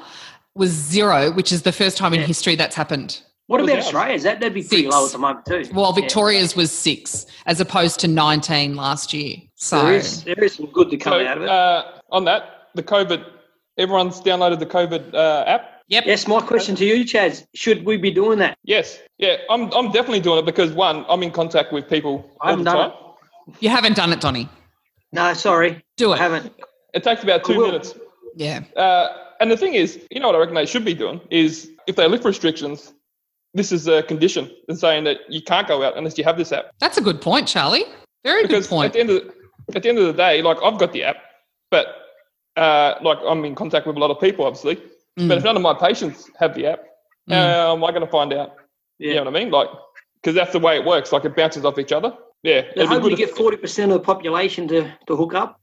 was 0.55 0.69
zero, 0.71 1.31
which 1.31 1.51
is 1.51 1.61
the 1.63 1.71
first 1.71 1.97
time 1.97 2.13
in 2.13 2.21
history 2.21 2.55
that's 2.55 2.75
happened. 2.75 3.21
What 3.47 3.61
about 3.61 3.77
ours? 3.77 3.85
Australia's? 3.85 4.23
That, 4.23 4.39
that'd 4.41 4.53
be 4.53 4.61
pretty 4.61 4.83
Six. 4.83 4.93
low 4.95 5.05
at 5.07 5.11
the 5.11 5.17
moment 5.17 5.45
too. 5.45 5.63
Well, 5.73 5.91
Yeah. 5.95 6.01
Victoria's 6.01 6.55
was 6.55 6.71
six, 6.71 7.25
as 7.47 7.59
opposed 7.59 7.99
to 8.01 8.07
19 8.07 8.75
last 8.75 9.11
year. 9.13 9.37
So, 9.55 9.81
There 9.85 9.93
is, 9.95 10.23
there 10.23 10.43
is 10.43 10.53
some 10.55 10.67
good 10.67 10.89
to 10.91 10.97
come 10.97 11.13
So, 11.13 11.25
out 11.25 11.37
of 11.37 11.43
it. 11.43 11.49
uh, 11.49 11.83
on 12.11 12.25
that, 12.25 12.67
the 12.75 12.83
COVID, 12.83 13.25
everyone's 13.77 14.21
downloaded 14.21 14.59
the 14.59 14.67
COVID 14.67 15.13
uh, 15.15 15.45
app. 15.47 15.81
yep. 15.87 16.03
yes, 16.05 16.27
my 16.27 16.41
question 16.41 16.75
to 16.75 16.85
you, 16.85 17.03
Chaz, 17.05 17.45
should 17.55 17.85
we 17.85 17.97
be 17.97 18.11
doing 18.11 18.37
that? 18.39 18.57
Yes, 18.63 18.99
yeah, 19.17 19.37
I'm, 19.49 19.71
I'm 19.73 19.87
definitely 19.91 20.19
doing 20.19 20.37
it 20.39 20.45
because 20.45 20.71
one, 20.73 21.03
I'm 21.09 21.23
in 21.23 21.31
contact 21.31 21.73
with 21.73 21.89
people 21.89 22.29
I 22.41 22.51
all 22.51 22.57
the 22.57 22.63
haven't 22.63 22.65
done 22.65 22.91
time. 22.91 22.99
You 23.59 23.69
haven't 23.69 23.95
done 23.95 24.11
it, 24.13 24.21
Donny. 24.21 24.47
No, 25.11 25.33
sorry, 25.33 25.83
Do 25.97 26.13
I 26.13 26.17
haven't. 26.17 26.53
It 26.93 27.03
takes 27.03 27.23
about 27.23 27.43
two 27.43 27.59
minutes. 27.61 27.95
Yeah. 28.35 28.61
Uh, 28.75 29.09
and 29.39 29.49
the 29.51 29.57
thing 29.57 29.73
is, 29.73 29.99
you 30.11 30.19
know 30.19 30.27
what 30.27 30.35
I 30.35 30.39
reckon 30.39 30.55
they 30.55 30.65
should 30.65 30.85
be 30.85 30.93
doing 30.93 31.19
is 31.29 31.71
if 31.87 31.95
they 31.95 32.07
lift 32.07 32.25
restrictions, 32.25 32.93
this 33.53 33.71
is 33.71 33.87
a 33.87 34.03
condition 34.03 34.51
in 34.67 34.75
saying 34.75 35.03
that 35.05 35.17
you 35.29 35.41
can't 35.41 35.67
go 35.67 35.81
out 35.83 35.97
unless 35.97 36.17
you 36.17 36.23
have 36.23 36.37
this 36.37 36.51
app. 36.51 36.71
That's 36.79 36.97
a 36.97 37.01
good 37.01 37.21
point, 37.21 37.47
Charlie. 37.47 37.85
Very 38.23 38.43
Because 38.43 38.67
good 38.67 38.75
point. 38.75 38.85
at 38.87 38.93
the 38.93 38.99
end 38.99 39.09
of 39.09 39.15
the, 39.23 39.75
at 39.75 39.83
the 39.83 39.89
end 39.89 39.97
of 39.97 40.05
the 40.05 40.13
day, 40.13 40.41
like 40.41 40.57
I've 40.63 40.77
got 40.77 40.93
the 40.93 41.03
app, 41.03 41.17
but 41.71 41.87
uh, 42.57 42.95
like 43.01 43.17
I'm 43.27 43.43
in 43.45 43.55
contact 43.55 43.87
with 43.87 43.95
a 43.95 43.99
lot 43.99 44.11
of 44.11 44.19
people, 44.19 44.45
obviously. 44.45 44.75
But 44.75 45.23
Mm. 45.25 45.37
if 45.37 45.43
none 45.43 45.55
of 45.57 45.61
my 45.61 45.73
patients 45.73 46.29
have 46.39 46.53
the 46.55 46.67
app, 46.67 46.83
Mm. 47.29 47.33
how 47.33 47.73
am 47.75 47.83
I 47.83 47.89
going 47.91 48.01
to 48.05 48.11
find 48.11 48.31
out? 48.33 48.55
Yeah. 48.99 49.09
You 49.09 49.15
know 49.15 49.23
what 49.25 49.35
I 49.35 49.39
mean? 49.39 49.51
Like, 49.51 49.69
because 50.21 50.35
that's 50.35 50.51
the 50.53 50.59
way 50.59 50.75
it 50.77 50.85
works. 50.85 51.11
Like 51.11 51.25
it 51.25 51.35
bounces 51.35 51.65
off 51.65 51.77
each 51.79 51.91
other. 51.91 52.13
Yeah, 52.43 52.61
They're 52.61 52.69
it'd 52.69 52.75
be 52.75 52.85
hoping 52.87 53.09
to 53.11 53.15
good 53.15 53.27
get 53.27 53.37
forty 53.37 53.57
percent 53.57 53.91
of 53.91 53.99
the 53.99 54.05
population 54.05 54.67
to, 54.69 54.91
to 55.07 55.15
hook 55.15 55.33
up. 55.33 55.59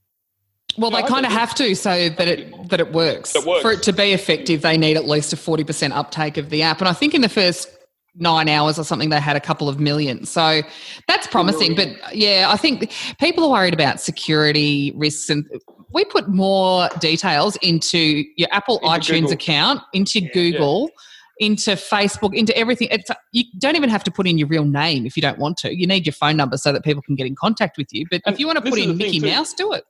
Well, 0.77 0.91
they 0.91 1.01
No, 1.01 1.07
I 1.07 1.09
kind 1.09 1.25
of 1.25 1.33
have 1.33 1.55
to 1.55 1.75
so 1.75 2.11
that 2.11 2.29
it 2.29 2.69
that 2.69 2.81
it 2.81 2.93
works. 2.93 3.35
It 3.35 3.47
works. 3.47 3.63
For 3.63 3.73
it 3.73 3.83
to 3.85 3.93
be 3.93 4.13
effective, 4.13 4.63
they 4.63 4.77
need 4.77 4.97
at 4.97 5.07
least 5.07 5.33
a 5.33 5.37
forty 5.37 5.65
percent 5.65 5.95
uptake 5.95 6.37
of 6.37 6.51
the 6.51 6.63
app, 6.63 6.81
and 6.81 6.89
I 6.89 6.93
think 6.93 7.15
in 7.15 7.23
the 7.23 7.29
first 7.29 7.71
nine 8.19 8.49
hours 8.49 8.79
or 8.79 8.85
something, 8.85 9.11
they 9.11 9.21
had 9.21 9.37
a 9.37 9.41
couple 9.41 9.69
of 9.69 9.79
million. 9.79 10.25
So 10.25 10.63
that's 11.07 11.27
promising. 11.27 11.75
But 11.75 11.89
yeah, 12.15 12.47
I 12.49 12.57
think 12.57 12.93
people 13.21 13.45
are 13.45 13.51
worried 13.51 13.75
about 13.75 14.01
security 14.01 14.93
risks, 14.97 15.31
and 15.31 15.47
we 15.93 16.05
put 16.05 16.29
more 16.29 16.89
details 16.99 17.57
into 17.57 18.25
your 18.37 18.49
Apple 18.53 18.79
Into 18.79 18.89
iTunes 18.89 19.21
Google. 19.21 19.33
account, 19.33 19.81
into 19.93 20.21
Google. 20.33 20.91
Into 21.39 21.73
Facebook, 21.73 22.35
into 22.35 22.57
everything. 22.57 22.89
It's 22.91 23.11
you 23.33 23.45
don't 23.59 23.77
even 23.77 23.91
have 23.91 24.03
to 24.05 24.11
put 24.11 24.27
in 24.27 24.39
your 24.39 24.49
real 24.49 24.65
name 24.65 25.05
if 25.05 25.17
you 25.17 25.21
don't 25.21 25.39
want 25.39 25.59
to. 25.59 25.77
You 25.77 25.87
need 25.87 26.07
your 26.07 26.15
phone 26.15 26.37
number 26.37 26.57
so 26.57 26.73
that 26.73 26.83
people 26.83 27.03
can 27.03 27.15
get 27.15 27.27
in 27.27 27.35
contact 27.35 27.77
with 27.77 27.93
you. 27.93 28.07
But 28.11 28.23
And 28.25 28.35
if 28.35 28.41
you 28.41 28.47
want 28.47 28.65
to 28.65 28.71
put 28.71 28.79
in 28.79 28.97
Mickey. 28.97 29.21
Mouse, 29.21 29.53
do 29.53 29.73
it. 29.75 29.85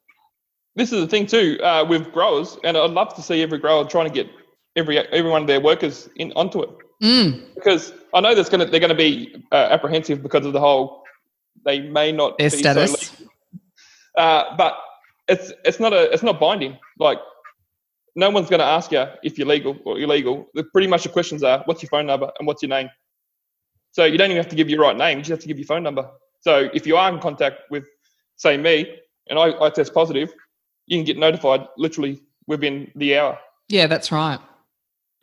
this 0.75 0.93
is 0.93 1.01
the 1.01 1.07
thing 1.07 1.27
too 1.27 1.59
uh, 1.63 1.85
with 1.89 2.13
growers, 2.13 2.59
and 2.65 2.77
I'd 2.77 2.91
love 2.91 3.15
to 3.15 3.23
see 3.23 3.43
every 3.43 3.59
grower 3.59 3.85
trying 3.85 4.09
to 4.09 4.13
get 4.13 4.29
every 4.75 4.99
every 4.99 5.31
one 5.31 5.43
of 5.43 5.47
their 5.47 5.61
workers 5.61 6.09
in 6.17 6.33
onto 6.33 6.63
it 6.63 6.71
Mm. 7.03 7.55
because 7.55 7.93
I 8.15 8.21
know 8.21 8.35
that's 8.35 8.49
gonna 8.49 8.65
they're 8.65 8.81
going 8.81 8.89
to 8.89 8.95
be 8.95 9.45
uh, 9.53 9.69
apprehensive 9.71 10.23
because 10.23 10.47
of 10.47 10.55
the 10.55 10.61
whole 10.61 11.03
they 11.67 11.81
may 11.81 12.11
not 12.11 12.39
Their 12.39 12.49
be 12.51 12.57
status. 12.57 13.09
So 13.09 13.25
uh, 14.17 14.57
but 14.57 14.79
it's 15.29 15.53
it's 15.65 15.79
not 15.79 15.93
a 15.93 16.11
it's 16.13 16.23
not 16.23 16.41
binding. 16.41 16.79
Like 16.99 17.19
no 18.17 18.31
one's 18.31 18.49
going 18.49 18.61
to 18.61 18.67
ask 18.67 18.91
you 18.91 19.05
if 19.23 19.39
you're 19.39 19.47
legal 19.47 19.79
or 19.85 19.99
illegal. 19.99 20.49
The, 20.55 20.65
pretty 20.65 20.89
much 20.89 21.05
the 21.05 21.11
questions 21.11 21.43
are 21.43 21.63
what's 21.67 21.83
your 21.83 21.91
phone 21.91 22.07
number 22.07 22.33
and 22.39 22.47
what's 22.47 22.63
your 22.63 22.71
name. 22.71 22.89
So 23.93 24.05
you 24.05 24.19
don't 24.19 24.31
even 24.31 24.43
have 24.43 24.51
to 24.51 24.57
give 24.57 24.69
your 24.69 24.81
right 24.81 24.97
name; 24.97 25.19
you 25.19 25.23
just 25.23 25.31
have 25.31 25.41
to 25.41 25.49
give 25.49 25.59
your 25.59 25.67
phone 25.67 25.83
number. 25.83 26.09
So 26.41 26.69
if 26.75 26.87
you 26.87 26.97
are 26.97 27.09
in 27.13 27.19
contact 27.21 27.63
with, 27.71 27.85
say, 28.37 28.57
me, 28.57 28.95
and 29.29 29.39
I, 29.39 29.53
I 29.61 29.71
test 29.71 29.95
positive, 29.95 30.33
you 30.87 30.99
can 30.99 31.05
get 31.05 31.19
notified 31.19 31.67
literally 31.77 32.21
within 32.47 32.91
the 32.95 33.19
hour. 33.19 33.39
Yeah, 33.69 33.87
that's 33.87 34.13
right. 34.13 34.39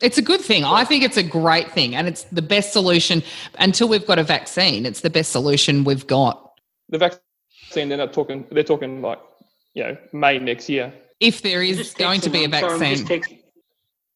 It's 0.00 0.18
a 0.18 0.22
good 0.22 0.40
thing. 0.40 0.64
I 0.64 0.84
think 0.84 1.02
it's 1.02 1.16
a 1.16 1.22
great 1.22 1.70
thing. 1.70 1.94
And 1.94 2.06
it's 2.06 2.24
the 2.24 2.42
best 2.42 2.72
solution 2.72 3.22
until 3.58 3.88
we've 3.88 4.06
got 4.06 4.18
a 4.18 4.22
vaccine. 4.22 4.86
It's 4.86 5.00
the 5.00 5.10
best 5.10 5.32
solution 5.32 5.84
we've 5.84 6.06
got. 6.06 6.52
The 6.90 6.98
vaccine, 6.98 7.88
they're 7.88 7.96
not 7.96 8.12
talking. 8.12 8.46
They're 8.50 8.64
talking 8.64 9.00
like, 9.00 9.20
you 9.72 9.84
know, 9.84 9.96
May 10.12 10.38
next 10.38 10.68
year. 10.68 10.92
If 11.24 11.42
there 11.42 11.62
is 11.62 11.94
going 11.94 12.20
to 12.20 12.30
be 12.30 12.44
a 12.44 12.44
I'm 12.44 12.50
sorry, 12.52 12.74
I'm 12.74 12.80
just 12.80 13.08
vaccine. 13.08 13.38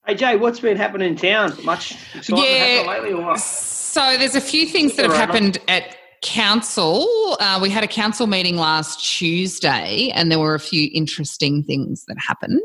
Hey 0.07 0.15
Jay, 0.15 0.37
what's 0.37 0.61
been 0.61 0.77
happening 0.77 1.09
in 1.09 1.17
town? 1.17 1.53
Much 1.65 1.97
Yeah. 2.29 2.85
lately 2.87 3.13
or 3.13 3.23
what? 3.23 3.41
So 3.41 4.17
there's 4.19 4.35
a 4.35 4.41
few 4.41 4.67
things 4.67 4.97
that 4.97 5.07
have 5.07 5.15
happened 5.15 5.59
at 5.69 5.97
council. 6.23 7.37
Uh, 7.41 7.59
we 7.63 7.71
had 7.71 7.85
a 7.85 7.89
council 7.89 8.27
meeting 8.27 8.57
last 8.57 9.05
Tuesday, 9.05 10.11
and 10.15 10.31
there 10.31 10.39
were 10.39 10.55
a 10.55 10.61
few 10.61 10.91
interesting 10.93 11.63
things 11.63 12.05
that 12.07 12.17
happened. 12.19 12.61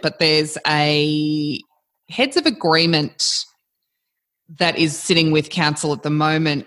But 0.00 0.18
there's 0.18 0.56
a 0.66 1.60
heads 2.08 2.36
of 2.36 2.46
agreement 2.46 3.44
that 4.58 4.78
is 4.78 4.98
sitting 4.98 5.30
with 5.30 5.50
council 5.50 5.92
at 5.92 6.02
the 6.02 6.10
moment 6.10 6.66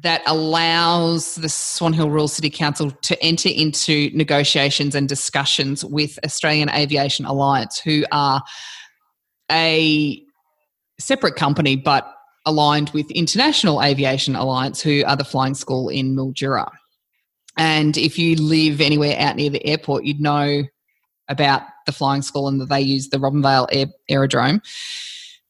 that 0.00 0.22
allows 0.26 1.34
the 1.34 1.48
Swan 1.48 1.92
Hill 1.92 2.08
Rural 2.08 2.28
City 2.28 2.48
Council 2.48 2.90
to 2.90 3.22
enter 3.22 3.50
into 3.50 4.10
negotiations 4.14 4.94
and 4.94 5.08
discussions 5.08 5.84
with 5.84 6.18
Australian 6.24 6.70
Aviation 6.70 7.26
Alliance, 7.26 7.78
who 7.78 8.04
are 8.10 8.42
a 9.50 10.22
separate 10.98 11.36
company 11.36 11.76
but 11.76 12.10
aligned 12.46 12.90
with 12.90 13.10
International 13.10 13.82
Aviation 13.82 14.34
Alliance, 14.34 14.80
who 14.80 15.04
are 15.06 15.16
the 15.16 15.24
flying 15.24 15.54
school 15.54 15.90
in 15.90 16.16
Mildura. 16.16 16.70
And 17.58 17.98
if 17.98 18.18
you 18.18 18.36
live 18.36 18.80
anywhere 18.80 19.16
out 19.18 19.36
near 19.36 19.50
the 19.50 19.64
airport, 19.66 20.04
you'd 20.04 20.20
know 20.20 20.64
about 21.28 21.62
the 21.84 21.92
flying 21.92 22.22
school 22.22 22.48
and 22.48 22.60
that 22.60 22.70
they 22.70 22.80
use 22.80 23.10
the 23.10 23.18
Robinvale 23.18 23.68
Air- 23.70 23.92
Aerodrome. 24.08 24.62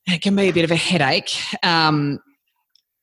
It 0.07 0.21
can 0.21 0.35
be 0.35 0.49
a 0.49 0.53
bit 0.53 0.65
of 0.65 0.73
a 0.73 0.77
headache. 0.77 1.31
Um, 1.63 2.19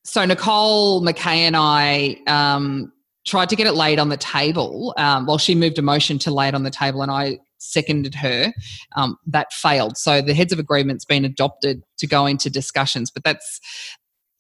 so 0.10 0.26
Nicole 0.26 1.04
McKay 1.04 1.38
and 1.38 1.56
I 1.56 2.17
um, 2.26 2.91
tried 3.28 3.50
to 3.50 3.56
get 3.56 3.67
it 3.67 3.74
laid 3.74 4.00
on 4.00 4.10
the 4.10 4.17
table. 4.17 4.93
Um, 4.98 5.28
well, 5.28 5.38
she 5.38 5.54
moved 5.54 5.78
a 5.78 5.84
motion 5.84 6.17
to 6.19 6.32
lay 6.32 6.48
it 6.48 6.56
on 6.56 6.63
the 6.63 6.72
table, 6.72 7.04
and 7.04 7.12
I 7.12 7.39
seconded 7.60 8.15
her. 8.15 8.52
Um, 8.95 9.17
that 9.28 9.54
failed. 9.54 9.98
So 9.98 10.22
the 10.22 10.34
heads 10.34 10.52
of 10.52 10.58
agreement's 10.58 11.06
been 11.06 11.26
adopted 11.26 11.84
to 12.00 12.08
go 12.08 12.26
into 12.26 12.50
discussions. 12.50 13.12
But 13.12 13.24
that's 13.24 13.60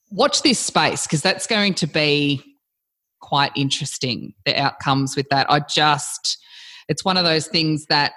watch 0.09 0.41
this 0.41 0.57
space 0.57 1.05
because 1.05 1.21
that's 1.21 1.45
going 1.45 1.75
to 1.75 1.87
be 1.87 2.41
quite 3.21 3.51
interesting. 3.55 4.33
The 4.45 4.59
outcomes 4.59 5.15
with 5.15 5.29
that. 5.29 5.45
I 5.51 5.59
just 5.59 6.37
it's 6.87 7.05
one 7.05 7.17
of 7.17 7.23
those 7.23 7.45
things 7.45 7.85
that 7.89 8.13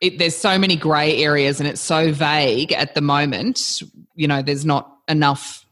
it, 0.00 0.18
there's 0.18 0.34
so 0.34 0.58
many 0.58 0.74
grey 0.74 1.22
areas 1.22 1.60
and 1.60 1.68
it's 1.68 1.80
so 1.80 2.12
vague 2.12 2.72
at 2.72 2.94
the 2.94 3.00
moment. 3.00 3.82
You 4.16 4.26
know, 4.26 4.42
there's 4.42 4.66
not 4.66 4.90
enough 5.08 5.64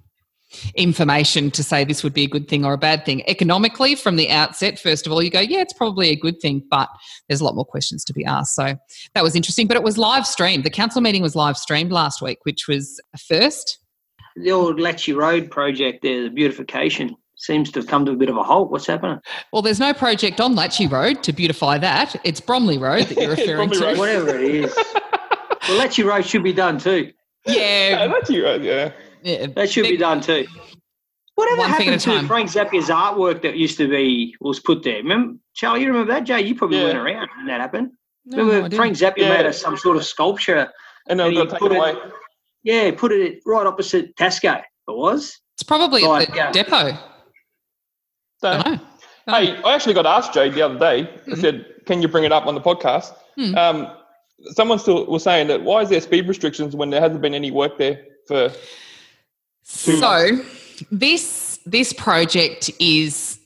information 0.74 1.50
to 1.52 1.62
say 1.62 1.84
this 1.84 2.02
would 2.02 2.14
be 2.14 2.24
a 2.24 2.28
good 2.28 2.48
thing 2.48 2.64
or 2.64 2.72
a 2.72 2.78
bad 2.78 3.04
thing. 3.04 3.28
Economically, 3.28 3.94
from 3.94 4.16
the 4.16 4.30
outset, 4.30 4.78
first 4.78 5.06
of 5.06 5.12
all, 5.12 5.22
you 5.22 5.30
go, 5.30 5.40
yeah, 5.40 5.60
it's 5.60 5.72
probably 5.72 6.08
a 6.10 6.16
good 6.16 6.40
thing, 6.40 6.62
but 6.70 6.88
there's 7.28 7.40
a 7.40 7.44
lot 7.44 7.54
more 7.54 7.64
questions 7.64 8.04
to 8.04 8.12
be 8.12 8.24
asked. 8.24 8.54
So 8.54 8.76
that 9.14 9.22
was 9.22 9.34
interesting. 9.34 9.66
But 9.66 9.76
it 9.76 9.82
was 9.82 9.98
live 9.98 10.26
streamed. 10.26 10.64
The 10.64 10.70
council 10.70 11.00
meeting 11.00 11.22
was 11.22 11.36
live 11.36 11.56
streamed 11.56 11.92
last 11.92 12.22
week, 12.22 12.38
which 12.44 12.68
was 12.68 13.00
a 13.14 13.18
first. 13.18 13.78
The 14.36 14.52
old 14.52 14.78
Latchy 14.80 15.12
Road 15.12 15.50
project 15.50 16.02
there, 16.02 16.24
the 16.24 16.30
beautification, 16.30 17.16
seems 17.36 17.70
to 17.72 17.80
have 17.80 17.88
come 17.88 18.04
to 18.04 18.12
a 18.12 18.16
bit 18.16 18.28
of 18.28 18.36
a 18.36 18.42
halt. 18.42 18.70
What's 18.70 18.86
happening? 18.86 19.18
Well, 19.52 19.62
there's 19.62 19.80
no 19.80 19.92
project 19.92 20.40
on 20.40 20.54
Latchy 20.54 20.86
Road 20.86 21.22
to 21.24 21.32
beautify 21.32 21.78
that. 21.78 22.16
It's 22.24 22.40
Bromley 22.40 22.78
Road 22.78 23.04
that 23.06 23.18
you're 23.18 23.30
referring 23.36 23.70
to. 23.70 23.80
Road. 23.80 23.98
Whatever 23.98 24.36
it 24.36 24.54
is. 24.54 24.76
well, 25.68 25.78
Latchy 25.78 26.02
Road 26.02 26.24
should 26.24 26.42
be 26.42 26.52
done 26.52 26.78
too. 26.78 27.12
Yeah, 27.46 27.90
Yeah, 27.90 28.06
that's 28.08 28.30
you, 28.30 28.44
right? 28.44 28.60
Yeah. 28.60 28.92
Yeah. 29.22 29.46
That 29.54 29.70
should 29.70 29.84
be 29.84 29.96
done 29.96 30.20
too. 30.20 30.46
Whatever 31.34 31.58
One 31.60 31.70
happened 31.70 32.00
to 32.00 32.04
time. 32.10 32.26
Frank 32.26 32.50
Zappia's 32.50 32.88
artwork 32.88 33.42
that 33.42 33.56
used 33.56 33.76
to 33.78 33.88
be 33.88 34.34
was 34.40 34.58
put 34.58 34.82
there? 34.82 34.96
Remember, 34.96 35.38
Charlie, 35.54 35.82
you 35.82 35.86
remember 35.88 36.12
that? 36.12 36.24
Jay, 36.24 36.40
you 36.40 36.54
probably 36.56 36.78
Yeah. 36.78 36.84
weren't 36.84 36.98
around 36.98 37.28
when 37.36 37.46
that 37.46 37.60
happened. 37.60 37.92
No, 38.24 38.38
remember, 38.38 38.56
I 38.66 38.68
didn't. 38.68 38.76
Frank 38.76 38.96
Zappia 38.96 39.18
Yeah. 39.18 39.28
made 39.36 39.46
a, 39.46 39.52
some 39.52 39.76
sort 39.76 39.96
of 39.96 40.04
sculpture. 40.04 40.68
And 41.08 41.18
then 41.20 41.28
And 41.28 41.36
he 41.36 41.46
got 41.46 41.58
put 41.60 41.70
taken 41.70 41.76
it- 41.76 41.78
away. 41.78 41.94
Yeah, 42.64 42.90
put 42.96 43.12
it 43.12 43.40
right 43.46 43.66
opposite 43.66 44.16
Tasco. 44.16 44.58
It 44.58 44.64
was. 44.88 45.38
It's 45.54 45.62
probably 45.62 46.04
at 46.04 46.32
the 46.32 46.40
uh, 46.40 46.52
depot. 46.52 46.98
So, 48.40 48.48
I 48.50 48.70
know. 48.70 48.80
Hey, 49.26 49.56
I 49.62 49.74
actually 49.74 49.94
got 49.94 50.06
asked 50.06 50.32
Jay 50.34 50.48
the 50.50 50.62
other 50.62 50.78
day. 50.78 51.08
I 51.30 51.34
said, 51.36 51.66
"Can 51.86 52.02
you 52.02 52.08
bring 52.08 52.24
it 52.24 52.32
up 52.32 52.46
on 52.46 52.54
the 52.54 52.60
podcast?" 52.60 53.14
Hmm. 53.36 53.54
Um, 53.56 53.88
someone 54.54 54.78
still 54.78 55.06
was 55.06 55.22
saying 55.22 55.46
that 55.48 55.62
why 55.62 55.82
is 55.82 55.88
there 55.90 56.00
speed 56.00 56.26
restrictions 56.28 56.74
when 56.74 56.90
there 56.90 57.00
hasn't 57.00 57.20
been 57.20 57.34
any 57.34 57.50
work 57.50 57.78
there 57.78 58.04
for? 58.26 58.50
So 59.68 60.40
this 60.90 61.60
this 61.66 61.92
project 61.92 62.70
is 62.80 63.38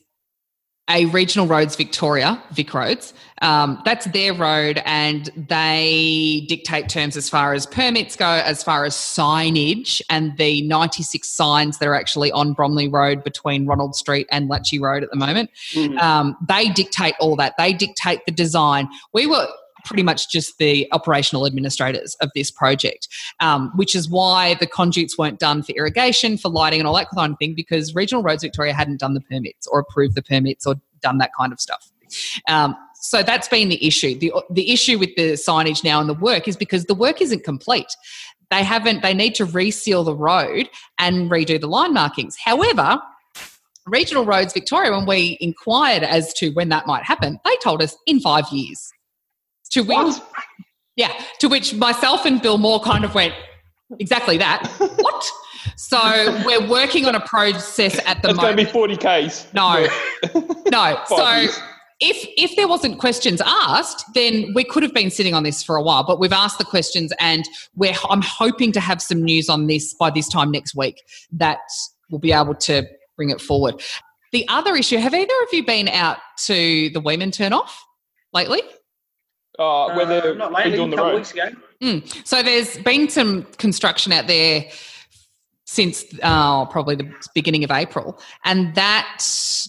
a 0.89 1.05
Regional 1.05 1.47
Roads 1.47 1.75
Victoria, 1.75 2.41
Vic 2.51 2.73
Roads. 2.73 3.13
Um, 3.41 3.81
that's 3.83 4.05
their 4.07 4.33
road, 4.33 4.81
and 4.85 5.29
they 5.35 6.45
dictate 6.47 6.87
terms 6.87 7.17
as 7.17 7.29
far 7.29 7.53
as 7.53 7.65
permits 7.65 8.15
go, 8.15 8.25
as 8.25 8.63
far 8.63 8.85
as 8.85 8.93
signage, 8.95 10.01
and 10.09 10.37
the 10.37 10.61
96 10.61 11.29
signs 11.29 11.77
that 11.79 11.87
are 11.87 11.95
actually 11.95 12.31
on 12.31 12.53
Bromley 12.53 12.87
Road 12.87 13.23
between 13.23 13.65
Ronald 13.65 13.95
Street 13.95 14.27
and 14.31 14.47
Latchy 14.47 14.79
Road 14.79 15.03
at 15.03 15.09
the 15.09 15.17
moment. 15.17 15.49
Mhm. 15.73 16.01
Um, 16.01 16.37
they 16.47 16.69
dictate 16.69 17.15
all 17.19 17.35
that. 17.37 17.55
They 17.57 17.73
dictate 17.73 18.25
the 18.25 18.31
design. 18.31 18.87
We 19.13 19.25
were 19.25 19.47
pretty 19.85 20.03
much 20.03 20.29
just 20.29 20.57
the 20.57 20.87
operational 20.91 21.45
administrators 21.45 22.15
of 22.21 22.29
this 22.35 22.51
project, 22.51 23.07
um, 23.39 23.71
which 23.75 23.95
is 23.95 24.09
why 24.09 24.55
the 24.55 24.67
conduits 24.67 25.17
weren't 25.17 25.39
done 25.39 25.63
for 25.63 25.71
irrigation, 25.73 26.37
for 26.37 26.49
lighting, 26.49 26.79
and 26.79 26.87
all 26.87 26.95
that 26.95 27.07
kind 27.15 27.33
of 27.33 27.39
thing, 27.39 27.53
because 27.55 27.93
Regional 27.95 28.23
Roads 28.23 28.43
Victoria 28.43 28.73
hadn't 28.73 28.99
done 28.99 29.13
the 29.13 29.21
permits 29.21 29.67
or 29.67 29.79
approved 29.79 30.15
the 30.15 30.21
permits 30.21 30.65
or 30.65 30.75
done 31.01 31.17
that 31.17 31.31
kind 31.37 31.51
of 31.51 31.59
stuff. 31.59 31.91
Um, 32.47 32.75
so 32.95 33.21
that's 33.21 33.47
been 33.47 33.69
the 33.69 33.85
issue. 33.85 34.17
The, 34.17 34.33
the 34.49 34.71
issue 34.71 34.97
with 34.97 35.15
the 35.15 35.33
signage 35.33 35.83
now 35.83 35.99
and 35.99 36.09
the 36.09 36.13
work 36.13 36.47
is 36.47 36.55
because 36.55 36.85
the 36.85 36.95
work 36.95 37.21
isn't 37.21 37.43
complete. 37.43 37.87
They 38.49 38.63
haven't, 38.63 39.01
they 39.01 39.13
need 39.13 39.35
to 39.35 39.45
reseal 39.45 40.03
the 40.03 40.15
road 40.15 40.69
and 40.99 41.29
redo 41.29 41.59
the 41.59 41.67
line 41.67 41.93
markings. 41.93 42.37
However, 42.37 43.01
Regional 43.85 44.23
Roads 44.23 44.53
Victoria, 44.53 44.91
when 44.91 45.05
we 45.05 45.37
inquired 45.41 46.03
as 46.03 46.33
to 46.35 46.51
when 46.51 46.69
that 46.69 46.87
might 46.87 47.03
happen, 47.03 47.39
they 47.43 47.55
told 47.57 47.81
us 47.81 47.97
in 48.05 48.19
five 48.19 48.45
years. 48.51 48.93
To 49.71 49.81
which, 49.81 49.97
What? 49.97 50.29
yeah, 50.95 51.13
to 51.39 51.47
which 51.47 51.73
myself 51.73 52.25
and 52.25 52.41
Bill 52.41 52.57
Moar 52.57 52.79
kind 52.81 53.03
of 53.03 53.15
went, 53.15 53.33
exactly 53.99 54.37
that. 54.37 54.67
what? 54.99 55.25
So 55.77 55.97
we're 56.45 56.67
working 56.67 57.05
on 57.05 57.15
a 57.15 57.19
process 57.19 57.99
at 58.05 58.21
the 58.21 58.33
moment. 58.33 58.59
It's 58.59 58.71
going 58.71 58.89
to 58.89 58.97
be 58.97 58.97
40 58.97 59.27
Ks. 59.29 59.53
No, 59.53 59.87
no. 60.71 60.99
So 61.07 61.31
years. 61.35 61.59
if 61.99 62.27
if 62.37 62.55
there 62.55 62.67
wasn't 62.67 62.99
questions 62.99 63.41
asked, 63.45 64.05
then 64.13 64.51
we 64.53 64.63
could 64.63 64.83
have 64.83 64.93
been 64.93 65.09
sitting 65.09 65.33
on 65.33 65.43
this 65.43 65.63
for 65.63 65.75
a 65.75 65.81
while. 65.81 66.03
But 66.03 66.19
we've 66.19 66.33
asked 66.33 66.57
the 66.59 66.65
questions, 66.65 67.13
and 67.19 67.45
we're 67.75 67.93
I'm 68.09 68.21
hoping 68.21 68.71
to 68.73 68.79
have 68.79 69.01
some 69.01 69.23
news 69.23 69.49
on 69.49 69.67
this 69.67 69.93
by 69.93 70.09
this 70.09 70.27
time 70.27 70.51
next 70.51 70.75
week 70.75 71.01
that 71.31 71.59
we'll 72.09 72.19
be 72.19 72.33
able 72.33 72.55
to 72.55 72.83
bring 73.15 73.29
it 73.29 73.39
forward. 73.41 73.81
The 74.31 74.47
other 74.49 74.75
issue: 74.75 74.97
Have 74.97 75.13
either 75.13 75.33
of 75.43 75.53
you 75.53 75.65
been 75.65 75.87
out 75.87 76.17
to 76.45 76.89
the 76.89 76.99
Wemen 76.99 77.31
turn 77.31 77.53
off 77.53 77.83
lately? 78.33 78.61
Uh, 79.59 79.93
where 79.93 80.05
they're 80.05 80.31
Uh, 80.31 80.35
not 80.35 80.51
lately, 80.51 80.77
redoing 80.79 80.87
a 80.87 80.89
the 80.91 80.95
couple 80.97 81.11
road. 81.11 81.15
weeks 81.17 81.31
ago. 81.31 81.49
Mm. 81.81 82.27
So 82.27 82.41
there's 82.41 82.77
been 82.79 83.07
some 83.09 83.43
construction 83.57 84.11
out 84.11 84.27
there 84.27 84.65
since 85.65 86.03
uh, 86.23 86.65
probably 86.65 86.95
the 86.95 87.11
beginning 87.35 87.63
of 87.63 87.71
April, 87.71 88.19
and 88.45 88.73
that 88.75 89.23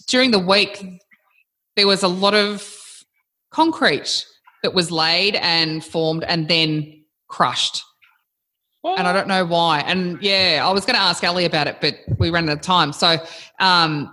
during 0.07 0.31
the 0.31 0.39
week 0.39 0.83
there 1.75 1.87
was 1.87 2.03
a 2.03 2.07
lot 2.07 2.33
of 2.33 3.03
concrete 3.51 4.25
that 4.63 4.73
was 4.73 4.91
laid 4.91 5.35
and 5.35 5.83
formed 5.83 6.23
and 6.23 6.47
then 6.47 7.03
crushed. 7.27 7.83
What? 8.81 8.97
And 8.99 9.07
I 9.07 9.13
don't 9.13 9.27
know 9.27 9.45
why. 9.45 9.79
And 9.81 10.21
yeah, 10.21 10.63
I 10.63 10.71
was 10.71 10.85
going 10.85 10.95
to 10.95 11.01
ask 11.01 11.23
Ali 11.23 11.45
about 11.45 11.67
it, 11.67 11.77
but 11.81 11.95
we 12.19 12.29
ran 12.29 12.47
out 12.49 12.53
of 12.57 12.61
time. 12.61 12.93
So 12.93 13.17
um, 13.59 14.11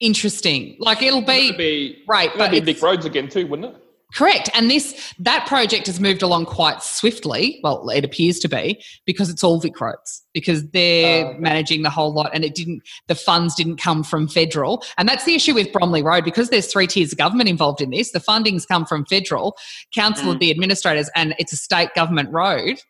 interesting. 0.00 0.76
Like 0.78 1.02
it'll 1.02 1.20
That'd 1.22 1.56
be 1.56 1.92
be, 1.96 2.04
right, 2.06 2.28
that'd 2.28 2.38
but 2.38 2.50
be 2.50 2.56
it's- 2.58 2.74
Vic 2.76 2.82
Roads 2.82 3.06
again 3.06 3.28
too, 3.28 3.46
wouldn't 3.46 3.74
it? 3.74 3.82
Correct. 4.14 4.48
And 4.54 4.70
this 4.70 5.12
that 5.18 5.46
project 5.46 5.86
has 5.86 6.00
moved 6.00 6.22
along 6.22 6.46
quite 6.46 6.82
swiftly. 6.82 7.60
Well, 7.62 7.86
it 7.90 8.06
appears 8.06 8.38
to 8.40 8.48
be 8.48 8.82
because 9.04 9.28
it's 9.28 9.44
all 9.44 9.60
Vic 9.60 9.78
Roads 9.78 10.22
because 10.32 10.66
they're 10.70 11.26
Oh, 11.26 11.28
okay. 11.30 11.38
managing 11.38 11.82
the 11.82 11.90
whole 11.90 12.12
lot 12.14 12.30
and 12.32 12.42
it 12.42 12.54
didn't 12.54 12.82
the 13.08 13.14
funds 13.14 13.54
didn't 13.54 13.76
come 13.76 14.02
from 14.02 14.26
federal. 14.26 14.82
And 14.96 15.06
that's 15.06 15.24
the 15.24 15.34
issue 15.34 15.52
with 15.52 15.72
Bromley 15.72 16.02
Road 16.02 16.24
because 16.24 16.48
there's 16.48 16.72
three 16.72 16.86
tiers 16.86 17.12
of 17.12 17.18
government 17.18 17.50
involved 17.50 17.82
in 17.82 17.90
this. 17.90 18.12
The 18.12 18.20
funding's 18.20 18.64
come 18.64 18.86
from 18.86 19.04
federal, 19.04 19.58
council 19.94 20.28
Mm. 20.28 20.32
of 20.34 20.38
the 20.38 20.50
administrators, 20.50 21.10
and 21.14 21.34
it's 21.38 21.52
a 21.52 21.56
state 21.56 21.90
government 21.94 22.32
road. 22.32 22.80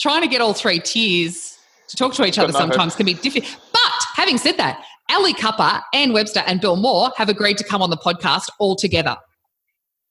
Trying 0.00 0.22
to 0.22 0.28
get 0.28 0.40
all 0.40 0.52
three 0.54 0.80
tiers 0.80 1.56
to 1.88 1.96
talk 1.96 2.12
to 2.14 2.24
each 2.24 2.38
other 2.38 2.52
sometimes 2.52 2.96
can 2.96 3.06
be 3.06 3.14
difficult. 3.14 3.56
But 3.72 4.04
having 4.16 4.36
said 4.38 4.56
that, 4.56 4.82
Ali 5.10 5.34
Cupper, 5.34 5.80
Anne 5.94 6.12
Webster, 6.12 6.42
and 6.46 6.60
Bill 6.60 6.76
Moar 6.76 7.12
have 7.16 7.28
agreed 7.28 7.58
to 7.58 7.64
come 7.64 7.82
on 7.82 7.90
the 7.90 7.96
podcast 7.96 8.48
all 8.58 8.74
together. 8.76 9.16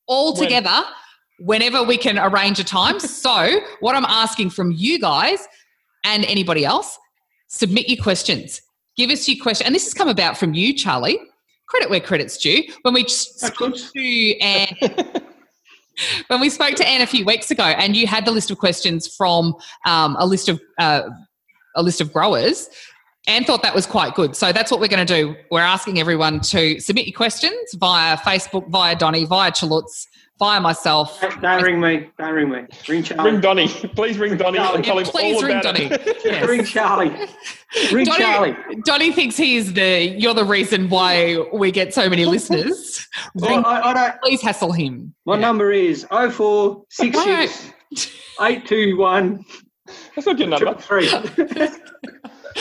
All 0.10 0.34
When? 0.34 0.44
together 0.44 0.84
whenever 1.40 1.84
we 1.84 1.98
can 1.98 2.20
arrange 2.20 2.60
a 2.60 2.64
time. 2.64 3.00
so, 3.00 3.62
what 3.80 3.96
I'm 3.96 4.06
asking 4.06 4.50
from 4.50 4.72
you 4.72 5.00
guys 5.00 5.48
and 6.04 6.26
anybody 6.26 6.66
else, 6.66 6.98
submit 7.48 7.90
your 7.90 8.02
questions. 8.02 8.62
Give 8.98 9.10
us 9.10 9.28
your 9.28 9.42
question. 9.42 9.66
And 9.66 9.74
this 9.74 9.86
has 9.86 9.94
come 9.94 10.10
about 10.10 10.38
from 10.38 10.54
you, 10.54 10.74
Charlie. 10.74 11.20
Credit 11.68 11.90
where 11.90 12.00
credit's 12.00 12.38
due. 12.38 12.64
When 12.82 12.94
we 12.94 13.08
spoke 13.08 13.76
to 13.76 14.38
Anne, 14.40 14.76
when 16.28 16.42
we 16.42 16.50
spoke 16.50 16.76
to 16.76 16.88
Anne 16.88 17.02
a 17.02 17.08
few 17.08 17.24
weeks 17.24 17.52
ago, 17.52 17.64
and 17.64 17.96
you 17.96 18.08
had 18.08 18.26
the 18.26 18.32
list 18.32 18.50
of 18.52 18.58
questions 18.58 19.08
from 19.16 19.56
um, 19.86 20.18
a 20.20 20.26
list 20.26 20.50
of 20.50 20.60
uh, 20.80 21.04
a 21.76 21.84
list 21.84 22.02
of 22.02 22.12
growers. 22.12 22.68
Anne 23.30 23.44
thought 23.46 23.62
that 23.62 23.76
was 23.76 23.86
quite 23.86 24.16
good. 24.16 24.36
So 24.36 24.52
that's 24.52 24.72
what 24.72 24.80
we're 24.80 24.88
going 24.88 25.06
to 25.06 25.14
do. 25.14 25.36
We're 25.52 25.62
asking 25.62 26.00
everyone 26.00 26.40
to 26.42 26.80
submit 26.80 27.06
your 27.06 27.16
questions 27.16 27.54
via 27.76 28.18
Facebook, 28.18 28.68
via 28.70 28.96
Donny, 28.96 29.24
via 29.26 29.52
Chalutz, 29.52 30.08
via 30.40 30.60
myself. 30.60 31.22
Don't, 31.22 31.40
don't 31.42 31.62
ring 31.62 31.80
me. 31.80 32.10
Don't 32.18 32.34
ring 32.34 32.50
me. 32.50 32.66
Ring 32.88 33.04
Charlie. 33.04 33.32
Ring 33.32 33.40
Donny. 33.42 33.68
Please 33.96 34.18
ring 34.18 34.36
Donny 34.36 34.58
and 34.58 34.84
tell 34.84 34.96
Yeah, 35.00 35.04
him 35.06 35.12
please 35.12 35.36
all 35.36 35.42
ring 35.44 35.58
about 35.60 35.76
Donny. 35.76 35.86
it. 35.92 36.18
Yes. 36.26 36.48
Ring 36.50 36.64
Charlie. 36.66 37.12
Ring 37.92 38.06
Charlie. 38.08 38.54
Donny, 38.54 38.76
Donny 38.84 39.12
thinks 39.12 39.38
he's 39.38 39.74
the 39.74 40.16
you're 40.18 40.34
the 40.34 40.44
reason 40.46 40.90
why 40.90 41.38
we 41.54 41.72
get 41.72 41.94
so 41.94 42.10
many 42.10 42.26
listeners. 42.26 43.06
Well, 43.36 43.66
I, 43.66 43.82
I 43.82 43.94
don't. 43.94 44.22
please 44.22 44.42
hassle 44.42 44.72
him. 44.72 45.14
My 45.26 45.36
Yeah. 45.36 45.42
number 45.42 45.72
is 45.72 46.04
0466 46.10 47.72
821 48.42 49.46
That's 50.16 50.26
not 50.28 50.40
your 50.40 50.48
number. 50.48 50.74
3. 50.76 51.10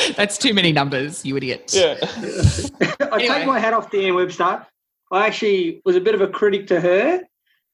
That's 0.16 0.38
too 0.38 0.54
many 0.54 0.72
numbers, 0.72 1.24
you 1.24 1.36
idiot. 1.36 1.72
Yeah. 1.74 1.96
I 2.02 3.20
Anyway. 3.20 3.26
take 3.28 3.46
my 3.46 3.58
hat 3.58 3.72
off 3.72 3.90
to 3.90 4.04
Anne 4.06 4.14
Webster. 4.14 4.66
I 5.10 5.26
actually 5.26 5.80
was 5.84 5.96
a 5.96 6.00
bit 6.00 6.14
of 6.14 6.20
a 6.20 6.28
critic 6.28 6.66
to 6.68 6.80
her, 6.80 7.22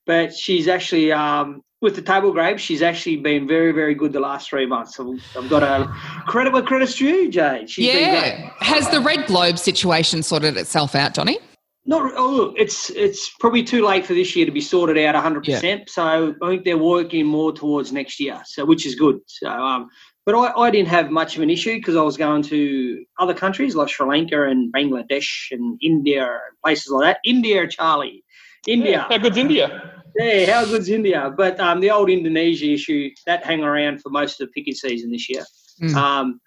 but 0.07 0.33
she's 0.35 0.69
actually 0.69 1.11
um, 1.13 1.63
with 1.81 1.97
the 1.97 2.03
table 2.03 2.33
grapes. 2.33 2.63
She's 2.63 2.83
actually 2.83 3.17
been 3.17 3.49
very, 3.49 3.73
very 3.73 3.95
good 3.95 4.13
the 4.13 4.21
last 4.21 4.49
three 4.49 4.67
months. 4.67 4.95
So 4.97 5.17
I've 5.37 5.51
got 5.51 5.61
to 5.61 5.89
credit 6.27 6.53
where 6.53 6.63
credit's 6.63 6.95
due, 6.95 7.29
Jade. 7.31 7.69
She's 7.69 7.87
been 7.93 8.11
great. 8.11 8.39
Yeah. 8.39 8.51
Has 8.61 8.89
the 8.91 9.01
Red 9.01 9.27
Globe 9.27 9.59
situation 9.59 10.23
sorted 10.23 10.57
itself 10.57 10.95
out, 10.95 11.15
Donny? 11.15 11.39
Not 11.87 12.13
oh 12.17 12.31
look, 12.31 12.55
it's 12.57 12.89
it's 12.91 13.31
probably 13.41 13.63
too 13.63 13.85
late 13.85 14.07
for 14.07 14.15
this 14.15 14.35
year 14.35 14.47
to 14.47 14.53
be 14.53 14.63
sorted 14.63 14.97
out 15.05 15.15
100. 15.15 15.45
percent 15.45 15.91
So 15.91 16.35
I 16.43 16.49
think 16.49 16.65
they're 16.65 16.79
working 16.79 17.27
more 17.27 17.53
towards 17.53 17.93
next 17.93 18.19
year, 18.19 18.41
so 18.47 18.65
which 18.65 18.87
is 18.87 18.95
good. 18.95 19.21
So 19.27 19.49
um, 19.51 19.91
but 20.27 20.35
I, 20.35 20.53
I 20.59 20.71
didn't 20.71 20.89
have 20.89 21.11
much 21.11 21.37
of 21.37 21.43
an 21.43 21.51
issue 21.51 21.75
because 21.77 21.97
I 21.97 22.03
was 22.03 22.17
going 22.17 22.43
to 22.45 23.05
other 23.19 23.35
countries 23.35 23.75
like 23.75 23.89
Sri 23.89 24.07
Lanka 24.07 24.45
and 24.45 24.73
Bangladesh 24.73 25.51
and 25.51 25.79
India 25.83 26.23
and 26.25 26.61
places 26.65 26.91
like 26.91 27.15
that. 27.15 27.19
India, 27.25 27.69
Charlie, 27.69 28.25
India. 28.67 29.07
How 29.09 29.19
good's 29.19 29.37
India? 29.37 30.03
Yeah, 30.17 30.55
how 30.55 30.65
good's 30.65 30.89
India? 30.89 31.33
But 31.37 31.61
um, 31.61 31.81
the 31.81 31.91
old 31.91 32.09
Indonesia 32.09 32.73
issue 32.73 33.11
that 33.27 33.45
hang 33.45 33.63
around 33.63 34.01
for 34.01 34.11
most 34.11 34.41
of 34.41 34.47
the 34.47 34.53
picking 34.53 34.75
season 34.75 35.11
this 35.11 35.29
year. 35.29 35.45
Mm. 35.83 35.95
Um, 35.95 36.41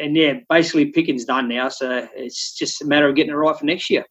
and 0.00 0.14
yeah, 0.14 0.34
basically 0.48 0.86
picking's 0.86 1.24
done 1.24 1.48
now, 1.48 1.70
so 1.70 2.06
it's 2.14 2.54
just 2.54 2.82
a 2.82 2.86
matter 2.86 3.08
of 3.08 3.16
getting 3.16 3.32
it 3.32 3.36
right 3.36 3.56
for 3.56 3.64
next 3.64 3.88
year. 3.90 4.04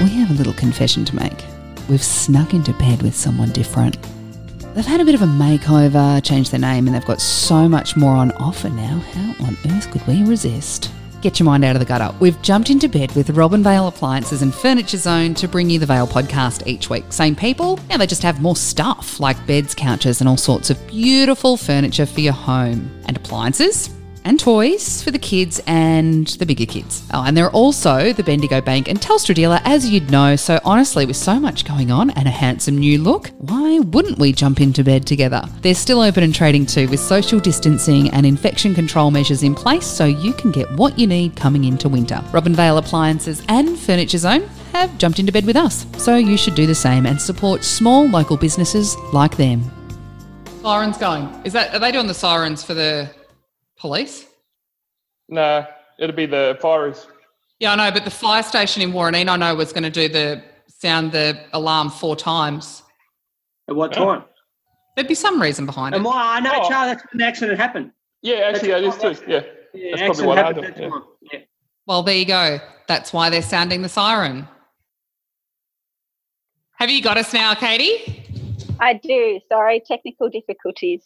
We 0.00 0.10
have 0.20 0.30
a 0.30 0.34
little 0.34 0.52
confession 0.54 1.04
to 1.06 1.16
make. 1.16 1.44
We've 1.88 2.02
snuck 2.02 2.54
into 2.54 2.72
bed 2.74 3.02
with 3.02 3.14
someone 3.14 3.50
different. 3.50 3.98
They've 4.74 4.84
had 4.84 5.00
a 5.00 5.04
bit 5.04 5.14
of 5.14 5.22
a 5.22 5.26
makeover, 5.26 6.20
changed 6.24 6.50
their 6.50 6.58
name, 6.58 6.88
and 6.88 6.96
they've 6.96 7.06
got 7.06 7.20
so 7.20 7.68
much 7.68 7.96
more 7.96 8.16
on 8.16 8.32
offer 8.32 8.68
now. 8.68 8.98
How 9.12 9.46
on 9.46 9.56
earth 9.68 9.88
could 9.92 10.04
we 10.08 10.24
resist? 10.24 10.90
Get 11.22 11.38
your 11.38 11.44
mind 11.44 11.64
out 11.64 11.76
of 11.76 11.80
the 11.80 11.86
gutter. 11.86 12.12
We've 12.18 12.42
jumped 12.42 12.70
into 12.70 12.88
bed 12.88 13.12
with 13.12 13.28
Robinvale 13.28 13.86
Appliances 13.86 14.42
and 14.42 14.52
Furniture 14.52 14.96
Zone 14.96 15.32
to 15.34 15.46
bring 15.46 15.70
you 15.70 15.78
the 15.78 15.86
Vale 15.86 16.08
podcast 16.08 16.66
each 16.66 16.90
week. 16.90 17.04
Same 17.10 17.36
people, 17.36 17.78
now 17.88 17.98
they 17.98 18.06
just 18.08 18.24
have 18.24 18.42
more 18.42 18.56
stuff 18.56 19.20
like 19.20 19.46
beds, 19.46 19.76
couches, 19.76 20.20
and 20.20 20.28
all 20.28 20.36
sorts 20.36 20.70
of 20.70 20.86
beautiful 20.88 21.56
furniture 21.56 22.04
for 22.04 22.20
your 22.20 22.32
home. 22.32 22.90
And 23.06 23.16
appliances 23.16 23.94
and 24.24 24.40
toys 24.40 25.02
for 25.02 25.10
the 25.10 25.18
kids 25.18 25.60
and 25.66 26.26
the 26.26 26.46
bigger 26.46 26.66
kids. 26.66 27.06
Oh, 27.12 27.22
and 27.24 27.36
they're 27.36 27.50
also 27.50 28.12
the 28.12 28.22
Bendigo 28.22 28.60
Bank 28.60 28.88
and 28.88 29.00
Telstra 29.00 29.34
dealer, 29.34 29.60
as 29.64 29.88
you'd 29.88 30.10
know. 30.10 30.36
So, 30.36 30.58
honestly, 30.64 31.06
with 31.06 31.16
so 31.16 31.38
much 31.38 31.64
going 31.64 31.90
on 31.90 32.10
and 32.10 32.26
a 32.26 32.30
handsome 32.30 32.78
new 32.78 32.98
look, 32.98 33.30
why 33.38 33.78
wouldn't 33.80 34.18
we 34.18 34.32
jump 34.32 34.60
into 34.60 34.82
bed 34.82 35.06
together? 35.06 35.42
They're 35.60 35.74
still 35.74 36.00
open 36.00 36.22
and 36.22 36.34
trading 36.34 36.66
too, 36.66 36.88
with 36.88 37.00
social 37.00 37.38
distancing 37.38 38.10
and 38.10 38.24
infection 38.24 38.74
control 38.74 39.10
measures 39.10 39.42
in 39.42 39.54
place, 39.54 39.86
so 39.86 40.06
you 40.06 40.32
can 40.32 40.50
get 40.50 40.70
what 40.72 40.98
you 40.98 41.06
need 41.06 41.36
coming 41.36 41.64
into 41.64 41.88
winter. 41.88 42.16
Robinvale 42.32 42.78
Appliances 42.78 43.42
and 43.48 43.78
Furniture 43.78 44.18
Zone 44.18 44.48
have 44.72 44.96
jumped 44.98 45.18
into 45.18 45.32
bed 45.32 45.46
with 45.46 45.56
us, 45.56 45.86
so 45.98 46.16
you 46.16 46.36
should 46.36 46.54
do 46.54 46.66
the 46.66 46.74
same 46.74 47.06
and 47.06 47.20
support 47.20 47.62
small 47.62 48.08
local 48.08 48.36
businesses 48.36 48.96
like 49.12 49.36
them. 49.36 49.62
Sirens 50.62 50.96
going. 50.96 51.28
Is 51.44 51.52
that 51.52 51.74
are 51.74 51.78
they 51.78 51.92
doing 51.92 52.06
the 52.06 52.14
sirens 52.14 52.64
for 52.64 52.74
the 52.74 53.10
police? 53.88 54.24
No, 55.28 55.66
it'll 55.98 56.16
be 56.16 56.24
the 56.24 56.58
fireys. 56.62 57.06
Yeah, 57.60 57.72
I 57.72 57.76
know, 57.76 57.90
but 57.92 58.04
the 58.06 58.10
fire 58.10 58.42
station 58.42 58.80
in 58.80 58.94
Warranine, 58.94 59.28
I 59.28 59.36
know, 59.36 59.54
was 59.54 59.74
going 59.74 59.82
to 59.82 59.90
do 59.90 60.08
the 60.08 60.42
sound 60.68 61.12
the 61.12 61.38
alarm 61.52 61.90
four 61.90 62.16
times. 62.16 62.82
At 63.68 63.76
what 63.76 63.92
time? 63.92 64.24
There'd 64.96 65.06
be 65.06 65.14
some 65.14 65.40
reason 65.40 65.66
behind 65.66 65.94
it. 65.94 65.96
And 65.98 66.04
why? 66.06 66.36
I 66.36 66.40
know, 66.40 66.52
Oh. 66.54 66.68
Charlie, 66.68 66.94
that's 66.94 67.04
when 67.12 67.18
the 67.18 67.26
accident 67.26 67.58
happened. 67.60 67.90
Yeah, 68.22 68.36
actually, 68.36 68.70
that 68.70 68.84
is 68.84 68.96
too. 68.96 69.22
Yeah, 69.30 69.42
Yeah, 69.74 69.96
That's 69.96 70.02
probably 70.02 70.26
what 70.28 70.38
I 70.38 70.42
happened 70.46 70.62
do, 70.62 70.68
at 70.68 70.74
that 70.76 70.82
yeah. 70.82 70.88
time. 70.88 71.02
Yeah. 71.32 71.38
Well, 71.86 72.02
there 72.02 72.16
you 72.16 72.24
go. 72.24 72.58
That's 72.88 73.12
why 73.12 73.28
they're 73.28 73.42
sounding 73.42 73.82
the 73.82 73.88
siren. 73.90 74.48
Have 76.76 76.88
you 76.88 77.02
got 77.02 77.18
us 77.18 77.34
now, 77.34 77.52
Kady? 77.54 78.23
I 78.80 78.94
do. 78.94 79.40
Sorry, 79.48 79.80
technical 79.86 80.28
difficulties. 80.28 81.02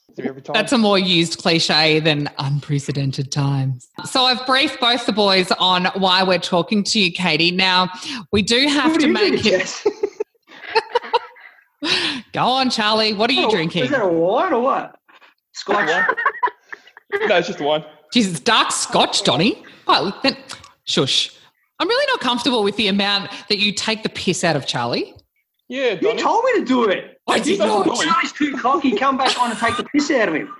That's 0.52 0.72
a 0.72 0.78
more 0.78 0.98
used 0.98 1.38
cliche 1.38 2.00
than 2.00 2.28
unprecedented 2.38 3.30
times. 3.30 3.88
So 4.04 4.22
I've 4.24 4.44
briefed 4.46 4.80
both 4.80 5.06
the 5.06 5.12
boys 5.12 5.50
on 5.58 5.86
why 5.96 6.22
we're 6.22 6.38
talking 6.38 6.82
to 6.84 7.00
you, 7.00 7.12
Kady. 7.12 7.50
Now, 7.50 7.90
we 8.32 8.42
do 8.42 8.66
have 8.68 8.92
What 8.92 9.00
to 9.02 9.08
make 9.08 9.44
it. 9.44 9.82
Go 12.32 12.42
on, 12.44 12.70
Charlie. 12.70 13.14
What 13.14 13.30
are 13.30 13.34
you 13.34 13.46
Oh, 13.46 13.50
drinking? 13.50 13.84
Is 13.84 13.90
that 13.90 14.02
a 14.02 14.08
wine 14.08 14.52
or 14.52 14.60
what? 14.62 14.98
Scotch. 15.52 15.86
no, 17.12 17.36
it's 17.36 17.46
just 17.46 17.60
wine. 17.60 17.84
Jesus, 18.12 18.40
dark 18.40 18.72
scotch, 18.72 19.22
Donny. 19.22 19.62
Well, 19.86 20.18
then, 20.22 20.36
shush. 20.84 21.30
I'm 21.78 21.88
really 21.88 22.06
not 22.08 22.20
comfortable 22.20 22.64
with 22.64 22.76
the 22.76 22.88
amount 22.88 23.30
that 23.48 23.58
you 23.58 23.72
take 23.72 24.02
the 24.02 24.08
piss 24.08 24.42
out 24.42 24.56
of 24.56 24.66
Charlie. 24.66 25.14
Yeah, 25.68 25.98
You 26.00 26.16
told 26.16 26.44
me 26.44 26.60
to 26.60 26.64
do 26.64 26.88
it. 26.88 27.20
I 27.28 27.38
did 27.38 27.58
not. 27.58 27.84
Charlie's 27.84 28.32
too 28.32 28.56
cocky. 28.56 28.92
Come 28.96 29.18
back 29.18 29.38
on 29.40 29.50
and 29.50 29.58
take 29.60 29.76
the 29.76 29.84
piss 29.84 30.10
out 30.10 30.28
of 30.30 30.34
him. 30.34 30.54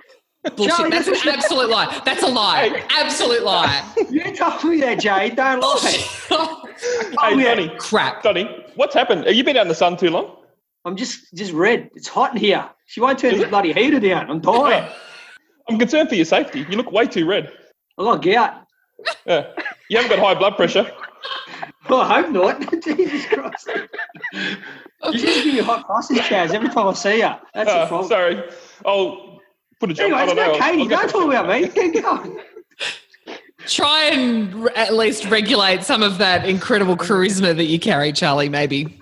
Bullshit. 0.55 0.75
Charlie, 0.75 0.91
That's 0.91 1.05
that's 1.07 1.23
an 1.25 1.29
absolute 1.29 1.69
lie. 1.69 2.01
That's 2.05 2.23
a 2.23 2.27
lie. 2.27 2.83
Absolute 2.91 3.43
lie. 3.43 3.83
You 4.09 4.33
told 4.35 4.63
me 4.63 4.79
that, 4.81 4.99
Jay. 4.99 5.29
Don't 5.31 5.59
lie. 5.59 6.05
Hey, 7.21 7.37
yeah. 7.37 7.55
Donny. 7.55 7.75
Crap. 7.77 8.23
Donny, 8.23 8.65
what's 8.75 8.93
happened? 8.93 9.25
Have 9.25 9.35
you 9.35 9.43
been 9.43 9.57
out 9.57 9.63
in 9.63 9.67
the 9.67 9.75
sun 9.75 9.97
too 9.97 10.09
long? 10.09 10.37
I'm 10.85 10.95
just 10.95 11.33
just 11.33 11.51
red. 11.51 11.89
It's 11.93 12.07
hot 12.07 12.31
in 12.33 12.37
here. 12.39 12.69
She 12.85 13.01
won't 13.01 13.19
turn 13.19 13.37
the 13.37 13.47
bloody 13.47 13.73
heater 13.73 13.99
down. 13.99 14.29
I'm 14.31 14.39
tired. 14.41 14.89
I'm 15.69 15.77
concerned 15.77 16.07
for 16.07 16.15
your 16.15 16.23
safety. 16.23 16.65
You 16.69 16.77
look 16.77 16.89
way 16.91 17.05
too 17.05 17.25
red. 17.25 17.51
I 17.97 18.03
got 18.03 18.21
gout. 18.21 18.53
Yeah. 19.25 19.47
You 19.89 19.97
haven't 19.97 20.17
got 20.17 20.25
high 20.25 20.39
blood 20.39 20.55
pressure. 20.55 20.89
Well, 21.89 22.01
I 22.01 22.21
hope 22.21 22.31
not. 22.31 22.81
Jesus 22.83 23.25
Christ. 23.25 23.69
You 24.33 25.13
just 25.13 25.43
give 25.43 25.53
me 25.53 25.59
hot 25.61 25.85
crosses, 25.85 26.17
Chaz, 26.29 26.53
every 26.53 26.69
time 26.69 26.87
I 26.87 26.93
see 26.93 27.17
you. 27.17 27.31
That's 27.53 27.69
the 27.71 27.77
Uh, 27.77 27.87
problem. 27.87 28.09
sorry. 28.09 28.43
I'll 28.85 29.39
put 29.79 29.91
a 29.91 29.93
job. 29.93 30.05
Anyway, 30.05 30.23
it's 30.23 30.33
don't 30.33 30.35
know. 30.35 30.55
about 30.55 30.61
Kady. 30.61 30.81
I'll 30.81 30.87
get 30.87 30.99
Don't 30.99 31.09
talk 31.09 31.25
about 31.33 31.47
me. 31.47 31.67
Keep 31.93 32.03
going. 32.03 32.39
Try 33.67 34.05
and 34.05 34.53
re- 34.55 34.71
at 34.75 34.93
least 34.93 35.25
regulate 35.29 35.83
some 35.83 36.01
of 36.01 36.17
that 36.17 36.47
incredible 36.47 36.97
charisma 36.97 37.55
that 37.55 37.65
you 37.65 37.79
carry, 37.79 38.11
Charlie, 38.11 38.49
maybe. 38.49 38.99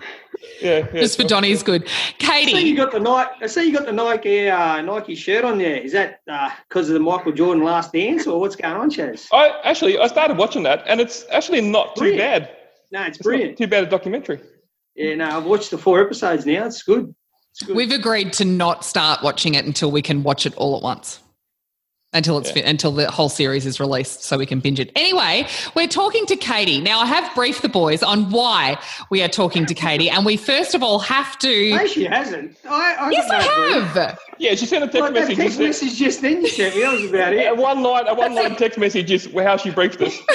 Yeah, 0.60 0.78
yeah. 0.92 1.00
Just 1.00 1.16
for 1.16 1.22
Donny's 1.26 1.62
good. 1.62 1.84
I 2.20 2.44
see 2.44 2.50
you 2.50 2.52
Kady, 2.56 2.74
got 2.74 2.90
the 2.92 2.98
Nike. 3.00 3.30
I 3.42 3.46
see 3.46 3.64
you 3.68 3.72
got 3.72 3.86
the 3.86 3.92
Nike 3.92 4.48
uh, 4.48 4.82
Nike 4.82 5.14
shirt 5.14 5.44
on 5.44 5.58
there. 5.58 5.76
Is 5.76 5.92
that 5.92 6.20
because 6.68 6.88
of 6.88 6.94
the 6.94 7.00
Michael 7.00 7.32
Jordan 7.32 7.62
Last 7.62 7.92
Dance, 7.92 8.26
or 8.26 8.40
what's 8.40 8.56
going 8.56 8.74
on, 8.76 8.90
Chaz? 8.90 9.28
I 9.32 9.60
actually 9.64 9.98
I 9.98 10.06
started 10.08 10.36
watching 10.36 10.64
that, 10.64 10.82
and 10.86 11.00
it's 11.00 11.24
actually 11.30 11.60
not 11.60 11.94
too 11.94 12.00
Brilliant. 12.00 12.44
bad. 12.44 12.56
No, 12.90 13.02
it's 13.02 13.18
It's 13.18 13.24
brilliant. 13.24 13.52
not 13.52 13.58
too 13.58 13.66
bad 13.68 13.84
a 13.84 13.86
documentary. 13.86 14.40
Yeah, 14.98 15.12
uh, 15.12 15.16
no, 15.16 15.36
I've 15.38 15.44
watched 15.44 15.70
the 15.70 15.78
four 15.78 16.00
episodes 16.04 16.44
now. 16.44 16.66
It's 16.66 16.82
good. 16.82 17.14
It's 17.52 17.62
good. 17.64 17.76
we've 17.76 17.92
agreed 17.92 18.32
to 18.34 18.44
not 18.44 18.84
start 18.84 19.22
watching 19.22 19.54
it 19.54 19.64
until 19.64 19.90
we 19.90 20.02
can 20.02 20.22
watch 20.22 20.44
it 20.44 20.54
all 20.56 20.76
at 20.76 20.82
once. 20.82 21.20
Until 22.14 22.38
it's 22.38 22.48
Yeah. 22.48 22.62
fi- 22.62 22.68
until 22.70 22.90
the 22.90 23.10
whole 23.10 23.28
series 23.28 23.66
is 23.66 23.78
released, 23.80 24.24
so 24.24 24.38
we 24.38 24.46
can 24.46 24.60
binge 24.60 24.80
it. 24.80 24.90
Anyway, 24.96 25.46
we're 25.74 25.86
talking 25.86 26.24
to 26.26 26.36
Kady 26.36 26.80
now. 26.80 27.00
I 27.00 27.06
have 27.06 27.32
briefed 27.34 27.60
the 27.60 27.68
boys 27.68 28.02
on 28.02 28.30
why 28.30 28.78
we 29.10 29.22
are 29.22 29.28
talking 29.28 29.66
to 29.66 29.74
Kady, 29.74 30.08
and 30.08 30.24
we 30.24 30.38
first 30.38 30.74
of 30.74 30.82
all 30.82 30.98
have 31.00 31.38
to. 31.40 31.70
no, 31.76 31.86
she 31.86 32.04
hasn't. 32.04 32.56
I, 32.66 32.94
I 32.98 33.10
Yes, 33.10 33.28
got 33.30 33.42
no. 33.42 33.46
I 33.46 33.78
have. 33.92 34.18
Yeah, 34.38 34.54
she 34.54 34.64
sent 34.64 34.84
a 34.84 34.86
text 34.86 35.00
Like 35.02 35.12
that 35.14 35.20
message. 35.28 35.36
text 35.36 35.58
just- 35.58 35.82
message 35.82 35.98
just 35.98 36.22
then 36.22 36.40
you 36.40 36.48
sent 36.48 36.74
me. 36.76 36.80
That 36.82 36.92
was 36.92 37.10
about 37.10 37.32
A 37.34 37.46
it. 37.48 37.56
one 37.68 37.82
line, 37.82 38.08
a 38.08 38.14
one 38.14 38.34
line 38.34 38.56
text 38.56 38.78
message 38.78 39.10
is 39.10 39.28
how 39.34 39.58
she 39.58 39.70
briefed 39.70 40.00
us. 40.00 40.18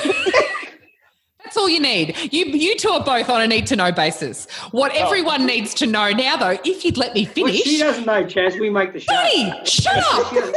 That's 1.54 1.62
all 1.62 1.70
you 1.70 1.80
need. 1.82 2.16
You 2.34 2.46
you 2.46 2.76
two 2.76 2.90
are 2.90 3.04
both 3.04 3.30
on 3.30 3.40
a 3.40 3.46
need 3.46 3.68
to 3.68 3.76
know 3.76 3.92
basis. 3.92 4.50
What 4.72 4.92
everyone 4.96 5.46
needs 5.46 5.76
to 5.76 5.86
know 5.86 6.10
now, 6.10 6.36
though, 6.36 6.58
if 6.66 6.84
you'd 6.84 6.98
let 6.98 7.14
me 7.14 7.26
Well, 7.26 7.34
finish. 7.46 7.62
she 7.62 7.78
doesn't 7.78 8.08
know, 8.08 8.24
Chaz. 8.24 8.60
We 8.60 8.72
make 8.72 8.92
the 8.92 9.00
show. 9.00 9.14
Hey, 9.14 9.54
shut 9.64 9.96
up! 10.14 10.56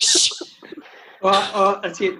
Shh. 0.00 0.30
Well, 1.22 1.50
uh, 1.54 1.80
that's 1.80 2.02
it. 2.02 2.18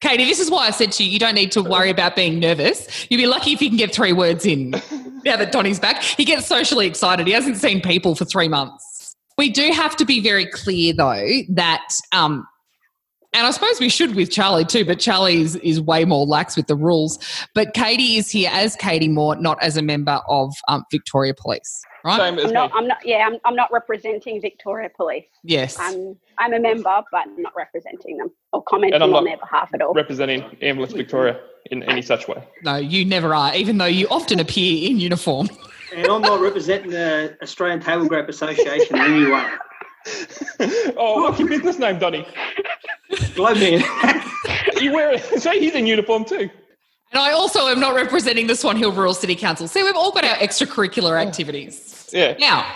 Kady, 0.00 0.26
this 0.26 0.38
is 0.38 0.50
why 0.50 0.66
I 0.66 0.72
said 0.72 0.92
to 0.92 1.02
you, 1.04 1.10
you 1.10 1.18
don't 1.18 1.34
need 1.34 1.50
to 1.52 1.62
worry 1.62 1.88
about 1.88 2.14
being 2.14 2.38
nervous. 2.38 3.06
You'd 3.08 3.16
be 3.16 3.26
lucky 3.26 3.52
if 3.54 3.62
you 3.62 3.70
can 3.70 3.78
get 3.78 3.94
three 3.94 4.12
words 4.12 4.44
in. 4.44 4.74
Now 5.24 5.36
that 5.38 5.52
Donny's 5.52 5.78
back, 5.78 6.02
he 6.02 6.24
gets 6.26 6.46
socially 6.46 6.86
excited. 6.86 7.26
He 7.28 7.32
hasn't 7.32 7.56
seen 7.56 7.80
people 7.80 8.14
for 8.16 8.24
three 8.26 8.48
months. 8.48 9.14
We 9.38 9.48
do 9.50 9.70
have 9.72 9.96
to 9.96 10.04
be 10.04 10.20
very 10.20 10.44
clear, 10.44 10.92
though, 10.92 11.26
that, 11.50 11.94
um, 12.10 12.44
and 13.34 13.46
I 13.46 13.50
suppose 13.50 13.80
we 13.80 13.88
should 13.88 14.14
with 14.14 14.30
Charlie 14.30 14.64
too, 14.64 14.84
but 14.84 15.00
Charlie 15.00 15.40
is, 15.40 15.56
is 15.56 15.80
way 15.80 16.04
more 16.04 16.26
lax 16.26 16.56
with 16.56 16.66
the 16.66 16.76
rules. 16.76 17.18
But 17.54 17.72
Kady 17.72 18.16
is 18.16 18.30
here 18.30 18.50
as 18.52 18.76
Kady 18.76 19.08
Moore, 19.08 19.36
not 19.36 19.62
as 19.62 19.76
a 19.76 19.82
member 19.82 20.20
of 20.28 20.52
um, 20.68 20.84
Victoria 20.90 21.32
Police, 21.34 21.82
right? 22.04 22.18
Same 22.18 22.38
as 22.38 22.44
I'm 22.44 22.50
me. 22.50 22.54
not. 22.54 22.70
I'm 22.74 22.86
not. 22.86 22.98
Yeah, 23.04 23.26
I'm, 23.26 23.38
I'm 23.44 23.56
not 23.56 23.72
representing 23.72 24.40
Victoria 24.40 24.90
Police. 24.94 25.24
Yes. 25.44 25.76
I'm. 25.78 26.16
I'm 26.38 26.52
a 26.54 26.60
member, 26.60 27.02
but 27.12 27.26
not 27.36 27.52
representing 27.56 28.16
them 28.16 28.30
or 28.52 28.62
commenting 28.64 28.94
And 28.94 29.04
I'm 29.04 29.14
on 29.14 29.24
their 29.24 29.36
behalf 29.36 29.70
at 29.74 29.82
all. 29.82 29.92
Representing 29.94 30.42
Ambulance 30.62 30.92
Victoria 30.92 31.38
in 31.70 31.82
any 31.84 32.02
such 32.02 32.26
way. 32.26 32.42
no, 32.62 32.76
you 32.76 33.04
never 33.04 33.34
are, 33.34 33.54
even 33.54 33.78
though 33.78 33.84
you 33.84 34.08
often 34.08 34.40
appear 34.40 34.90
in 34.90 34.98
uniform. 34.98 35.48
And 35.94 36.06
I'm 36.06 36.22
not 36.22 36.40
representing 36.40 36.90
the 36.90 37.36
Australian 37.42 37.80
Table 37.80 38.06
Grape 38.08 38.28
Association 38.28 38.98
anyway. 38.98 39.46
oh, 40.96 41.22
what's 41.22 41.38
your 41.38 41.48
business 41.48 41.78
name, 41.78 41.98
Donny? 41.98 42.26
Globe 43.34 43.56
man. 43.58 43.82
You 44.80 44.92
wear 44.92 45.18
say 45.38 45.58
he's 45.60 45.74
in 45.74 45.86
uniform 45.86 46.24
too. 46.24 46.50
And 47.12 47.20
I 47.20 47.32
also 47.32 47.68
am 47.68 47.78
not 47.78 47.94
representing 47.94 48.46
the 48.46 48.56
Swan 48.56 48.76
Hill 48.76 48.92
Rural 48.92 49.12
City 49.12 49.34
Council. 49.36 49.68
See, 49.68 49.82
we've 49.82 49.96
all 49.96 50.12
got 50.12 50.24
our 50.24 50.36
extracurricular 50.36 51.20
activities. 51.20 52.08
Yeah. 52.12 52.36
Now, 52.38 52.66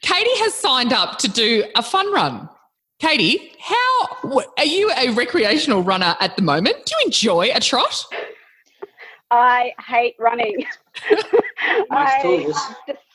Kady 0.00 0.38
has 0.38 0.54
signed 0.54 0.92
up 0.92 1.18
to 1.18 1.28
do 1.28 1.64
a 1.74 1.82
fun 1.82 2.12
run. 2.12 2.48
Kady, 3.00 3.52
how 3.58 4.42
are 4.56 4.64
you 4.64 4.92
a 4.96 5.10
recreational 5.10 5.82
runner 5.82 6.14
at 6.20 6.36
the 6.36 6.42
moment? 6.42 6.76
Do 6.86 6.94
you 7.00 7.06
enjoy 7.06 7.50
a 7.52 7.58
trot? 7.58 8.04
I 9.32 9.72
hate 9.88 10.14
running. 10.18 10.64
Nice 11.90 12.18
I 12.18 12.22
tools. 12.22 12.58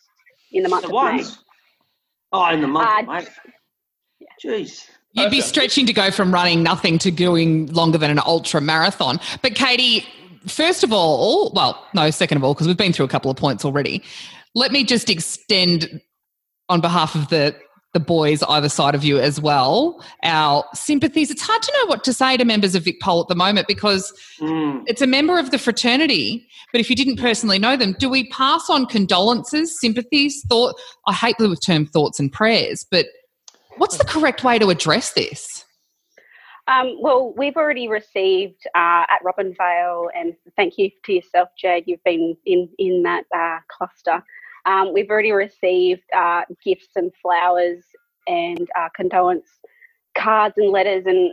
in 0.51 0.63
the 0.63 0.69
month 0.69 0.85
The 0.85 0.93
of 0.93 1.15
May. 1.15 1.23
Oh, 2.33 2.49
in 2.49 2.59
the 2.59 2.67
month, 2.67 3.07
Uh, 3.07 3.11
mate. 3.13 3.29
Jeez. 4.43 4.89
You'd 5.13 5.31
be 5.31 5.39
stretching 5.41 5.85
to 5.85 5.93
go 5.93 6.11
from 6.11 6.33
running 6.33 6.63
nothing 6.63 6.97
to 6.99 7.11
doing 7.11 7.67
longer 7.67 7.97
than 7.97 8.11
an 8.11 8.19
ultra 8.25 8.59
marathon. 8.59 9.21
But 9.41 9.55
Kady, 9.55 10.05
first 10.47 10.83
of 10.83 10.91
all, 10.93 11.51
well, 11.55 11.85
no, 11.93 12.09
second 12.11 12.37
of 12.37 12.43
all, 12.43 12.53
because 12.53 12.67
we've 12.67 12.77
been 12.77 12.93
through 12.93 13.05
a 13.05 13.09
couple 13.09 13.29
of 13.31 13.37
points 13.37 13.65
already. 13.65 14.03
Let 14.55 14.71
me 14.71 14.83
just 14.83 15.09
extend 15.09 16.01
on 16.69 16.81
behalf 16.81 17.15
of 17.15 17.29
the 17.29 17.55
the 17.93 17.99
boys 17.99 18.43
either 18.43 18.69
side 18.69 18.93
of 18.93 19.03
you 19.03 19.17
as 19.17 19.41
well 19.41 20.03
our 20.23 20.63
sympathies 20.75 21.31
it's 21.31 21.41
hard 21.41 21.61
to 21.63 21.73
know 21.73 21.87
what 21.87 22.03
to 22.03 22.13
say 22.13 22.37
to 22.37 22.45
members 22.45 22.75
of 22.75 22.83
vicpol 22.83 23.21
at 23.23 23.27
the 23.27 23.35
moment 23.35 23.67
because 23.67 24.13
Mm. 24.39 24.83
it's 24.85 25.01
a 25.01 25.07
member 25.07 25.39
of 25.39 25.49
the 25.51 25.57
fraternity 25.57 26.47
but 26.71 26.79
if 26.79 26.89
you 26.89 26.95
didn't 26.95 27.17
personally 27.17 27.57
know 27.57 27.75
them 27.75 27.95
do 27.97 28.07
we 28.07 28.29
pass 28.29 28.69
on 28.69 28.85
condolences 28.85 29.75
sympathies 29.81 30.43
thought 30.47 30.75
i 31.07 31.13
hate 31.13 31.35
the 31.39 31.55
term 31.65 31.85
thoughts 31.85 32.19
and 32.19 32.31
prayers 32.31 32.85
but 32.91 33.07
what's 33.77 33.97
the 33.97 34.05
correct 34.05 34.43
way 34.43 34.59
to 34.59 34.69
address 34.69 35.13
this 35.13 35.65
Um, 36.69 36.97
well, 37.01 37.33
we've 37.35 37.57
already 37.57 37.89
received 37.89 38.61
uh, 38.75 39.05
at 39.09 39.19
Robinvale, 39.25 40.09
and 40.15 40.35
thank 40.55 40.77
you 40.77 40.91
to 41.05 41.13
yourself, 41.13 41.49
Jade. 41.57 41.85
You've 41.87 42.03
been 42.05 42.37
in 42.45 42.69
in 42.79 43.03
that 43.03 43.25
uh, 43.35 43.59
cluster. 43.69 44.23
Um, 44.67 44.93
we've 44.93 45.09
already 45.09 45.33
received 45.33 46.03
uh, 46.15 46.43
gifts 46.63 46.89
and 46.95 47.11
flowers 47.21 47.83
and 48.27 48.69
uh, 48.79 48.89
condolence 48.95 49.49
cards 50.17 50.55
and 50.57 50.71
letters. 50.71 51.05
And 51.07 51.31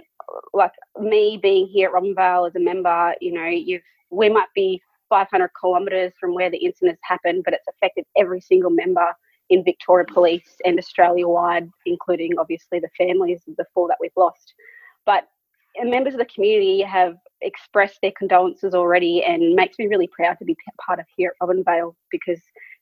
like 0.55 0.73
me 1.01 1.39
being 1.43 1.69
here 1.69 1.91
at 1.91 1.95
Robinvale 1.95 2.49
as 2.49 2.57
a 2.57 2.61
member, 2.61 3.15
you 3.21 3.33
know, 3.35 3.47
you've 3.47 3.83
we 4.11 4.31
might 4.31 4.49
be 4.55 4.83
500 5.11 5.51
kilometres 5.61 6.15
from 6.19 6.35
where 6.35 6.51
the 6.51 6.59
incident 6.59 6.99
has 7.03 7.19
happened, 7.19 7.43
but 7.45 7.55
it's 7.55 7.69
affected 7.69 8.07
every 8.17 8.41
single 8.41 8.71
member 8.71 9.15
in 9.51 9.65
Victoria 9.65 10.07
Police 10.07 10.57
and 10.65 10.79
Australia 10.79 11.29
wide, 11.29 11.71
including 11.87 12.39
obviously 12.39 12.81
the 12.81 12.91
families 12.99 13.43
of 13.49 13.57
the 13.57 13.67
four 13.75 13.89
that 13.89 13.99
we've 14.01 14.11
lost. 14.17 14.55
But 15.07 15.29
members 15.85 16.15
of 16.15 16.19
the 16.19 16.27
community 16.27 16.83
have 16.83 17.17
expressed 17.43 17.99
their 18.03 18.13
condolences 18.17 18.75
already 18.75 19.23
and 19.23 19.55
makes 19.55 19.79
me 19.79 19.87
really 19.87 20.09
proud 20.09 20.39
to 20.39 20.45
be 20.45 20.57
part 20.85 20.99
of 20.99 21.07
here 21.17 21.33
at 21.41 21.47
Robinvale 21.47 21.95
because 22.11 22.41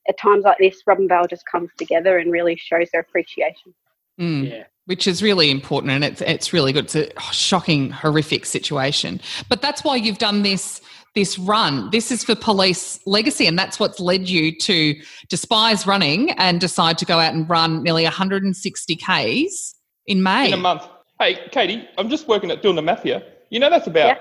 at 0.08 0.18
times 0.18 0.44
like 0.44 0.58
this, 0.58 0.82
Robinvale 0.88 1.28
just 1.28 1.44
comes 1.46 1.70
together 1.78 2.18
and 2.18 2.30
really 2.30 2.56
shows 2.56 2.88
their 2.92 3.00
appreciation. 3.00 3.74
Mm. 4.20 4.50
Yeah. 4.50 4.64
Which 4.86 5.06
is 5.06 5.22
really 5.22 5.50
important 5.50 5.92
and 5.92 6.04
it's 6.04 6.20
it's 6.20 6.52
really 6.52 6.72
good. 6.72 6.84
It's 6.84 6.94
a 6.94 7.20
shocking, 7.32 7.90
horrific 7.90 8.44
situation. 8.44 9.20
But 9.48 9.62
that's 9.62 9.82
why 9.82 9.96
you've 9.96 10.18
done 10.18 10.42
this 10.42 10.82
this 11.14 11.38
run. 11.38 11.90
This 11.90 12.10
is 12.10 12.22
for 12.24 12.34
police 12.34 13.00
legacy, 13.06 13.46
and 13.46 13.58
that's 13.58 13.80
what's 13.80 13.98
led 14.00 14.28
you 14.28 14.56
to 14.58 14.94
despise 15.28 15.86
running 15.86 16.32
and 16.32 16.60
decide 16.60 16.98
to 16.98 17.04
go 17.04 17.18
out 17.18 17.32
and 17.32 17.48
run 17.48 17.82
nearly 17.82 18.02
160 18.02 18.96
Ks 18.96 19.74
in 20.06 20.22
May. 20.22 20.48
in 20.48 20.54
a 20.54 20.56
month. 20.58 20.86
Hey, 21.20 21.48
Kady, 21.52 21.88
I'm 21.96 22.08
just 22.08 22.26
working 22.26 22.50
at 22.50 22.60
doing 22.62 22.74
the 22.76 22.82
math 22.82 23.04
here. 23.04 23.22
You 23.50 23.60
know 23.60 23.70
that's 23.70 23.86
about 23.86 24.16
Yeah. 24.16 24.18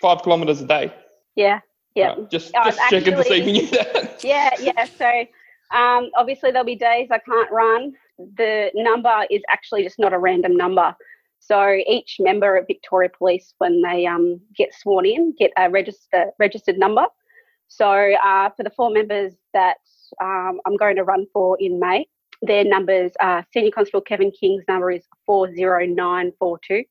five 0.00 0.22
kilometres 0.22 0.60
a 0.60 0.66
day. 0.66 0.92
Yeah, 1.34 1.60
yeah. 1.94 2.08
Right, 2.08 2.30
just 2.30 2.52
Oh, 2.56 2.64
just 2.64 2.78
checking 2.90 3.16
to 3.16 3.24
see 3.24 3.40
if 3.40 3.46
you 3.46 3.66
that. 3.68 4.20
Yeah, 4.24 4.50
yeah. 4.60 4.84
So 4.84 5.08
um, 5.76 6.10
obviously 6.16 6.50
there'll 6.50 6.66
be 6.66 6.76
days 6.76 7.08
I 7.10 7.18
can't 7.18 7.50
run. 7.50 7.94
The 8.18 8.70
number 8.74 9.24
is 9.30 9.42
actually 9.50 9.82
just 9.82 9.98
not 9.98 10.12
a 10.12 10.18
random 10.18 10.56
number. 10.56 10.94
So 11.38 11.78
each 11.88 12.16
member 12.20 12.56
of 12.56 12.66
Victoria 12.66 13.08
Police, 13.08 13.54
when 13.58 13.80
they 13.82 14.06
um, 14.06 14.40
get 14.54 14.74
sworn 14.74 15.06
in, 15.06 15.34
get 15.38 15.52
a 15.56 15.70
register 15.70 16.32
registered 16.38 16.78
number. 16.78 17.06
So 17.68 17.86
uh, 17.88 18.50
for 18.56 18.62
the 18.62 18.70
four 18.70 18.90
members 18.90 19.32
that 19.54 19.78
um, 20.22 20.60
I'm 20.66 20.76
going 20.76 20.96
to 20.96 21.04
run 21.04 21.26
for 21.32 21.56
in 21.60 21.80
May, 21.80 22.06
their 22.46 22.64
numbers 22.64 23.12
are 23.20 23.44
Senior 23.52 23.70
Constable 23.72 24.00
Kevin 24.02 24.30
King's 24.30 24.64
number 24.68 24.90
is 24.90 25.02
four 25.26 25.52
zero 25.54 25.86
nine 25.86 26.32
four 26.38 26.58
two. 26.66 26.84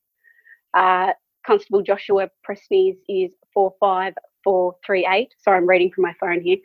Uh, 0.73 1.11
Constable 1.45 1.81
Joshua 1.81 2.29
Prestney's 2.47 2.97
is 3.07 3.31
four 3.53 3.73
five 3.79 4.13
four 4.43 4.75
three 4.85 5.07
eight. 5.11 5.33
Sorry, 5.39 5.57
I'm 5.57 5.67
reading 5.67 5.91
from 5.91 6.03
my 6.03 6.13
phone 6.19 6.41
here. 6.41 6.57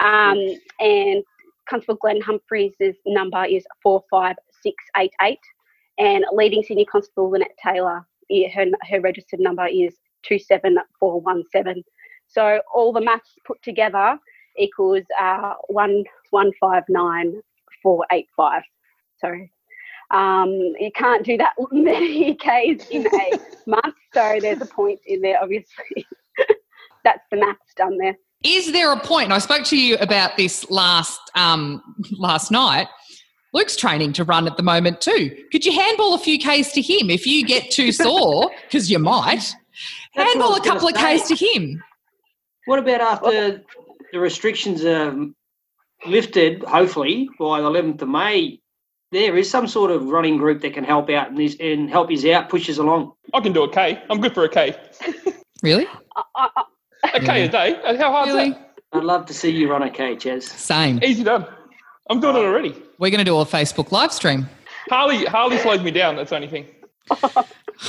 Um, 0.00 0.38
and 0.80 1.22
Constable 1.68 1.96
Glen 1.96 2.20
Humphris' 2.20 2.96
number 3.06 3.44
is 3.44 3.64
45688. 3.82 5.38
And 5.98 6.24
leading 6.32 6.62
senior 6.62 6.84
constable 6.90 7.30
Lynette 7.30 7.56
Taylor, 7.62 8.06
her, 8.52 8.66
her 8.90 9.00
registered 9.00 9.40
number 9.40 9.66
is 9.66 9.96
27417. 10.24 11.84
So 12.26 12.60
all 12.74 12.92
the 12.92 13.00
maths 13.00 13.34
put 13.46 13.62
together 13.62 14.18
equals 14.58 15.04
uh, 15.20 15.54
1159485. 17.84 18.60
So 19.18 20.16
um, 20.16 20.50
you 20.50 20.90
can't 20.94 21.24
do 21.24 21.36
that 21.38 21.54
many 21.72 22.34
Ks 22.34 22.88
in 22.90 23.06
a 23.06 23.38
month. 23.66 23.94
So 24.12 24.38
there's 24.40 24.60
a 24.60 24.66
point 24.66 25.00
in 25.06 25.20
there, 25.20 25.38
obviously. 25.42 26.06
That's 27.04 27.22
the 27.30 27.38
maths 27.38 27.74
done 27.76 27.98
there. 27.98 28.16
Is 28.42 28.72
there 28.72 28.92
a 28.92 29.00
point? 29.00 29.24
And 29.24 29.32
I 29.34 29.38
spoke 29.38 29.64
to 29.66 29.78
you 29.78 29.96
about 29.96 30.36
this 30.36 30.70
last 30.70 31.20
um, 31.34 31.82
last 32.18 32.50
night. 32.50 32.88
Luke's 33.54 33.76
training 33.76 34.12
to 34.14 34.24
run 34.24 34.46
at 34.46 34.56
the 34.56 34.62
moment 34.62 35.00
too. 35.00 35.30
Could 35.52 35.64
you 35.64 35.72
handball 35.72 36.14
a 36.14 36.18
few 36.18 36.38
Ks 36.38 36.72
to 36.72 36.82
him 36.82 37.08
if 37.08 37.26
you 37.26 37.46
get 37.46 37.70
too 37.70 37.92
sore? 37.92 38.50
Because 38.62 38.90
you 38.90 38.98
might. 38.98 39.54
That's 40.14 40.32
handball 40.32 40.56
a 40.56 40.60
couple 40.60 40.88
of 40.88 40.94
gonna 40.94 41.18
Ks 41.18 41.28
to 41.28 41.36
him. 41.36 41.82
What 42.66 42.78
about 42.78 43.00
after 43.00 43.62
the 44.12 44.18
restrictions 44.18 44.84
are 44.84 45.14
lifted, 46.06 46.62
hopefully 46.64 47.28
by 47.38 47.60
the 47.60 47.68
11th 47.70 48.02
of 48.02 48.08
May? 48.08 48.60
There 49.12 49.36
is 49.36 49.48
some 49.48 49.68
sort 49.68 49.90
of 49.92 50.06
running 50.06 50.38
group 50.38 50.60
that 50.62 50.74
can 50.74 50.82
help 50.82 51.08
out 51.08 51.28
and, 51.28 51.38
this, 51.38 51.56
and 51.60 51.88
help 51.88 52.10
us 52.10 52.24
out, 52.24 52.48
push 52.48 52.68
us 52.68 52.78
along. 52.78 53.12
I 53.32 53.40
can 53.40 53.52
do 53.52 53.62
a 53.62 53.70
K. 53.72 54.02
I'm 54.10 54.20
good 54.20 54.34
for 54.34 54.44
a 54.44 54.48
K. 54.48 54.76
Really? 55.62 55.86
A 57.14 57.20
K 57.20 57.44
a 57.44 57.48
day. 57.48 57.80
How 57.96 58.10
hard's 58.10 58.32
Really? 58.32 58.50
that? 58.50 58.74
I'd 58.92 59.04
love 59.04 59.26
to 59.26 59.34
see 59.34 59.50
you 59.50 59.70
run 59.70 59.82
a 59.82 59.90
K, 59.90 60.16
Chaz. 60.16 60.42
Same. 60.42 60.98
Easy 61.02 61.22
done. 61.24 61.46
I'm 62.10 62.20
doing 62.20 62.36
it 62.36 62.40
already. 62.40 62.74
We're 62.98 63.10
going 63.10 63.18
to 63.18 63.24
do 63.24 63.38
a 63.38 63.44
Facebook 63.44 63.92
live 63.92 64.12
stream. 64.12 64.48
Harley 64.88 65.24
Harley 65.24 65.58
slows 65.58 65.80
me 65.82 65.90
down. 65.90 66.16
That's 66.16 66.30
the 66.30 66.36
only 66.36 66.48
thing. 66.48 66.66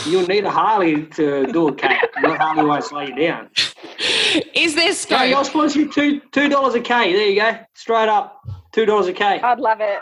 You'll 0.06 0.28
need 0.28 0.46
a 0.46 0.52
Harley 0.52 1.06
to 1.08 1.48
do 1.48 1.68
a 1.68 1.76
K. 1.76 1.98
Not 2.22 2.38
Harley 2.38 2.66
won't 2.66 2.84
slow 2.84 3.02
you 3.02 3.16
down. 3.16 3.50
Is 4.56 4.76
there 4.76 4.94
Hey, 5.18 5.34
I'll 5.34 5.44
scope? 5.44 5.46
sponsor 5.46 5.80
you 5.80 5.92
two 5.92 6.22
two 6.32 6.50
dollars 6.50 6.76
a 6.76 6.82
K. 6.82 7.14
There 7.14 7.28
you 7.30 7.42
go. 7.42 7.58
Straight 7.74 8.10
up. 8.10 8.42
Two 8.72 8.86
dollars 8.86 9.08
a 9.08 9.14
K. 9.14 9.40
I'd 9.40 9.60
love 9.60 9.80
it. 9.82 10.00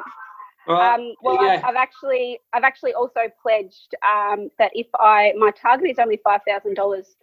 All 0.68 0.76
right. 0.76 0.96
Um, 0.96 1.14
well, 1.22 1.40
I've. 1.42 1.64
I've 1.64 1.76
actually, 1.76 2.40
I've 2.54 2.64
actually 2.64 2.94
also 2.94 3.22
pledged 3.42 3.96
um, 4.04 4.50
that 4.60 4.72
if 4.74 4.88
I, 5.00 5.34
my 5.38 5.52
target 5.52 5.90
is 5.92 6.00
only 6.00 6.20
five 6.24 6.42
thousand 6.48 6.76
dollars. 6.76 7.16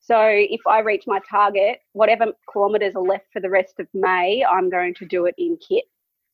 So 0.00 0.18
if 0.20 0.60
I 0.66 0.80
reach 0.80 1.04
my 1.06 1.20
target, 1.28 1.80
whatever 1.92 2.26
kilometres 2.52 2.94
are 2.96 3.02
left 3.02 3.26
for 3.32 3.40
the 3.40 3.50
rest 3.50 3.78
of 3.80 3.86
May, 3.94 4.44
I'm 4.44 4.70
going 4.70 4.94
to 4.94 5.06
do 5.06 5.26
it 5.26 5.34
in 5.38 5.56
kit. 5.56 5.84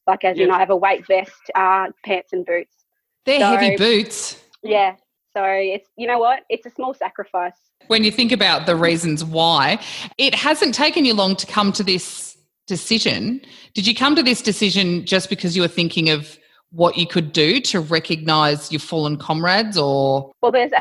Like 0.07 0.23
as 0.25 0.39
in, 0.39 0.51
I 0.51 0.59
have 0.59 0.71
a 0.71 0.77
weight 0.77 1.07
vest, 1.07 1.33
uh, 1.55 1.87
pants, 2.05 2.33
and 2.33 2.45
boots. 2.45 2.85
They're 3.25 3.41
So- 3.41 3.47
heavy 3.57 3.77
boots. 3.77 4.43
Yeah. 4.63 4.97
So 5.37 5.43
it's, 5.45 5.89
you 5.97 6.07
know 6.07 6.19
what? 6.19 6.45
It's 6.49 6.65
a 6.65 6.71
small 6.71 6.95
sacrifice. 6.95 7.57
When 7.89 8.05
you 8.05 8.13
think 8.13 8.31
about 8.31 8.67
the 8.67 8.77
reasons 8.77 9.25
why, 9.25 9.81
it 10.17 10.35
hasn't 10.35 10.75
taken 10.75 11.05
you 11.05 11.15
long 11.15 11.35
to 11.37 11.47
come 11.47 11.73
to 11.73 11.83
this 11.83 12.37
decision. 12.67 13.41
Did 13.75 13.87
you 13.87 13.95
come 13.95 14.15
to 14.15 14.23
this 14.23 14.41
decision 14.41 15.05
just 15.05 15.29
because 15.29 15.57
you 15.57 15.63
were 15.63 15.69
thinking 15.69 16.09
of 16.09 16.39
what 16.71 16.97
you 16.97 17.07
could 17.07 17.33
do 17.33 17.61
to 17.61 17.81
recognise 17.81 18.73
your 18.73 18.81
fallen 18.81 19.17
comrades 19.17 19.77
or 19.77 20.33
Well, 20.41 20.53
there's 20.53 20.73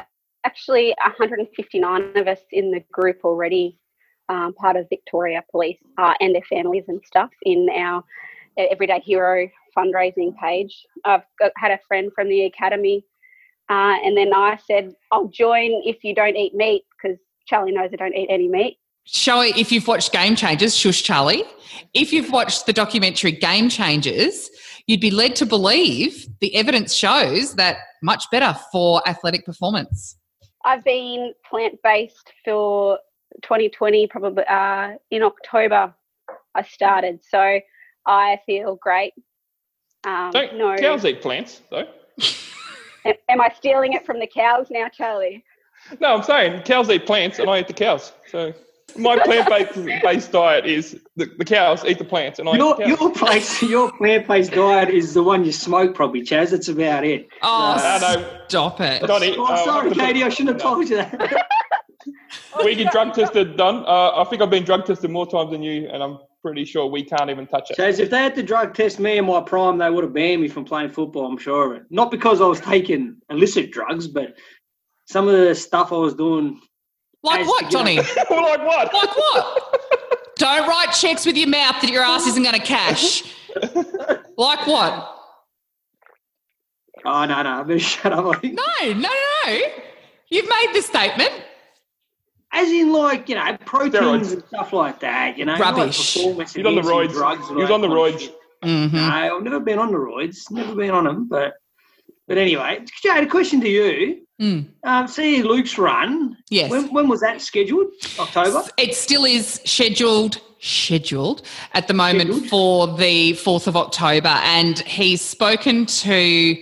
actually 0.43 0.95
159 1.03 2.17
of 2.17 2.27
us 2.27 2.39
in 2.51 2.71
the 2.71 2.83
group 2.91 3.19
already, 3.23 3.79
um, 4.29 4.53
part 4.53 4.75
of 4.75 4.87
Victoria 4.89 5.43
Police 5.51 5.79
uh, 5.97 6.13
and 6.19 6.33
their 6.33 6.43
families 6.49 6.85
and 6.87 7.01
stuff 7.05 7.29
in 7.43 7.69
our 7.75 8.03
Everyday 8.57 8.99
Hero 8.99 9.49
fundraising 9.75 10.35
page. 10.37 10.85
I've 11.05 11.23
got, 11.39 11.51
had 11.57 11.71
a 11.71 11.79
friend 11.87 12.11
from 12.13 12.29
the 12.29 12.45
academy, 12.45 13.03
uh, 13.73 13.97
and 14.05 14.15
then 14.15 14.35
I 14.35 14.59
said, 14.67 14.93
I'll 15.11 15.29
join 15.29 15.81
if 15.83 16.03
you 16.03 16.13
don't 16.13 16.35
eat 16.35 16.53
meat 16.53 16.83
because 16.91 17.17
Charlie 17.47 17.71
knows 17.71 17.89
I 17.91 17.95
don't 17.95 18.13
eat 18.15 18.27
any 18.29 18.47
meat. 18.47 18.77
show 19.05 19.41
if 19.41 19.71
you've 19.71 19.87
watched 19.87 20.11
Game 20.11 20.35
Changers, 20.35 20.77
shush 20.77 21.01
Charlie. 21.01 21.43
If 21.91 22.13
you've 22.13 22.31
watched 22.31 22.67
the 22.67 22.73
documentary 22.73 23.31
Game 23.31 23.69
Changers, 23.69 24.51
you'd 24.85 25.01
be 25.01 25.09
led 25.09 25.35
to 25.37 25.47
believe 25.47 26.27
the 26.39 26.55
evidence 26.55 26.93
shows 26.93 27.55
that 27.55 27.77
much 28.03 28.29
better 28.29 28.55
for 28.71 29.01
athletic 29.09 29.43
performance. 29.43 30.17
I've 30.63 30.83
been 30.83 31.33
plant 31.49 31.79
based 31.83 32.31
for 32.45 32.99
2020, 33.41 34.05
probably 34.05 34.43
uh, 34.43 34.91
in 35.09 35.23
October. 35.23 35.95
I 36.53 36.61
started, 36.61 37.21
so 37.27 37.59
I 38.05 38.39
feel 38.45 38.75
great. 38.75 39.13
Um, 40.03 40.29
Don't 40.31 40.57
no, 40.57 40.75
cows 40.75 41.05
eat 41.05 41.23
plants 41.23 41.61
though? 41.71 41.87
Am, 43.05 43.13
am 43.29 43.41
I 43.41 43.49
stealing 43.55 43.93
it 43.93 44.05
from 44.05 44.19
the 44.19 44.27
cows 44.27 44.67
now, 44.69 44.87
Charlie? 44.89 45.43
No, 45.99 46.15
I'm 46.15 46.23
saying 46.23 46.61
cows 46.63 46.89
eat 46.89 47.05
plants 47.05 47.39
and 47.39 47.49
I 47.49 47.59
eat 47.59 47.67
the 47.67 47.73
cows. 47.73 48.13
So 48.27 48.53
my 48.97 49.17
plant-based 49.19 50.01
based 50.03 50.31
diet 50.31 50.65
is 50.65 50.99
the, 51.15 51.25
the 51.37 51.43
cows 51.45 51.83
eat 51.83 51.97
the 51.97 52.05
plants 52.05 52.39
and 52.39 52.47
I 52.47 52.55
Your 52.55 52.73
eat 52.73 52.77
the 52.77 52.83
cows. 52.83 52.99
your 52.99 53.11
place 53.13 53.61
your 53.63 53.91
plant 53.97 54.27
based 54.27 54.51
diet 54.53 54.89
is 54.89 55.13
the 55.13 55.23
one 55.23 55.43
you 55.43 55.51
smoke 55.51 55.93
probably, 55.95 56.21
Chaz. 56.21 56.51
That's 56.51 56.69
about 56.69 57.03
it. 57.03 57.27
Oh, 57.41 57.75
I 57.77 57.99
know. 58.15 58.39
stop 58.47 58.79
it. 58.81 59.01
Donny, 59.05 59.35
Oh, 59.37 59.45
uh, 59.45 59.65
sorry, 59.65 59.89
I've 59.91 59.97
Kady. 59.97 60.23
I 60.23 60.29
shouldn't 60.29 60.55
have 60.55 60.61
told 60.61 60.87
you 60.89 60.97
that. 60.97 61.47
we 62.63 62.75
get 62.75 62.91
drug 62.91 63.13
tested 63.13 63.57
done. 63.57 63.83
Uh, 63.85 64.21
I 64.21 64.23
think 64.29 64.41
I've 64.41 64.49
been 64.49 64.63
drug 64.63 64.85
tested 64.85 65.09
more 65.11 65.27
times 65.29 65.51
than 65.51 65.63
you, 65.63 65.89
and 65.89 66.01
I'm 66.03 66.19
pretty 66.43 66.65
sure 66.65 66.85
we 66.85 67.03
can't 67.03 67.29
even 67.29 67.47
touch 67.47 67.71
it. 67.71 67.77
Chaz, 67.77 67.99
if 67.99 68.09
they 68.09 68.17
had 68.17 68.35
to 68.35 68.43
drug 68.43 68.73
test 68.73 68.99
me 68.99 69.17
in 69.17 69.25
my 69.25 69.41
prime, 69.41 69.77
they 69.77 69.89
would 69.89 70.03
have 70.03 70.13
banned 70.13 70.41
me 70.41 70.47
from 70.47 70.65
playing 70.65 70.91
football. 70.91 71.25
I'm 71.25 71.37
sure 71.37 71.71
of 71.71 71.81
it. 71.81 71.85
Not 71.89 72.11
because 72.11 72.41
I 72.41 72.45
was 72.45 72.59
taking 72.59 73.17
illicit 73.29 73.71
drugs, 73.71 74.07
but 74.07 74.35
some 75.05 75.27
of 75.27 75.33
the 75.33 75.55
stuff 75.55 75.91
I 75.91 75.95
was 75.95 76.13
doing. 76.13 76.59
Like 77.23 77.47
what, 77.47 77.71
Johnny? 77.71 77.95
like 78.17 78.29
what? 78.29 78.93
Like 78.93 79.17
what? 79.17 80.35
Don't 80.35 80.67
write 80.67 80.91
checks 80.91 81.25
with 81.25 81.37
your 81.37 81.47
mouth 81.47 81.79
that 81.81 81.89
your 81.89 82.03
ass 82.03 82.27
isn't 82.27 82.43
going 82.43 82.59
to 82.59 82.65
cash. 82.65 83.23
like 84.37 84.67
what? 84.67 85.09
Oh 87.05 87.25
no, 87.25 87.43
no, 87.43 87.49
I 87.49 87.63
better 87.63 87.79
shut 87.79 88.11
up. 88.11 88.43
No, 88.43 88.63
no, 88.81 88.93
no, 88.93 89.09
no. 89.45 89.59
You've 90.29 90.49
made 90.49 90.71
the 90.73 90.81
statement. 90.81 91.31
As 92.55 92.69
in, 92.69 92.93
like 92.93 93.27
you 93.29 93.35
know, 93.35 93.57
proteins 93.65 93.95
Steroids. 94.29 94.33
and 94.33 94.43
stuff 94.45 94.73
like 94.73 94.99
that. 94.99 95.37
You 95.37 95.45
know, 95.45 95.57
Rubbish. 95.57 96.15
Like 96.15 96.23
performance 96.25 96.53
He's 96.53 96.65
on 96.65 96.75
the 96.75 96.81
enhancing 96.81 97.09
roids. 97.09 97.13
Drugs 97.13 97.47
and 97.49 97.57
He 97.57 97.61
was 97.63 97.69
all 97.71 97.75
on 97.75 97.81
the 97.81 97.87
that 97.89 97.95
kind 97.95 98.07
of 98.13 98.15
roids. 98.15 98.19
shit. 98.21 98.39
Mm-hmm. 98.63 98.95
No, 98.95 99.03
I've 99.37 99.43
never 99.43 99.59
been 99.59 99.79
on 99.79 99.91
the 99.91 99.97
roids. 99.97 100.49
Never 100.51 100.75
been 100.75 100.91
on 100.91 101.03
them, 101.03 101.27
but 101.27 101.55
but 102.27 102.37
anyway, 102.37 102.79
Jade, 103.01 103.23
a 103.23 103.27
question 103.27 103.59
to 103.61 103.67
you. 103.69 104.21
Mm. 104.41 104.67
Um, 104.83 105.07
see 105.07 105.43
Luke's 105.43 105.77
run. 105.77 106.37
Yes. 106.49 106.71
When, 106.71 106.91
when 106.93 107.07
was 107.07 107.19
that 107.21 107.41
scheduled? 107.41 107.87
October. 108.19 108.63
It 108.77 108.95
still 108.95 109.25
is 109.25 109.59
scheduled 109.65 110.39
scheduled 110.59 111.41
at 111.73 111.89
the 111.89 111.93
moment 111.93 112.29
Scheduled. 112.29 112.47
for 112.49 112.87
the 112.97 113.33
4th 113.33 113.67
of 113.67 113.75
October 113.75 114.29
and 114.29 114.79
he's 114.79 115.19
spoken 115.21 115.85
to 115.85 116.55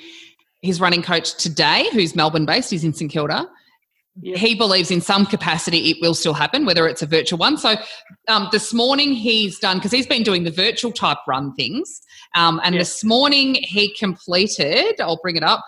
his 0.63 0.81
running 0.81 1.03
coach 1.03 1.35
today 1.37 1.87
who's 1.93 2.15
Melbourne 2.15 2.47
based 2.47 2.71
he's 2.71 2.83
in 2.83 2.93
St 2.93 3.11
Kilda 3.11 3.47
He 4.21 4.55
believes 4.55 4.91
in 4.91 4.99
some 4.99 5.25
capacity 5.25 5.89
it 5.89 5.97
will 6.01 6.13
still 6.13 6.33
happen, 6.33 6.65
whether 6.65 6.85
it's 6.85 7.01
a 7.01 7.05
virtual 7.05 7.39
one. 7.39 7.57
So 7.57 7.75
um, 8.27 8.49
this 8.51 8.73
morning 8.73 9.13
he's 9.13 9.57
done 9.57 9.77
because 9.77 9.91
he's 9.91 10.05
been 10.05 10.23
doing 10.23 10.43
the 10.43 10.51
virtual 10.51 10.91
type 10.91 11.19
run 11.27 11.53
things, 11.53 12.01
um, 12.35 12.59
and 12.63 12.75
this 12.75 13.03
morning 13.05 13.55
he 13.55 13.93
completed. 13.95 14.99
I'll 14.99 15.19
bring 15.21 15.37
it 15.37 15.43
up. 15.43 15.63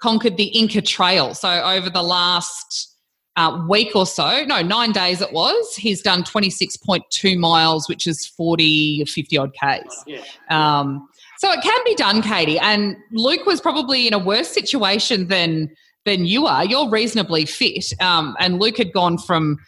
Conquered 0.00 0.36
the 0.36 0.46
Inca 0.46 0.82
Trail. 0.82 1.34
So 1.34 1.48
over 1.48 1.90
the 1.90 2.02
last 2.02 2.96
uh, 3.36 3.66
week 3.68 3.96
or 3.96 4.06
so, 4.06 4.44
no, 4.44 4.62
nine 4.62 4.92
days 4.92 5.20
it 5.20 5.32
was. 5.32 5.74
He's 5.74 6.00
done 6.00 6.22
twenty 6.22 6.48
six 6.48 6.76
point 6.76 7.02
two 7.10 7.38
miles, 7.38 7.88
which 7.88 8.06
is 8.06 8.24
forty 8.24 9.02
or 9.02 9.06
fifty 9.06 9.36
odd 9.36 9.52
k's. 9.52 10.04
Yeah. 10.06 10.22
Um, 10.48 11.08
so 11.38 11.50
it 11.50 11.60
can 11.62 11.80
be 11.84 11.94
done, 11.94 12.22
Kady. 12.22 12.58
And 12.58 12.96
Luke 13.12 13.46
was 13.46 13.60
probably 13.60 14.06
in 14.06 14.12
a 14.12 14.18
worse 14.18 14.48
situation 14.48 15.28
than 15.28 15.74
than 16.04 16.24
you 16.26 16.46
are. 16.46 16.64
You're 16.64 16.88
reasonably 16.88 17.44
fit, 17.46 17.92
um, 18.00 18.36
and 18.38 18.58
Luke 18.58 18.78
had 18.78 18.92
gone 18.92 19.18
from 19.18 19.58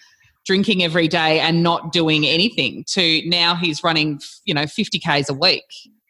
drinking 0.45 0.83
every 0.83 1.07
day 1.07 1.39
and 1.41 1.63
not 1.63 1.93
doing 1.93 2.27
anything 2.27 2.85
to 2.89 3.23
now 3.29 3.55
he's 3.55 3.85
running, 3.85 4.21
you 4.45 4.53
know, 4.53 4.67
50 4.67 4.99
k's 4.99 5.29
a 5.31 5.35
week. 5.35 5.63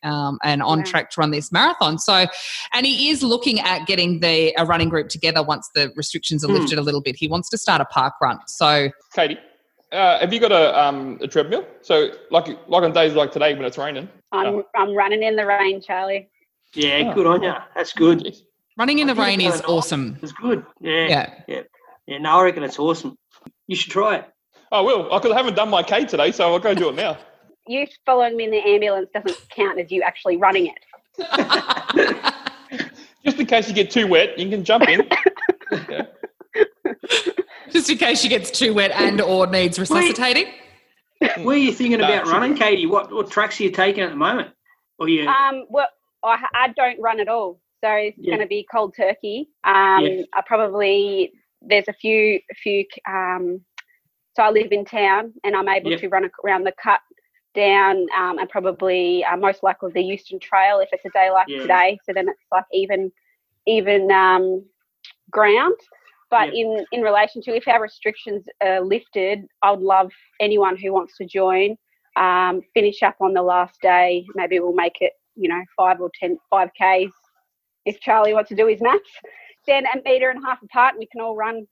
Um, 0.05 0.41
and 0.43 0.65
on 0.65 0.79
Yeah. 0.79 0.85
track 0.85 1.11
to 1.11 1.21
run 1.21 1.31
this 1.31 1.53
marathon. 1.53 1.97
So, 1.97 2.27
and 2.73 2.85
he 2.85 3.11
is 3.11 3.23
looking 3.23 3.61
at 3.61 3.87
getting 3.87 4.19
the 4.19 4.53
a 4.59 4.67
running 4.67 4.89
group 4.89 5.09
together 5.09 5.45
once 5.45 5.71
the 5.77 5.93
restrictions 5.95 6.43
are 6.45 6.49
Hmm. 6.49 6.55
lifted 6.55 6.77
a 6.79 6.83
little 6.83 7.01
bit. 7.01 7.15
He 7.15 7.29
wants 7.29 7.49
to 7.51 7.57
start 7.57 7.81
a 7.81 7.85
park 7.85 8.15
run. 8.21 8.41
So, 8.49 8.89
Kady, 9.15 9.39
uh, 9.93 10.19
have 10.19 10.33
you 10.33 10.41
got 10.41 10.51
a 10.51 10.77
um, 10.77 11.19
a 11.23 11.29
treadmill? 11.29 11.65
So 11.83 12.09
like 12.33 12.49
like 12.67 12.83
on 12.83 12.93
days 12.93 13.15
like 13.15 13.31
today 13.31 13.55
when 13.55 13.65
it's 13.65 13.79
raining. 13.79 14.09
I'm 14.33 14.65
I'm 14.75 14.93
running 14.93 15.23
in 15.23 15.37
the 15.37 15.47
rain, 15.47 15.81
Charlie. 15.81 16.29
Yeah, 16.75 17.11
Oh. 17.11 17.15
good 17.15 17.27
on 17.29 17.43
you. 17.45 17.55
That's 17.77 17.93
good. 17.93 18.35
Jeez. 18.73 18.79
running 18.79 18.99
in 18.99 19.11
I 19.11 19.15
the 19.15 19.21
rain 19.21 19.41
is 19.41 19.55
kinda 19.55 19.67
awesome. 19.69 20.19
It's 20.23 20.33
good. 20.33 20.65
Yeah. 20.81 21.09
Yeah. 21.09 21.35
Yeah. 21.47 21.61
Yeah. 22.07 22.19
No, 22.19 22.41
I 22.41 22.45
reckon 22.45 22.63
it's 22.63 22.79
awesome. 22.79 23.17
You 23.67 23.77
should 23.77 23.93
try 23.93 24.17
it. 24.17 24.29
I 24.71 24.81
will. 24.81 25.05
because 25.05 25.31
I 25.33 25.37
haven't 25.37 25.55
done 25.55 25.69
my 25.71 25.83
K 25.83 26.05
today, 26.07 26.33
so 26.33 26.53
I'll 26.53 26.59
go 26.59 26.75
do 26.75 26.89
it 26.89 26.95
now. 26.95 27.19
You 27.69 27.87
following 28.05 28.37
me 28.37 28.43
in 28.43 28.51
the 28.51 28.59
ambulance 28.59 29.09
doesn't 29.15 29.49
count 29.51 29.79
as 29.79 29.93
you 29.93 30.03
actually 30.03 30.37
running 30.37 30.67
it. 30.67 32.35
Just 33.25 33.39
in 33.39 33.47
case 33.47 33.69
you 33.69 33.75
get 33.75 33.89
too 33.89 34.09
wet, 34.09 34.37
you 34.37 34.51
can 34.51 34.65
jump 34.65 34.89
in. 34.89 35.09
Yeah. 35.89 36.07
Just 37.71 37.89
in 37.89 37.99
case 37.99 38.21
she 38.21 38.29
gets 38.29 38.51
too 38.51 38.75
wet 38.75 38.91
and 38.91 39.21
or 39.21 39.47
needs 39.47 39.79
resuscitating. 39.79 40.47
Where 41.21 41.55
are 41.55 41.57
you 41.57 41.73
thinking 41.73 42.01
No, 42.01 42.09
about 42.09 42.27
running, 42.27 42.57
Kady? 42.57 42.87
What 42.87 43.13
what 43.13 43.31
tracks 43.31 43.61
are 43.61 43.63
you 43.63 43.71
taking 43.71 44.03
at 44.03 44.11
the 44.11 44.17
moment? 44.17 44.49
Or 44.99 45.09
you? 45.09 45.29
Um, 45.29 45.67
well, 45.71 45.87
I, 46.25 46.45
I 46.53 46.69
don't 46.77 47.01
run 47.01 47.21
at 47.21 47.29
all, 47.29 47.61
so 47.83 47.91
it's 47.93 48.19
Yeah. 48.19 48.31
going 48.37 48.41
to 48.43 48.47
be 48.49 48.67
cold 48.73 48.95
turkey. 48.97 49.49
Um. 49.65 50.05
I 50.35 50.43
probably 50.47 51.33
there's 51.61 51.89
a 51.89 51.93
few 51.93 52.41
a 52.51 52.55
few. 52.55 52.85
Um, 53.09 53.61
so 54.35 54.43
I 54.43 54.51
live 54.51 54.73
in 54.73 54.85
town, 54.85 55.33
and 55.45 55.55
I'm 55.55 55.69
able 55.69 55.91
Yep. 55.91 56.01
to 56.01 56.09
run 56.09 56.31
around 56.45 56.65
the 56.65 56.73
cut 56.83 57.01
down, 57.55 58.07
um, 58.17 58.39
and 58.39 58.49
probably 58.49 59.25
uh, 59.25 59.37
most 59.37 59.63
likely 59.63 59.93
the 59.93 60.03
Euston 60.03 60.39
Trail 60.41 60.81
if 60.81 60.89
it's 60.93 61.05
a 61.05 61.11
day 61.11 61.31
like 61.31 61.49
Yeah. 61.49 61.63
today. 61.63 61.99
So 62.05 62.13
then 62.13 62.29
it's 62.29 62.41
like 62.51 62.65
even 62.73 63.13
even 63.67 64.11
um, 64.11 64.65
ground. 65.31 65.77
But 66.31 66.47
Yep. 66.47 66.55
in 66.55 66.87
in 66.93 67.03
relation 67.03 67.43
to 67.43 67.55
if 67.55 67.69
our 67.69 67.81
restrictions 67.83 68.47
are 68.63 68.81
lifted, 68.81 69.41
I 69.63 69.71
would 69.73 69.81
love 69.81 70.11
anyone 70.41 70.77
who 70.77 70.93
wants 70.93 71.17
to 71.19 71.27
join 71.27 71.77
um, 72.17 72.63
finish 72.75 73.03
up 73.03 73.17
on 73.21 73.33
the 73.35 73.43
last 73.43 73.81
day. 73.81 74.27
Maybe 74.35 74.61
we'll 74.61 74.75
make 74.75 74.97
it, 75.01 75.13
you 75.35 75.49
know, 75.49 75.63
five 75.77 76.01
or 76.01 76.11
ten, 76.19 76.39
five 76.51 76.71
Ks 76.71 77.13
if 77.85 78.01
Charlie 78.01 78.35
wants 78.35 78.49
to 78.51 78.55
do 78.57 78.67
his 78.67 78.81
maths. 78.81 79.01
Then 79.67 79.85
a 79.87 80.01
metre 80.05 80.31
and 80.31 80.43
a 80.43 80.47
half 80.47 80.63
apart 80.63 80.95
and 80.95 80.99
we 81.01 81.07
can 81.07 81.21
all 81.21 81.37
run. 81.37 81.67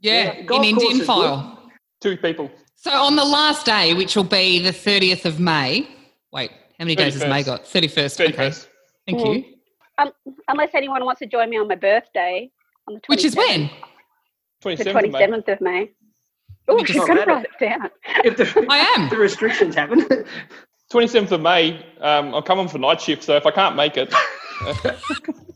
Yeah, 0.00 0.34
Yeah, 0.38 0.56
in 0.56 0.64
Indian 0.64 1.00
file. 1.00 1.70
Two 2.00 2.16
people. 2.16 2.50
So 2.74 2.90
on 2.92 3.16
the 3.16 3.24
last 3.24 3.66
day, 3.66 3.94
which 3.94 4.14
will 4.16 4.24
be 4.24 4.58
the 4.60 4.70
30th 4.70 5.24
of 5.24 5.40
May. 5.40 5.88
Wait, 6.32 6.50
how 6.78 6.84
many 6.84 6.94
days 6.94 7.14
has 7.14 7.28
May 7.28 7.42
got? 7.42 7.64
31st. 7.64 8.16
Very 8.18 8.32
Okay. 8.32 8.50
Thank 9.06 9.18
Mm. 9.20 9.34
you. 9.36 9.44
Um, 9.98 10.12
unless 10.46 10.70
anyone 10.74 11.04
wants 11.04 11.18
to 11.20 11.26
join 11.26 11.50
me 11.50 11.58
on 11.58 11.66
my 11.66 11.74
birthday 11.74 12.50
on 12.86 12.94
the 12.94 13.00
27th, 13.00 13.08
Which 13.08 13.24
is 13.24 13.34
when? 13.36 13.70
The 14.62 14.76
27th, 14.84 15.48
of 15.48 15.60
May. 15.60 15.80
May. 15.80 15.90
Oh, 16.68 16.84
she's 16.84 16.96
going 17.04 17.16
to 17.18 17.24
write 17.24 17.46
it 17.46 17.58
down. 17.60 17.90
if 18.24 18.36
the, 18.36 18.66
I 18.70 18.78
am. 18.96 19.08
the 19.08 19.16
restrictions 19.16 19.74
happen. 19.74 20.06
27th 20.92 21.32
of 21.32 21.40
May, 21.40 21.84
um, 22.00 22.34
I'm 22.34 22.42
coming 22.44 22.68
for 22.68 22.78
night 22.78 23.00
shift, 23.00 23.24
so 23.24 23.36
if 23.36 23.44
I 23.46 23.50
can't 23.50 23.74
make 23.76 23.96
it, 23.96 24.12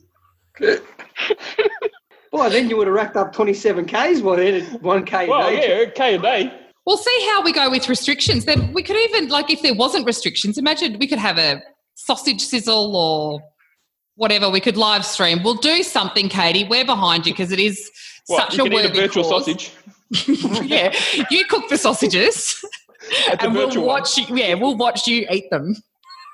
Boy, 2.33 2.49
then 2.49 2.69
you 2.71 2.77
would 2.79 2.87
have 2.87 2.97
racked 2.97 3.17
up 3.17 3.33
27 3.35 3.85
Ks 3.85 4.21
by 4.23 4.37
then, 4.37 4.79
1K 4.81 5.27
a 5.27 5.29
well, 5.29 5.51
day. 5.51 5.83
yeah, 5.85 5.91
K 5.91 6.15
a 6.15 6.19
day. 6.19 6.59
We'll 6.87 6.97
see 6.97 7.29
how 7.31 7.43
we 7.43 7.53
go 7.53 7.71
with 7.71 7.89
restrictions. 7.89 8.45
Then 8.47 8.73
we 8.73 8.83
could 8.83 8.97
even, 8.97 9.29
like, 9.29 9.51
if 9.51 9.61
there 9.63 9.75
wasn't 9.75 10.07
restrictions, 10.07 10.57
imagine 10.59 10.99
we 10.99 11.07
could 11.07 11.19
have 11.19 11.39
a 11.39 11.63
sausage 11.95 12.41
sizzle 12.41 12.97
or 12.97 13.41
whatever. 14.17 14.49
We 14.51 14.61
could 14.61 14.77
live 14.77 15.05
stream. 15.05 15.43
We'll 15.43 15.55
do 15.57 15.83
something, 15.83 16.29
Kady. 16.29 16.65
We're 16.65 16.85
behind 16.87 17.27
you 17.27 17.35
because 17.35 17.53
it 17.53 17.61
is 17.61 17.91
What, 18.27 18.51
such 18.51 18.59
you 18.59 18.65
a 18.65 18.71
can 18.71 18.79
eat 18.81 18.91
a 18.91 18.95
virtual 18.95 19.25
cause. 19.25 19.45
sausage. 19.45 19.73
yeah, 20.67 20.95
you 21.31 21.45
cook 21.47 21.69
the 21.69 21.79
sausages, 21.79 22.63
It's 23.11 23.29
a 23.29 23.45
and 23.47 23.55
we'll 23.55 23.67
virtual 23.67 23.87
one. 23.87 24.01
watch. 24.01 24.19
You, 24.19 24.37
yeah, 24.37 24.55
we'll 24.55 24.77
watch 24.77 25.07
you 25.07 25.27
eat 25.31 25.51
them. 25.51 25.77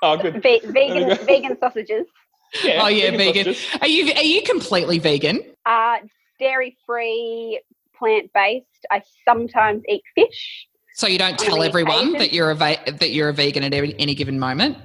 Oh, 0.02 0.16
good. 0.16 0.42
Ve- 0.42 0.60
vegan, 0.64 1.08
go. 1.08 1.14
vegan 1.24 1.58
sausages. 1.60 2.06
Yeah, 2.64 2.80
oh 2.82 2.88
yeah, 2.88 3.10
vegan. 3.10 3.54
sausages. 3.54 3.80
Are 3.82 3.86
you 3.88 4.12
are 4.14 4.22
you 4.22 4.42
completely 4.42 4.98
vegan? 4.98 5.42
Uh, 5.66 5.96
dairy 6.38 6.76
free, 6.86 7.60
plant 7.98 8.30
based. 8.32 8.66
I 8.90 9.02
sometimes 9.26 9.82
eat 9.88 10.02
fish. 10.14 10.66
So 10.94 11.06
you 11.06 11.18
don't 11.18 11.38
tell 11.38 11.62
everyone 11.62 12.12
that 12.14 12.32
you're 12.32 12.50
a 12.50 12.54
va- 12.54 12.78
that 12.86 13.10
you're 13.10 13.28
a 13.28 13.32
vegan 13.34 13.62
at 13.62 13.72
any, 13.74 13.94
any 13.98 14.14
given 14.14 14.38
moment, 14.38 14.78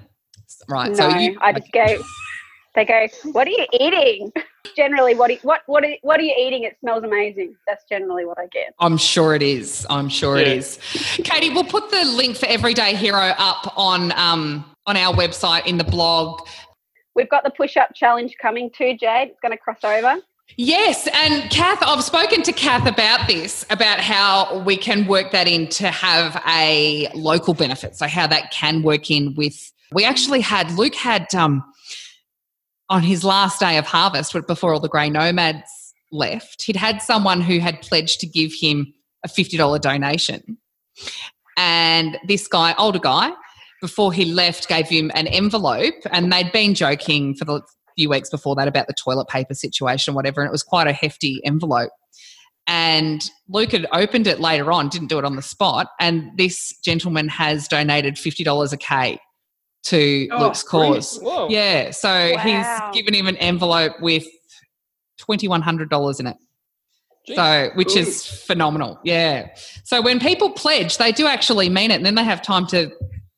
right? 0.68 0.90
no, 0.90 0.96
so 0.96 1.08
you, 1.18 1.38
I 1.42 1.54
just 1.54 1.72
go. 1.72 1.98
They 2.76 2.86
go, 2.86 3.08
"What 3.32 3.48
are 3.48 3.52
you 3.52 3.66
eating?" 3.80 4.32
Generally, 4.76 5.16
what 5.16 5.30
are, 5.32 5.36
what 5.44 5.62
what 5.68 5.84
are, 5.86 5.94
what 6.02 6.20
are 6.20 6.24
you 6.24 6.36
eating? 6.40 6.64
It 6.64 6.76
smells 6.80 7.04
amazing. 7.04 7.56
That's 7.68 7.84
generally 7.88 8.26
what 8.26 8.40
I 8.40 8.48
get. 8.48 8.74
I'm 8.80 8.98
sure 8.98 9.36
it 9.36 9.44
is. 9.44 9.86
I'm 9.90 10.10
sure 10.10 10.38
it 10.38 10.48
Yeah. 10.48 10.54
is. 10.54 10.80
Kady, 11.24 11.52
we'll 11.52 11.64
put 11.66 11.92
the 11.92 12.04
link 12.06 12.36
for 12.38 12.48
Everyday 12.48 12.96
Hero 12.96 13.34
up 13.38 13.74
on 13.78 14.12
um 14.14 14.66
on 14.86 14.98
our 14.98 15.14
website 15.16 15.66
in 15.68 15.78
the 15.78 15.84
blog. 15.84 16.48
We've 17.16 17.30
got 17.30 17.44
the 17.44 17.52
push 17.52 17.78
up 17.78 17.90
challenge 17.94 18.36
coming 18.42 18.70
too, 18.76 18.98
Jade. 18.98 19.30
It's 19.30 19.40
going 19.40 19.52
to 19.52 19.58
cross 19.58 19.84
over. 19.84 20.22
Yes, 20.58 21.08
and 21.14 21.50
Kath, 21.50 21.82
I've 21.82 22.04
spoken 22.04 22.44
to 22.44 22.52
Kath 22.52 22.86
about 22.86 23.28
this, 23.28 23.66
about 23.70 24.00
how 24.00 24.60
we 24.60 24.76
can 24.76 25.08
work 25.08 25.32
that 25.32 25.48
in 25.48 25.68
to 25.70 25.90
have 25.90 26.42
a 26.48 27.08
local 27.16 27.54
benefit. 27.54 27.96
So 27.96 28.08
how 28.08 28.28
that 28.28 28.52
can 28.52 28.84
work 28.84 29.10
in 29.10 29.36
with. 29.36 29.72
We 29.94 30.04
actually 30.04 30.42
had 30.42 30.72
Luke 30.72 30.96
had 30.96 31.34
um 31.34 31.64
on 32.90 33.02
his 33.02 33.24
last 33.24 33.60
day 33.60 33.78
of 33.78 33.86
harvest, 33.86 34.36
before 34.48 34.74
all 34.74 34.80
the 34.80 34.90
grey 34.90 35.10
nomads 35.10 35.94
left, 36.12 36.64
he'd 36.64 36.76
had 36.76 37.02
someone 37.02 37.42
who 37.42 37.60
had 37.60 37.82
pledged 37.82 38.20
to 38.20 38.28
give 38.28 38.52
him 38.54 38.94
a 39.24 39.28
fifty 39.30 39.56
dollar 39.58 39.80
donation, 39.80 40.58
and 41.58 42.18
this 42.28 42.48
guy, 42.48 42.76
older 42.78 43.00
guy, 43.00 43.32
before 43.84 44.14
he 44.14 44.24
left, 44.24 44.70
gave 44.70 44.88
him 44.88 45.12
an 45.14 45.28
envelope, 45.28 45.94
and 46.10 46.32
they'd 46.32 46.54
been 46.54 46.74
joking 46.74 47.36
for 47.36 47.44
the 47.44 47.62
few 47.98 48.10
weeks 48.10 48.30
before 48.30 48.56
that 48.56 48.66
about 48.66 48.88
the 48.88 48.94
toilet 48.94 49.28
paper 49.28 49.54
situation 49.54 50.14
whatever, 50.14 50.40
and 50.42 50.48
it 50.48 50.52
was 50.54 50.64
quite 50.64 50.88
a 50.88 50.94
hefty 50.94 51.42
envelope. 51.46 51.92
And 52.66 53.30
Luke 53.50 53.74
had 53.74 53.86
opened 53.92 54.26
it 54.26 54.40
later 54.40 54.72
on, 54.72 54.88
didn't 54.88 55.10
do 55.10 55.20
it 55.20 55.26
on 55.26 55.36
the 55.36 55.42
spot, 55.42 55.88
and 56.00 56.32
this 56.38 56.74
gentleman 56.84 57.28
has 57.28 57.68
donated 57.68 58.18
fifty 58.18 58.46
dollars 58.46 58.72
a 58.72 58.78
k 58.78 59.20
to 59.84 60.30
Oh, 60.32 60.46
Luke's 60.46 60.64
cause. 60.64 61.20
Yeah, 61.50 61.92
so 61.92 62.10
Wow. 62.10 62.38
he's 62.38 62.96
given 62.96 63.14
him 63.14 63.28
an 63.28 63.36
envelope 63.36 64.00
with 64.00 64.26
twenty 65.18 65.50
one 65.50 65.62
hundred 65.62 65.90
dollars 65.90 66.22
in 66.22 66.28
it. 66.28 66.38
Jeez. 67.28 67.36
So, 67.36 67.70
which 67.76 67.98
Ooh. 67.98 68.00
is 68.00 68.26
phenomenal. 68.26 68.98
Yeah. 69.04 69.50
So 69.84 70.02
when 70.02 70.22
people 70.22 70.52
pledge, 70.52 70.98
they 70.98 71.12
do 71.12 71.28
actually 71.28 71.68
mean 71.70 71.92
it, 71.92 71.96
and 71.96 72.06
then 72.06 72.16
they 72.16 72.24
have 72.24 72.42
time 72.42 72.66
to 72.68 72.90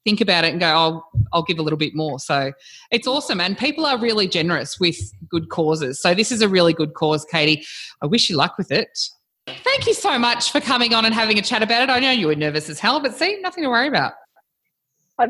think 0.05 0.21
about 0.21 0.45
it 0.45 0.51
and 0.51 0.59
go, 0.61 0.67
"I'll, 0.67 1.09
I'll 1.33 1.43
give 1.43 1.59
a 1.59 1.61
little 1.61 1.77
bit 1.77 1.93
more." 1.95 2.19
So 2.19 2.53
it's 2.91 3.07
awesome, 3.07 3.41
and 3.41 3.57
people 3.57 3.85
are 3.85 3.97
really 3.99 4.27
generous 4.27 4.79
with 4.79 4.97
good 5.29 5.49
causes. 5.49 5.99
So 6.01 6.13
this 6.13 6.31
is 6.31 6.41
a 6.41 6.47
really 6.47 6.71
good 6.71 6.93
cause, 6.93 7.25
Kady. 7.25 7.65
I 8.01 8.05
wish 8.05 8.29
you 8.29 8.37
luck 8.37 8.57
with 8.57 8.71
it. 8.71 8.97
Thank 9.47 9.85
you 9.85 9.93
so 9.93 10.17
much 10.17 10.51
for 10.51 10.61
coming 10.61 10.93
on 10.93 11.03
and 11.05 11.13
having 11.13 11.37
a 11.37 11.41
chat 11.41 11.61
about 11.61 11.83
it. 11.83 11.89
I 11.91 11.99
know 11.99 12.11
you 12.11 12.27
were 12.27 12.35
nervous 12.35 12.69
as 12.69 12.79
hell, 12.79 12.99
but 13.01 13.13
see, 13.13 13.39
nothing 13.41 13.63
to 13.63 13.69
worry 13.69 13.87
about. 13.87 14.13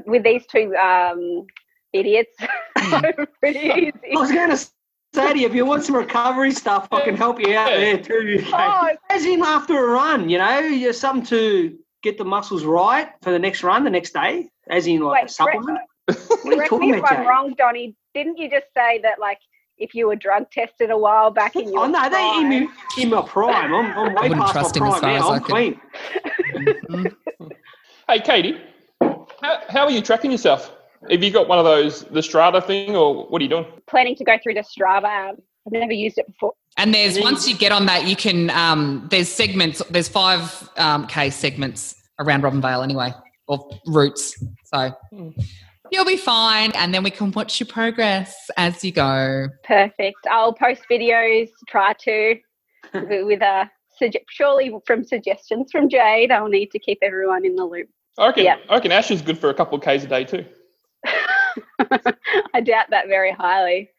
With 0.05 0.23
these 0.23 0.45
two 0.47 0.73
um, 0.75 1.45
idiots, 1.93 2.31
Hmm. 2.77 3.05
pretty 3.39 3.59
easy. 3.59 3.91
I 4.15 4.19
was 4.19 4.31
going 4.31 4.49
to 4.51 4.57
say 4.57 5.33
to 5.33 5.39
you, 5.39 5.47
if 5.47 5.53
you 5.55 5.65
want 5.65 5.83
some 5.83 5.95
recovery 5.95 6.51
stuff, 6.51 6.87
I 6.91 7.01
can 7.01 7.15
help 7.15 7.39
you 7.39 7.55
out 7.57 7.71
Yeah. 7.71 7.77
there 7.77 7.97
too. 7.99 8.43
Oh. 8.53 8.89
As 9.09 9.25
in 9.25 9.41
after 9.41 9.77
a 9.77 9.87
run, 9.89 10.29
you 10.29 10.37
know, 10.37 10.59
you're 10.59 10.93
something 10.93 11.25
to 11.27 11.77
get 12.05 12.17
the 12.17 12.23
muscles 12.23 12.63
right 12.63 13.09
for 13.21 13.31
the 13.31 13.39
next 13.39 13.63
run, 13.63 13.83
the 13.83 13.89
next 13.89 14.13
day, 14.13 14.47
as 14.69 14.87
in 14.87 15.01
like 15.01 15.23
Wait, 15.23 15.29
a 15.29 15.33
supplement. 15.33 15.79
What 16.07 16.17
are 16.45 16.51
you 16.51 16.55
Correct 16.55 16.69
talking 16.69 16.89
me 16.91 16.97
if 16.97 16.99
about, 16.99 17.11
I'm 17.11 17.23
Jay? 17.23 17.27
wrong, 17.27 17.55
Donny. 17.57 17.95
Didn't 18.13 18.37
you 18.37 18.49
just 18.49 18.67
say 18.77 19.01
that 19.01 19.19
like 19.19 19.39
if 19.77 19.93
you 19.93 20.07
were 20.07 20.15
drug 20.15 20.49
tested 20.51 20.91
a 20.91 20.97
while 20.97 21.31
back 21.31 21.55
in 21.55 21.63
your 21.73 21.83
Oh 21.83 21.87
no, 21.87 22.09
they 22.09 22.41
in, 22.41 22.49
me, 22.49 22.69
in 22.97 23.09
my 23.09 23.23
prime. 23.23 23.73
I'm, 23.73 23.97
I'm 23.97 24.13
way 24.13 24.29
wouldn't 24.29 24.39
past 24.39 24.53
trust 24.53 24.79
my 24.79 24.99
prime 24.99 25.19
now. 25.19 25.29
I 25.29 25.33
I'm 25.33 25.41
could. 25.41 25.79
clean. 26.93 27.11
Hey, 28.07 28.19
Kady, 28.19 28.61
how, 29.01 29.61
how 29.67 29.83
are 29.85 29.89
you 29.89 29.99
tracking 29.99 30.29
yourself? 30.31 30.71
Have 31.09 31.23
you 31.23 31.31
got 31.31 31.47
one 31.47 31.57
of 31.57 31.65
those, 31.65 32.03
the 32.03 32.21
Strata 32.21 32.61
thing, 32.61 32.95
or 32.95 33.25
what 33.25 33.41
are 33.41 33.43
you 33.43 33.49
doing? 33.49 33.65
planning 33.87 34.15
to 34.17 34.23
go 34.23 34.37
through 34.43 34.53
the 34.53 34.63
Strava 34.63 35.05
app. 35.05 35.35
I've 35.65 35.73
never 35.73 35.91
used 35.91 36.19
it 36.19 36.27
before. 36.27 36.53
And 36.77 36.93
there's 36.93 37.15
And 37.15 37.25
then- 37.25 37.33
once 37.33 37.47
you 37.47 37.55
get 37.55 37.71
on 37.71 37.85
that, 37.85 38.05
you 38.05 38.15
can 38.15 38.49
um, 38.51 39.07
there's 39.09 39.29
segments. 39.29 39.81
There's 39.89 40.07
five 40.09 40.69
um, 40.77 41.07
k 41.07 41.29
segments 41.29 41.95
around 42.19 42.43
Robinvale 42.43 42.83
anyway, 42.83 43.13
or 43.47 43.69
routes. 43.87 44.35
So 44.65 44.91
Hmm. 45.11 45.29
you'll 45.91 46.05
be 46.05 46.17
fine, 46.17 46.71
and 46.75 46.93
then 46.93 47.03
we 47.03 47.11
can 47.11 47.31
watch 47.31 47.59
your 47.59 47.67
progress 47.67 48.35
as 48.57 48.83
you 48.83 48.91
go. 48.91 49.47
Perfect. 49.63 50.17
I'll 50.29 50.53
post 50.53 50.81
videos, 50.91 51.49
try 51.67 51.93
to, 51.93 52.35
with 52.93 53.25
with 53.25 53.41
a 53.41 53.69
surely 54.29 54.73
from 54.85 55.05
suggestions 55.05 55.71
from 55.71 55.87
Jade. 55.87 56.29
I'll 56.31 56.49
need 56.49 56.71
to 56.71 56.79
keep 56.79 56.97
everyone 57.01 57.45
in 57.45 57.55
the 57.55 57.63
loop. 57.63 57.87
I 58.17 58.27
reckon, 58.27 58.43
Yeah. 58.43 58.57
I 58.69 58.73
reckon 58.75 58.91
Ash 58.91 59.11
is 59.11 59.21
good 59.21 59.37
for 59.37 59.49
a 59.49 59.53
couple 59.53 59.77
of 59.77 59.81
Ks 59.83 60.03
a 60.03 60.07
day 60.07 60.25
too. 60.25 60.45
I 62.53 62.61
doubt 62.61 62.89
that 62.89 63.07
very 63.07 63.31
highly. 63.31 63.89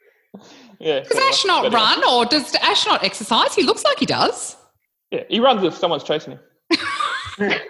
Yeah. 0.78 1.00
Does 1.00 1.08
fair 1.08 1.28
Ash 1.28 1.44
not 1.44 1.64
But, 1.64 1.74
uh, 1.74 1.76
run, 1.76 2.04
or 2.08 2.24
does 2.26 2.54
Ash 2.56 2.86
not 2.86 3.02
exercise? 3.04 3.54
He 3.54 3.62
looks 3.62 3.84
like 3.84 3.98
he 3.98 4.06
does. 4.06 4.56
Yeah, 5.10 5.24
he 5.28 5.40
runs 5.40 5.62
if 5.62 5.74
someone's 5.74 6.04
chasing 6.04 6.38
him. 6.70 7.50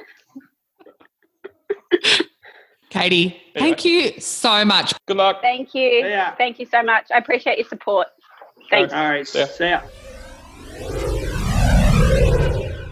Kady, 2.90 3.36
thank 3.58 3.84
you 3.84 4.18
so 4.20 4.64
much. 4.64 4.94
Good 5.06 5.16
luck. 5.18 5.42
Thank 5.42 5.74
you. 5.74 5.82
Yeah. 5.82 6.34
Thank 6.36 6.58
you 6.58 6.66
so 6.66 6.82
much. 6.82 7.06
I 7.14 7.18
appreciate 7.18 7.58
your 7.58 7.68
support. 7.68 8.06
Thanks. 8.70 8.92
All 8.92 9.08
right, 9.10 9.28
Yeah. 9.34 9.44
see 9.46 9.68
ya. 9.70 9.80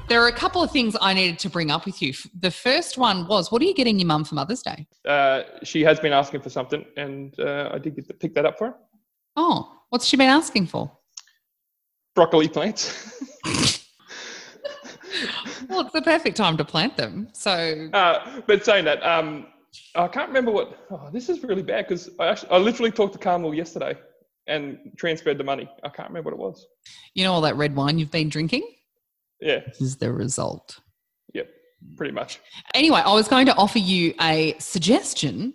There 0.08 0.22
are 0.22 0.28
a 0.28 0.32
couple 0.32 0.62
of 0.62 0.70
things 0.70 0.94
I 1.00 1.14
needed 1.14 1.38
to 1.40 1.48
bring 1.48 1.70
up 1.70 1.86
with 1.86 2.02
you. 2.02 2.12
The 2.38 2.50
first 2.50 2.98
one 2.98 3.26
was, 3.26 3.50
what 3.50 3.62
are 3.62 3.64
you 3.64 3.72
getting 3.74 3.98
your 3.98 4.06
mum 4.06 4.24
for 4.24 4.34
Mother's 4.34 4.62
Day? 4.62 4.86
Uh, 5.06 5.44
she 5.62 5.82
has 5.82 5.98
been 5.98 6.12
asking 6.12 6.42
for 6.42 6.50
something, 6.50 6.84
and 6.98 7.38
uh, 7.40 7.70
I 7.72 7.78
did 7.78 7.96
get 7.96 8.06
to 8.08 8.14
pick 8.14 8.34
that 8.34 8.44
up 8.44 8.58
for 8.58 8.66
her. 8.66 8.74
Oh, 9.36 9.72
what's 9.90 10.06
she 10.06 10.16
been 10.16 10.28
asking 10.28 10.66
for? 10.66 10.90
Broccoli 12.14 12.48
plants. 12.48 13.20
Well, 15.68 15.80
it's 15.80 15.92
the 15.92 16.02
perfect 16.02 16.36
time 16.36 16.56
to 16.56 16.64
plant 16.64 16.96
them. 16.96 17.28
So 17.32 17.88
uh, 17.92 18.40
but 18.46 18.64
saying 18.64 18.84
that, 18.86 19.02
um, 19.02 19.46
I 19.94 20.08
can't 20.08 20.28
remember 20.28 20.50
what. 20.50 20.78
Oh, 20.90 21.08
this 21.12 21.28
is 21.28 21.42
really 21.42 21.62
bad 21.62 21.86
because 21.88 22.10
I 22.18 22.26
actually, 22.26 22.50
I 22.50 22.58
literally 22.58 22.90
talked 22.90 23.12
to 23.14 23.18
Carmel 23.18 23.54
yesterday 23.54 23.96
and 24.46 24.78
transferred 24.98 25.38
the 25.38 25.44
money. 25.44 25.70
I 25.82 25.88
can't 25.88 26.08
remember 26.08 26.30
what 26.30 26.34
it 26.38 26.42
was. 26.42 26.66
you 27.14 27.24
know 27.24 27.32
all 27.32 27.40
that 27.42 27.56
red 27.56 27.74
wine 27.74 27.98
you've 27.98 28.10
been 28.10 28.28
drinking 28.28 28.68
Yeah. 29.40 29.60
is 29.80 29.96
the 29.96 30.12
result. 30.12 30.80
Yep. 31.32 31.48
Pretty 31.96 32.12
much. 32.12 32.40
Anyway, 32.74 33.00
I 33.04 33.12
was 33.12 33.28
going 33.28 33.46
to 33.46 33.54
offer 33.56 33.78
you 33.78 34.14
a 34.20 34.56
suggestion. 34.58 35.54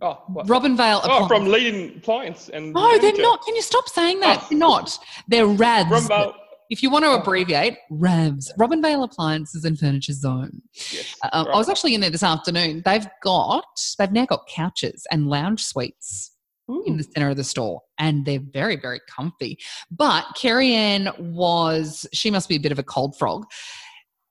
Oh, 0.00 0.22
what? 0.28 0.46
Robinvale. 0.46 1.00
oh, 1.04 1.24
Appliance- 1.24 1.28
from 1.28 1.46
leading 1.46 2.00
clients 2.00 2.48
and. 2.48 2.72
No, 2.72 2.98
they're 2.98 3.12
not. 3.14 3.44
Can 3.44 3.54
you 3.56 3.62
stop 3.62 3.88
saying 3.88 4.20
that? 4.20 4.40
Oh. 4.42 4.46
They're 4.50 4.58
not. 4.58 4.98
They're 5.28 5.46
RAVs. 5.46 5.88
Robinvale. 5.88 6.34
If 6.70 6.82
you 6.82 6.88
want 6.88 7.04
to 7.04 7.12
abbreviate, 7.12 7.76
RAVs, 7.90 8.48
Robinvale 8.58 9.04
Appliances 9.04 9.64
and 9.66 9.78
Furniture 9.78 10.14
Zone. 10.14 10.62
Yes. 10.90 11.14
Um, 11.32 11.46
I 11.48 11.56
was 11.58 11.68
actually 11.68 11.94
in 11.94 12.00
there 12.00 12.08
this 12.08 12.22
afternoon. 12.22 12.80
They've 12.86 13.06
got, 13.22 13.66
they've 13.98 14.10
now 14.10 14.24
got 14.24 14.48
couches 14.48 15.06
and 15.10 15.28
lounge 15.28 15.62
suites 15.62 16.30
in 16.86 16.96
the 16.96 17.02
center 17.02 17.28
of 17.28 17.36
the 17.36 17.44
store, 17.44 17.82
and 17.98 18.24
they're 18.24 18.40
very, 18.40 18.76
very 18.76 19.00
comfy. 19.06 19.58
But 19.90 20.24
Carrie 20.34 20.72
Ann 20.72 21.10
was, 21.18 22.06
she 22.14 22.30
must 22.30 22.48
be 22.48 22.56
a 22.56 22.60
bit 22.60 22.72
of 22.72 22.78
a 22.78 22.82
cold 22.82 23.18
frog. 23.18 23.44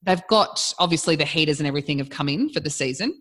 They've 0.01 0.25
got, 0.27 0.73
obviously, 0.79 1.15
the 1.15 1.25
heaters 1.25 1.59
and 1.59 1.67
everything 1.67 1.99
have 1.99 2.09
come 2.09 2.27
in 2.27 2.49
for 2.49 2.59
the 2.59 2.71
season. 2.71 3.13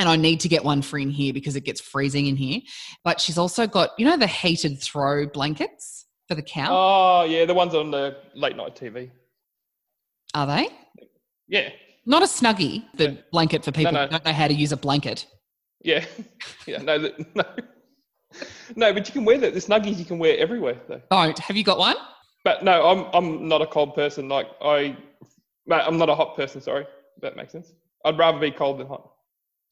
And 0.00 0.08
I 0.08 0.16
need 0.16 0.40
to 0.40 0.48
get 0.48 0.64
one 0.64 0.80
for 0.80 0.98
in 0.98 1.10
here 1.10 1.34
because 1.34 1.56
it 1.56 1.64
gets 1.64 1.78
freezing 1.78 2.26
in 2.26 2.34
here. 2.34 2.62
But 3.04 3.20
she's 3.20 3.36
also 3.36 3.66
got, 3.66 3.90
you 3.98 4.06
know, 4.06 4.16
the 4.16 4.26
heated 4.26 4.80
throw 4.80 5.26
blankets 5.26 6.06
for 6.26 6.34
the 6.34 6.42
couch. 6.42 6.70
Oh 6.70 7.24
yeah, 7.24 7.44
the 7.44 7.52
ones 7.52 7.74
on 7.74 7.90
the 7.90 8.16
late 8.34 8.56
night 8.56 8.74
TV. 8.74 9.10
Are 10.34 10.46
they? 10.46 10.68
Yeah, 11.48 11.68
Not 12.06 12.22
a 12.22 12.26
snuggie, 12.26 12.84
the 12.94 13.18
blanket 13.30 13.62
for 13.62 13.72
people 13.72 13.92
no. 13.92 14.04
who 14.04 14.10
don't 14.12 14.24
know 14.24 14.32
how 14.32 14.48
to 14.48 14.54
use 14.54 14.72
a 14.72 14.76
blanket. 14.78 15.26
yeah, 15.82 16.04
yeah. 16.66 16.78
No, 16.78 16.96
no, 16.96 17.10
no. 18.76 18.94
But 18.94 19.06
you 19.06 19.12
can 19.12 19.26
wear 19.26 19.36
that. 19.36 19.52
the 19.52 19.60
snuggies. 19.60 19.98
You 19.98 20.06
can 20.06 20.18
wear 20.18 20.38
everywhere 20.38 20.80
though. 20.88 21.02
Don't. 21.10 21.38
Have 21.38 21.58
you 21.58 21.64
got 21.64 21.76
one? 21.76 21.96
But 22.42 22.64
no, 22.64 22.86
I'm 22.86 23.06
I'm 23.12 23.48
not 23.48 23.60
a 23.60 23.66
cold 23.66 23.94
person. 23.94 24.30
Like 24.30 24.46
I, 24.62 24.96
I'm 25.70 25.98
not 25.98 26.08
a 26.08 26.14
hot 26.14 26.36
person. 26.36 26.62
Sorry, 26.62 26.84
if 27.16 27.22
that 27.22 27.36
makes 27.36 27.52
sense. 27.52 27.70
I'd 28.06 28.16
rather 28.16 28.38
be 28.38 28.50
cold 28.50 28.78
than 28.78 28.86
hot. 28.86 29.09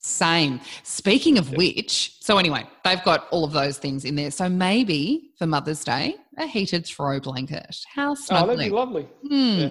Same. 0.01 0.61
Speaking 0.85 1.39
of 1.39 1.53
which, 1.53 2.17
so 2.21 2.39
anyway, 2.39 2.65
they've 2.85 3.03
got 3.03 3.27
all 3.31 3.45
of 3.45 3.53
those 3.53 3.79
things 3.79 4.05
in 4.05 4.15
there. 4.15 4.31
So 4.31 4.49
maybe 4.49 5.31
for 5.39 5.47
Mother's 5.47 5.85
Day, 5.85 6.17
a 6.39 6.47
heated 6.47 6.87
throw 6.87 7.21
blanket. 7.21 7.77
How 7.95 8.13
Oh, 8.13 8.47
that'd 8.47 8.59
be 8.59 8.71
lovely. 8.71 9.09
Hmm. 9.27 9.59
Yeah. 9.59 9.69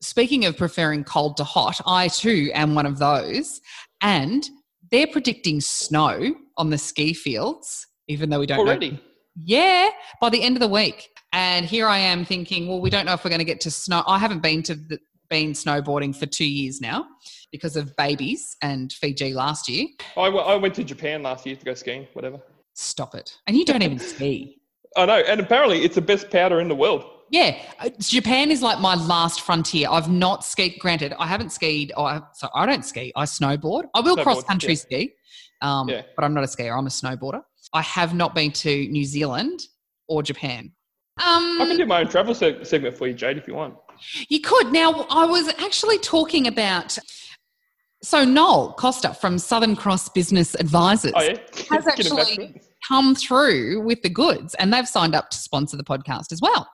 Speaking 0.00 0.44
of 0.46 0.56
preferring 0.56 1.04
cold 1.04 1.36
to 1.36 1.44
hot, 1.44 1.80
I 1.86 2.08
too 2.08 2.50
am 2.54 2.74
one 2.74 2.86
of 2.86 2.98
those. 2.98 3.60
And 4.00 4.48
they're 4.90 5.06
predicting 5.06 5.60
snow 5.60 6.34
on 6.56 6.70
the 6.70 6.78
ski 6.78 7.12
fields, 7.12 7.86
even 8.08 8.30
though 8.30 8.40
we 8.40 8.46
don't 8.46 8.58
know 8.64 8.64
Yeah, 9.36 9.90
by 10.20 10.30
the 10.30 10.42
end 10.42 10.56
of 10.56 10.60
the 10.60 10.68
week. 10.68 11.10
And 11.32 11.64
here 11.64 11.86
I 11.86 11.98
am 11.98 12.24
thinking, 12.24 12.66
well, 12.66 12.80
we 12.80 12.90
don't 12.90 13.06
know 13.06 13.12
if 13.12 13.24
we're 13.24 13.30
going 13.30 13.38
to 13.38 13.44
get 13.44 13.60
to 13.62 13.70
snow. 13.70 14.02
I 14.06 14.18
haven't 14.18 14.40
been 14.40 14.62
to 14.64 14.74
the, 14.74 14.98
been 15.30 15.52
snowboarding 15.52 16.14
for 16.14 16.26
two 16.26 16.44
years 16.44 16.80
now 16.80 17.06
because 17.52 17.76
of 17.76 17.96
babies 17.96 18.56
and 18.62 18.92
Fiji 18.92 19.32
last 19.32 19.68
year. 19.68 19.86
I, 20.16 20.26
w- 20.26 20.44
I 20.44 20.56
went 20.56 20.74
to 20.74 20.84
Japan 20.84 21.22
last 21.22 21.46
year 21.46 21.56
to 21.56 21.64
go 21.64 21.74
skiing. 21.74 22.06
Whatever. 22.12 22.40
Stop 22.74 23.14
it. 23.14 23.36
And 23.46 23.56
you 23.56 23.64
don't 23.64 23.82
even 23.82 23.98
ski. 24.12 24.58
I 24.96 25.06
know, 25.06 25.18
and 25.18 25.40
apparently 25.40 25.84
it's 25.84 25.94
the 25.94 26.00
best 26.02 26.30
powder 26.30 26.60
in 26.60 26.68
the 26.68 26.74
world. 26.74 27.04
Yeah, 27.30 27.56
uh, 27.78 27.90
Japan 28.00 28.50
is 28.50 28.60
like 28.60 28.80
my 28.80 28.96
last 28.96 29.42
frontier. 29.42 29.86
I've 29.88 30.10
not 30.10 30.44
skied. 30.44 30.74
Granted, 30.80 31.14
I 31.16 31.26
haven't 31.28 31.50
skied. 31.52 31.92
Or 31.96 32.06
I, 32.08 32.20
so 32.34 32.48
I 32.56 32.66
don't 32.66 32.84
ski. 32.84 33.12
I 33.14 33.24
snowboard. 33.24 33.84
I 33.94 34.00
will 34.00 34.16
Snowboard, 34.16 34.22
cross 34.24 34.42
country 34.44 34.70
yeah. 34.70 34.74
ski, 34.74 35.12
um, 35.62 35.88
Yeah. 35.88 36.02
but 36.16 36.24
I'm 36.24 36.34
not 36.34 36.42
a 36.42 36.48
skier. 36.48 36.76
I'm 36.76 36.86
a 36.86 36.90
snowboarder. 36.90 37.42
I 37.72 37.82
have 37.82 38.14
not 38.14 38.34
been 38.34 38.50
to 38.50 38.88
New 38.88 39.04
Zealand 39.04 39.60
or 40.08 40.24
Japan. 40.24 40.72
I 41.18 41.56
can 41.60 41.70
Um, 41.70 41.76
do 41.76 41.86
my 41.86 42.00
own 42.00 42.08
travel 42.08 42.34
se- 42.34 42.64
segment 42.64 42.96
for 42.98 43.06
you, 43.06 43.14
Jade, 43.14 43.36
if 43.38 43.46
you 43.46 43.54
want. 43.54 43.74
You 44.28 44.40
could. 44.40 44.72
Now, 44.72 45.06
I 45.10 45.26
was 45.26 45.48
actually 45.58 45.98
talking 45.98 46.46
about. 46.46 46.98
So 48.02 48.24
Noel 48.24 48.72
Costa 48.78 49.12
from 49.12 49.38
Southern 49.38 49.76
Cross 49.76 50.08
Business 50.10 50.54
Advisors 50.54 51.12
Oh 51.14 51.20
yeah, 51.20 51.36
has 51.52 51.54
Get 51.54 51.70
him 51.70 51.84
back 51.84 51.96
to 51.96 52.18
actually 52.18 52.62
come 52.88 53.14
through 53.14 53.82
with 53.82 54.00
the 54.00 54.08
goods, 54.08 54.54
and 54.54 54.72
they've 54.72 54.88
signed 54.88 55.14
up 55.14 55.28
to 55.30 55.36
sponsor 55.36 55.76
the 55.76 55.84
podcast 55.84 56.32
as 56.32 56.40
well. 56.40 56.66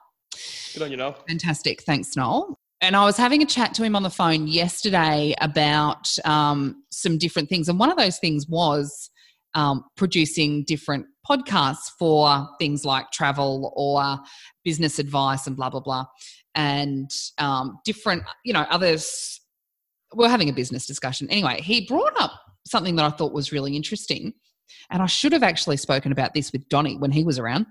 Good 0.73 0.83
on 0.83 0.91
you, 0.91 0.97
Noel. 0.97 1.17
Fantastic. 1.27 1.81
Thanks, 1.83 2.15
Noel. 2.15 2.57
And 2.81 2.95
I 2.95 3.03
was 3.05 3.17
having 3.17 3.41
a 3.41 3.45
chat 3.45 3.73
to 3.75 3.83
him 3.83 3.95
on 3.95 4.03
the 4.03 4.09
phone 4.09 4.47
yesterday 4.47 5.33
about 5.41 6.07
um, 6.25 6.83
some 6.91 7.17
different 7.17 7.49
things. 7.49 7.69
And 7.69 7.79
one 7.79 7.89
of 7.89 7.97
those 7.97 8.19
things 8.19 8.47
was 8.47 9.09
um, 9.55 9.85
producing 9.95 10.63
different 10.65 11.07
podcasts 11.27 11.89
for 11.97 12.47
things 12.59 12.85
like 12.85 13.11
travel 13.11 13.73
or 13.75 14.19
business 14.63 14.99
advice 14.99 15.47
and 15.47 15.55
blah, 15.55 15.69
blah, 15.71 15.79
blah. 15.79 16.05
And 16.55 17.09
um, 17.37 17.79
different, 17.85 18.23
you 18.43 18.53
know, 18.53 18.65
others. 18.69 19.39
We're 20.13 20.29
having 20.29 20.49
a 20.49 20.53
business 20.53 20.85
discussion. 20.87 21.29
Anyway, 21.29 21.61
he 21.61 21.85
brought 21.85 22.19
up 22.19 22.31
something 22.65 22.95
that 22.95 23.05
I 23.05 23.09
thought 23.09 23.33
was 23.33 23.51
really 23.51 23.75
interesting. 23.75 24.33
And 24.89 25.01
I 25.01 25.05
should 25.05 25.33
have 25.33 25.43
actually 25.43 25.77
spoken 25.77 26.11
about 26.11 26.33
this 26.33 26.51
with 26.51 26.67
Donny 26.69 26.97
when 26.97 27.11
he 27.11 27.23
was 27.23 27.37
around 27.39 27.65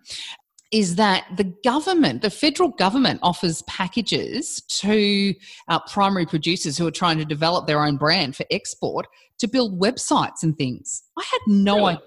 is 0.72 0.96
that 0.96 1.24
the 1.36 1.44
government, 1.64 2.22
the 2.22 2.30
federal 2.30 2.70
government, 2.70 3.20
offers 3.22 3.62
packages 3.62 4.60
to 4.68 5.32
uh, 5.68 5.78
primary 5.90 6.26
producers 6.26 6.76
who 6.76 6.86
are 6.86 6.90
trying 6.92 7.18
to 7.18 7.24
develop 7.24 7.66
their 7.66 7.84
own 7.84 7.96
brand 7.96 8.34
for 8.34 8.44
export 8.50 9.06
to 9.38 9.46
build 9.46 9.80
websites 9.80 10.42
and 10.42 10.56
things. 10.58 11.04
I 11.18 11.22
had 11.30 11.40
no 11.46 11.76
Really? 11.86 11.92
idea. 11.94 12.00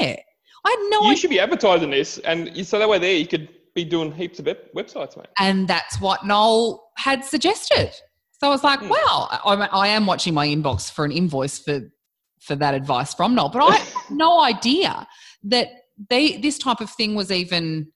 Yeah, 0.00 0.16
I 0.64 0.70
had 0.70 0.90
no 0.90 1.00
you 1.02 1.06
idea. 1.08 1.16
should 1.16 1.30
be 1.30 1.40
advertising 1.40 1.90
this, 1.90 2.18
and 2.18 2.56
you, 2.56 2.64
so 2.64 2.78
that 2.78 2.88
way 2.88 2.98
there 2.98 3.14
you 3.14 3.26
could 3.26 3.48
be 3.74 3.84
doing 3.84 4.12
heaps 4.12 4.38
of 4.38 4.46
websites, 4.76 5.16
mate. 5.16 5.26
and 5.38 5.66
that's 5.68 6.00
what 6.00 6.24
Noel 6.26 6.90
had 6.96 7.24
suggested. 7.24 7.90
So 8.40 8.48
I 8.48 8.50
was 8.50 8.64
like, 8.64 8.80
Hmm. 8.80 8.88
wow, 8.88 9.28
I, 9.30 9.68
I 9.72 9.88
am 9.88 10.04
watching 10.06 10.34
my 10.34 10.46
inbox 10.46 10.90
for 10.92 11.04
an 11.04 11.12
invoice 11.12 11.58
for 11.58 11.80
for 12.40 12.56
that 12.56 12.74
advice 12.74 13.14
from 13.14 13.34
Noel, 13.34 13.48
but 13.50 13.62
I 13.62 13.76
had 13.76 13.88
no 14.10 14.42
idea 14.42 15.06
that 15.44 15.68
they 16.10 16.36
this 16.38 16.58
type 16.58 16.80
of 16.80 16.90
thing 16.90 17.14
was 17.14 17.30
even 17.30 17.88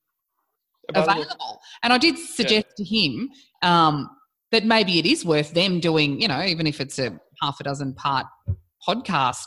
Available. 0.94 1.12
available. 1.22 1.60
And 1.82 1.92
I 1.92 1.98
did 1.98 2.16
suggest 2.16 2.66
to 2.76 2.84
him 2.84 3.28
um, 3.62 4.08
that 4.52 4.64
maybe 4.64 5.00
it 5.00 5.04
is 5.06 5.24
worth 5.24 5.52
them 5.52 5.80
doing, 5.80 6.20
you 6.20 6.28
know, 6.28 6.40
even 6.44 6.64
if 6.68 6.80
it's 6.80 7.00
a 7.00 7.18
half 7.42 7.58
a 7.58 7.64
dozen 7.64 7.92
part 7.94 8.26
podcast 8.88 9.46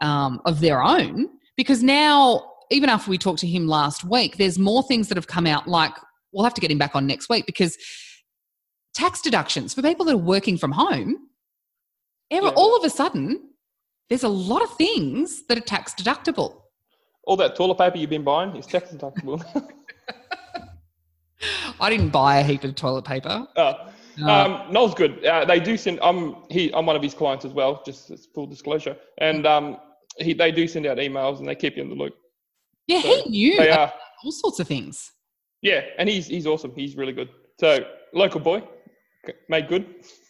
um, 0.00 0.40
of 0.46 0.60
their 0.60 0.80
own, 0.80 1.28
because 1.56 1.82
now 1.82 2.44
even 2.72 2.88
after 2.88 3.10
we 3.10 3.18
talked 3.18 3.40
to 3.40 3.46
him 3.46 3.66
last 3.68 4.04
week, 4.04 4.36
there's 4.38 4.58
more 4.58 4.82
things 4.82 5.08
that 5.08 5.16
have 5.16 5.26
come 5.26 5.46
out. 5.46 5.68
Like 5.68 5.92
we'll 6.32 6.44
have 6.44 6.54
to 6.54 6.60
get 6.60 6.70
him 6.70 6.78
back 6.78 6.96
on 6.96 7.06
next 7.06 7.28
week 7.28 7.46
because 7.46 7.76
tax 8.94 9.20
deductions 9.20 9.74
for 9.74 9.82
people 9.82 10.04
that 10.06 10.14
are 10.14 10.18
working 10.18 10.56
from 10.58 10.72
home. 10.72 11.16
ever- 12.30 12.46
Yeah. 12.46 12.52
All 12.56 12.76
of 12.76 12.84
a 12.84 12.90
sudden, 12.90 13.50
there's 14.08 14.22
a 14.24 14.28
lot 14.28 14.62
of 14.62 14.74
things 14.76 15.44
that 15.48 15.58
are 15.58 15.62
tax 15.62 15.94
deductible. 15.94 16.62
All 17.24 17.36
that 17.36 17.54
toilet 17.54 17.76
paper 17.78 17.98
you've 17.98 18.10
been 18.10 18.24
buying 18.24 18.56
is 18.56 18.66
tax 18.66 18.90
deductible. 18.90 19.44
I 21.80 21.90
didn't 21.90 22.10
buy 22.10 22.38
a 22.38 22.42
heap 22.42 22.64
of 22.64 22.74
toilet 22.74 23.04
paper. 23.04 23.46
Uh, 23.56 23.90
No. 24.16 24.28
um, 24.28 24.72
Noel's 24.72 24.94
good. 24.94 25.24
Uh, 25.24 25.44
they 25.44 25.58
do 25.58 25.76
send. 25.76 25.98
I'm 26.02 26.36
he. 26.50 26.70
I'm 26.74 26.84
one 26.86 26.96
of 26.96 27.02
his 27.02 27.14
clients 27.14 27.44
as 27.44 27.52
well. 27.52 27.82
Just 27.84 28.10
as 28.10 28.26
full 28.34 28.46
disclosure. 28.46 28.96
And 29.18 29.46
um, 29.46 29.78
he 30.18 30.34
they 30.34 30.52
do 30.52 30.68
send 30.68 30.86
out 30.86 30.98
emails 30.98 31.38
and 31.38 31.48
they 31.48 31.54
keep 31.54 31.76
you 31.76 31.82
in 31.82 31.88
the 31.88 31.94
loop. 31.94 32.14
Yeah, 32.86 32.98
he 32.98 33.22
knew 33.28 33.56
They 33.56 33.70
are. 33.70 33.92
all 34.24 34.32
sorts 34.32 34.60
of 34.60 34.68
things. 34.68 35.10
Yeah, 35.62 35.82
and 35.98 36.08
he's 36.08 36.26
he's 36.26 36.46
awesome. 36.46 36.72
He's 36.74 36.96
really 36.96 37.12
good. 37.12 37.28
So 37.60 37.84
local 38.12 38.40
boy, 38.40 38.62
made 39.48 39.68
good. 39.68 39.86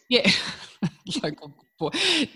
Yeah. 0.09 0.29
Local 1.23 1.53
boy. 1.79 1.89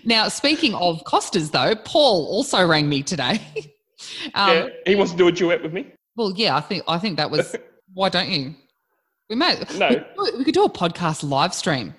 Now, 0.04 0.28
speaking 0.28 0.74
of 0.74 1.04
Costas, 1.04 1.50
though, 1.50 1.74
Paul 1.74 2.26
also 2.26 2.66
rang 2.66 2.88
me 2.88 3.02
today. 3.02 3.40
um, 4.34 4.50
yeah, 4.50 4.68
he 4.86 4.94
wants 4.94 5.12
to 5.12 5.18
do 5.18 5.28
a 5.28 5.32
duet 5.32 5.62
with 5.62 5.72
me. 5.72 5.92
Well, 6.16 6.32
yeah, 6.34 6.56
I 6.56 6.60
think 6.60 6.84
I 6.88 6.98
think 6.98 7.16
that 7.18 7.30
was. 7.30 7.54
why 7.94 8.08
don't 8.08 8.28
you? 8.28 8.54
We 9.30 9.36
may. 9.36 9.62
No. 9.76 9.88
We, 9.88 9.94
could 9.94 10.04
do 10.16 10.38
we 10.38 10.44
could 10.44 10.54
do 10.54 10.64
a 10.64 10.70
podcast 10.70 11.28
live 11.28 11.54
stream. 11.54 11.94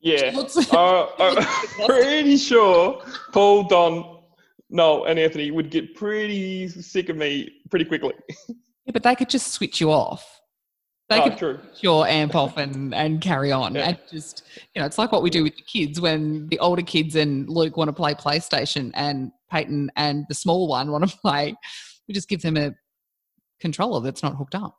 Yeah, 0.00 0.40
uh, 0.72 1.08
I'm 1.18 1.44
pretty 1.86 2.36
sure 2.36 3.02
Paul, 3.32 3.64
Don, 3.64 4.15
Noel, 4.70 5.04
and 5.04 5.18
Anthony 5.18 5.50
would 5.50 5.70
get 5.70 5.94
pretty 5.94 6.68
sick 6.68 7.08
of 7.08 7.16
me 7.16 7.50
pretty 7.70 7.84
quickly. 7.84 8.14
Yeah, 8.88 8.92
but 8.92 9.02
they 9.02 9.16
could 9.16 9.28
just 9.28 9.48
switch 9.52 9.80
you 9.80 9.90
off. 9.90 10.40
They 11.08 11.18
Oh, 11.18 11.24
could 11.24 11.38
true. 11.38 11.58
switch 11.60 11.82
your 11.82 12.06
amp 12.06 12.36
off 12.36 12.56
and, 12.56 12.94
and 12.94 13.20
carry 13.20 13.50
on. 13.50 13.74
Yeah. 13.74 13.88
And 13.88 13.98
just, 14.08 14.44
you 14.76 14.80
know, 14.80 14.86
it's 14.86 14.96
like 14.96 15.10
what 15.10 15.24
we 15.24 15.30
do 15.30 15.42
with 15.42 15.56
the 15.56 15.62
kids 15.62 16.00
when 16.00 16.46
the 16.50 16.58
older 16.60 16.82
kids 16.82 17.16
and 17.16 17.48
Luke 17.48 17.76
want 17.76 17.88
to 17.88 17.92
play 17.92 18.14
PlayStation 18.14 18.92
and 18.94 19.32
Peyton 19.50 19.90
and 19.96 20.24
the 20.28 20.36
small 20.36 20.68
one 20.68 20.92
want 20.92 21.10
to 21.10 21.16
play. 21.20 21.52
We 22.06 22.14
just 22.14 22.28
give 22.28 22.42
them 22.42 22.56
a 22.56 22.76
controller 23.58 24.00
that's 24.02 24.22
not 24.22 24.36
hooked 24.36 24.54
up. 24.54 24.76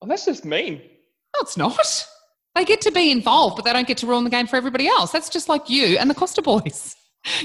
Oh, 0.00 0.06
that's 0.06 0.24
just 0.24 0.46
mean. 0.46 0.76
No, 0.78 1.40
it's 1.42 1.58
not. 1.58 2.06
They 2.54 2.64
get 2.64 2.80
to 2.80 2.90
be 2.92 3.10
involved, 3.10 3.56
but 3.56 3.66
they 3.66 3.74
don't 3.74 3.86
get 3.86 3.98
to 3.98 4.06
ruin 4.06 4.24
the 4.24 4.30
game 4.30 4.46
for 4.46 4.56
everybody 4.56 4.88
else. 4.88 5.12
That's 5.12 5.28
just 5.28 5.50
like 5.50 5.68
you 5.68 5.98
and 5.98 6.08
the 6.08 6.14
Costa 6.14 6.40
boys. 6.40 6.96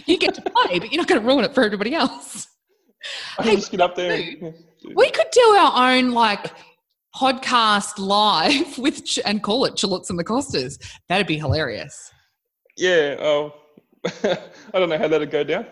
You 0.05 0.17
get 0.17 0.33
to 0.35 0.41
play, 0.41 0.79
but 0.79 0.91
you're 0.91 0.99
not 1.01 1.07
going 1.07 1.21
to 1.21 1.27
ruin 1.27 1.43
it 1.45 1.53
for 1.55 1.63
everybody 1.63 1.93
else. 1.95 2.47
I 3.39 3.43
Hey, 3.43 3.55
just 3.55 3.71
get 3.71 3.81
up 3.81 3.95
there. 3.95 4.11
and- 4.11 4.53
We 4.95 5.09
could 5.11 5.27
do 5.31 5.41
our 5.41 5.91
own 5.93 6.11
like 6.11 6.51
podcast 7.15 7.97
live 7.99 8.77
with 8.77 9.05
Ch- 9.05 9.19
and 9.25 9.41
call 9.43 9.65
it 9.65 9.73
Chilutz 9.73 10.09
and 10.09 10.17
the 10.19 10.23
Costas. 10.23 10.77
That'd 11.09 11.27
be 11.27 11.37
hilarious. 11.37 12.11
Yeah. 12.77 13.15
Oh, 13.19 13.53
I 14.23 14.37
don't 14.79 14.89
know 14.89 14.97
how 14.97 15.07
that'd 15.07 15.29
go 15.31 15.43
down. 15.43 15.65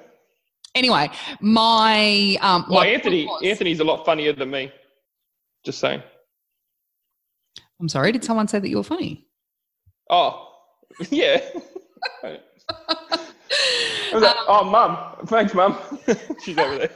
Anyway, 0.76 1.10
my 1.42 2.38
um, 2.42 2.66
Well, 2.70 2.80
my 2.82 2.88
Anthony, 2.88 3.26
was- 3.26 3.42
Anthony's 3.44 3.80
a 3.80 3.84
lot 3.84 4.06
funnier 4.06 4.34
than 4.34 4.50
me. 4.52 4.72
Just 5.66 5.80
saying. 5.80 6.02
I'm 7.82 7.90
sorry. 7.90 8.12
Did 8.12 8.24
someone 8.24 8.48
say 8.48 8.60
that 8.60 8.70
you 8.70 8.78
were 8.78 8.84
funny? 8.84 9.26
Oh, 10.10 10.48
yeah. 11.10 11.40
Like, 14.14 14.24
um, 14.24 14.46
oh, 14.48 14.64
mum. 14.64 15.28
Thanks, 15.28 15.54
mum. 15.54 15.78
She's 16.44 16.58
over 16.58 16.88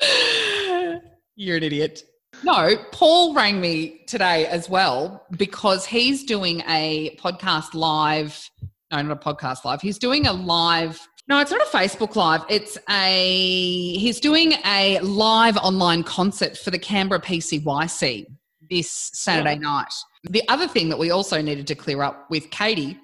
there. 0.00 1.00
You're 1.34 1.56
an 1.56 1.62
idiot. 1.62 2.02
No, 2.44 2.76
Paul 2.92 3.34
rang 3.34 3.60
me 3.60 4.02
today 4.06 4.46
as 4.46 4.68
well 4.68 5.24
because 5.36 5.86
he's 5.86 6.24
doing 6.24 6.62
a 6.68 7.16
podcast 7.16 7.74
live. 7.74 8.50
No, 8.92 9.02
not 9.02 9.24
a 9.26 9.34
podcast 9.34 9.64
live. 9.64 9.80
He's 9.80 9.98
doing 9.98 10.26
a 10.26 10.32
live. 10.32 11.00
No, 11.28 11.40
it's 11.40 11.50
not 11.50 11.60
a 11.60 11.76
Facebook 11.76 12.14
live. 12.14 12.42
It's 12.48 12.78
a. 12.88 13.96
He's 13.96 14.20
doing 14.20 14.54
a 14.64 15.00
live 15.00 15.56
online 15.56 16.02
concert 16.04 16.56
for 16.56 16.70
the 16.70 16.78
Canberra 16.78 17.20
PCYC 17.20 18.26
this 18.70 19.10
Saturday 19.14 19.58
night. 19.58 19.92
The 20.24 20.42
other 20.48 20.68
thing 20.68 20.88
that 20.90 20.98
we 20.98 21.10
also 21.10 21.40
needed 21.40 21.66
to 21.68 21.74
clear 21.74 22.02
up 22.02 22.30
with 22.30 22.50
Kady 22.50 22.98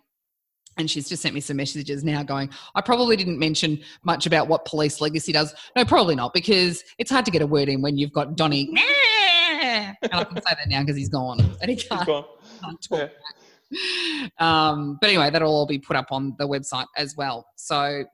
and 0.77 0.91
she's 0.91 1.09
just 1.09 1.23
sent 1.23 1.35
me 1.35 1.41
some 1.41 1.57
messages 1.57 2.05
now 2.05 2.23
going, 2.23 2.51
I 2.75 2.81
probably 2.81 3.17
didn't 3.17 3.39
mention 3.39 3.81
much 4.05 4.27
about 4.27 4.49
what 4.49 4.65
Police 4.65 5.01
Legacy 5.01 5.33
does. 5.33 5.55
No, 5.77 5.85
probably 5.85 6.15
not, 6.15 6.33
because 6.35 6.83
it's 6.99 7.11
hard 7.11 7.25
to 7.25 7.31
get 7.31 7.43
a 7.43 7.47
word 7.47 7.69
in 7.69 7.83
when 7.83 7.99
you've 7.99 8.13
got 8.13 8.37
Donny. 8.37 8.73
and 9.63 9.97
I 10.13 10.25
can 10.25 10.37
say 10.37 10.55
that 10.57 10.69
now 10.69 10.81
because 10.81 10.97
he's 10.97 11.09
gone 11.09 11.41
and 11.61 11.71
he 11.71 11.77
can't, 11.77 12.07
gone. 12.07 12.25
can't 12.63 12.83
talk. 12.83 13.11
Yeah. 13.11 14.29
Um, 14.39 14.99
but 15.01 15.09
anyway, 15.09 15.31
that'll 15.31 15.51
all 15.51 15.67
be 15.67 15.79
put 15.79 15.97
up 15.97 16.09
on 16.11 16.35
the 16.39 16.47
website 16.47 16.87
as 16.97 17.17
well. 17.17 17.47
So 17.57 18.05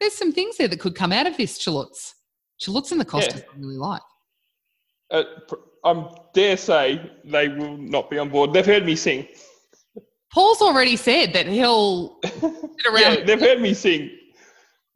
there's 0.00 0.14
some 0.14 0.32
things 0.32 0.56
there 0.56 0.68
that 0.68 0.80
could 0.80 0.94
come 0.94 1.12
out 1.12 1.26
of 1.26 1.36
this 1.36 1.58
Chilutz. 1.58 2.14
Chilutz 2.60 2.90
and 2.90 3.00
the 3.00 3.04
Costas 3.04 3.42
I 3.42 3.58
really 3.58 3.76
like. 3.76 4.02
Uh, 5.10 5.22
pr- 5.46 5.54
I 5.84 6.10
dare 6.34 6.56
say 6.56 7.10
they 7.24 7.48
will 7.48 7.76
not 7.76 8.10
be 8.10 8.18
on 8.18 8.28
board. 8.28 8.52
They've 8.52 8.66
heard 8.66 8.84
me 8.84 8.96
sing. 8.96 9.28
Paul's 10.38 10.62
already 10.62 10.94
said 10.94 11.32
that 11.32 11.48
he'll 11.48 12.20
sit 12.22 12.32
Yeah, 12.44 12.92
around. 13.16 13.26
they've 13.26 13.40
heard 13.40 13.60
me 13.60 13.74
sing. 13.74 14.08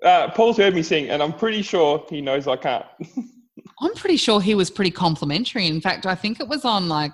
Uh, 0.00 0.30
Paul's 0.30 0.56
heard 0.56 0.72
me 0.72 0.84
sing, 0.84 1.08
and 1.10 1.20
I'm 1.20 1.32
pretty 1.32 1.62
sure 1.62 2.06
he 2.08 2.20
knows 2.20 2.46
I 2.46 2.54
can't. 2.54 2.86
I'm 3.80 3.92
pretty 3.94 4.18
sure 4.18 4.40
he 4.40 4.54
was 4.54 4.70
pretty 4.70 4.92
complimentary. 4.92 5.66
In 5.66 5.80
fact, 5.80 6.06
I 6.06 6.14
think 6.14 6.38
it 6.38 6.46
was 6.46 6.64
on 6.64 6.88
like 6.88 7.10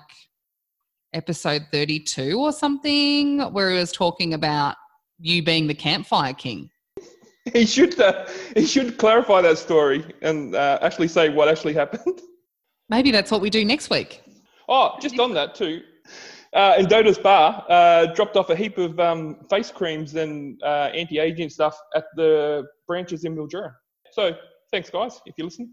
episode 1.11 1.63
32 1.71 2.39
or 2.39 2.51
something 2.51 3.39
where 3.51 3.71
he 3.71 3.77
was 3.79 3.91
talking 3.91 4.35
about 4.35 4.75
you 5.17 5.41
being 5.41 5.65
the 5.65 5.73
campfire 5.73 6.33
king. 6.35 6.69
he 7.53 7.65
should 7.65 7.99
uh, 7.99 8.27
he 8.55 8.67
should 8.67 8.99
clarify 8.99 9.41
that 9.41 9.57
story 9.57 10.05
and 10.21 10.53
uh, 10.53 10.77
actually 10.83 11.07
say 11.07 11.29
what 11.29 11.47
actually 11.47 11.73
happened. 11.73 12.21
Maybe 12.89 13.09
that's 13.09 13.31
what 13.31 13.41
we 13.41 13.49
do 13.49 13.65
next 13.65 13.89
week. 13.89 14.21
Oh, 14.67 14.97
just 15.01 15.17
on 15.17 15.33
that 15.33 15.55
too. 15.55 15.81
Uh, 16.53 16.75
in 16.79 16.87
Doda's 16.87 17.19
bar, 17.19 17.63
uh, 17.69 18.07
dropped 18.07 18.35
off 18.35 18.49
a 18.49 18.55
heap 18.55 18.77
of 18.79 18.99
um, 18.99 19.37
face 19.49 19.69
creams 19.69 20.15
and 20.15 20.61
uh, 20.63 20.89
anti-aging 20.93 21.49
stuff 21.49 21.77
at 21.95 22.05
the 22.15 22.65
branches 22.87 23.23
in 23.23 23.35
Mildura. 23.35 23.71
So 24.11 24.35
thanks, 24.71 24.89
guys, 24.89 25.21
if 25.27 25.35
you 25.37 25.43
listen. 25.43 25.71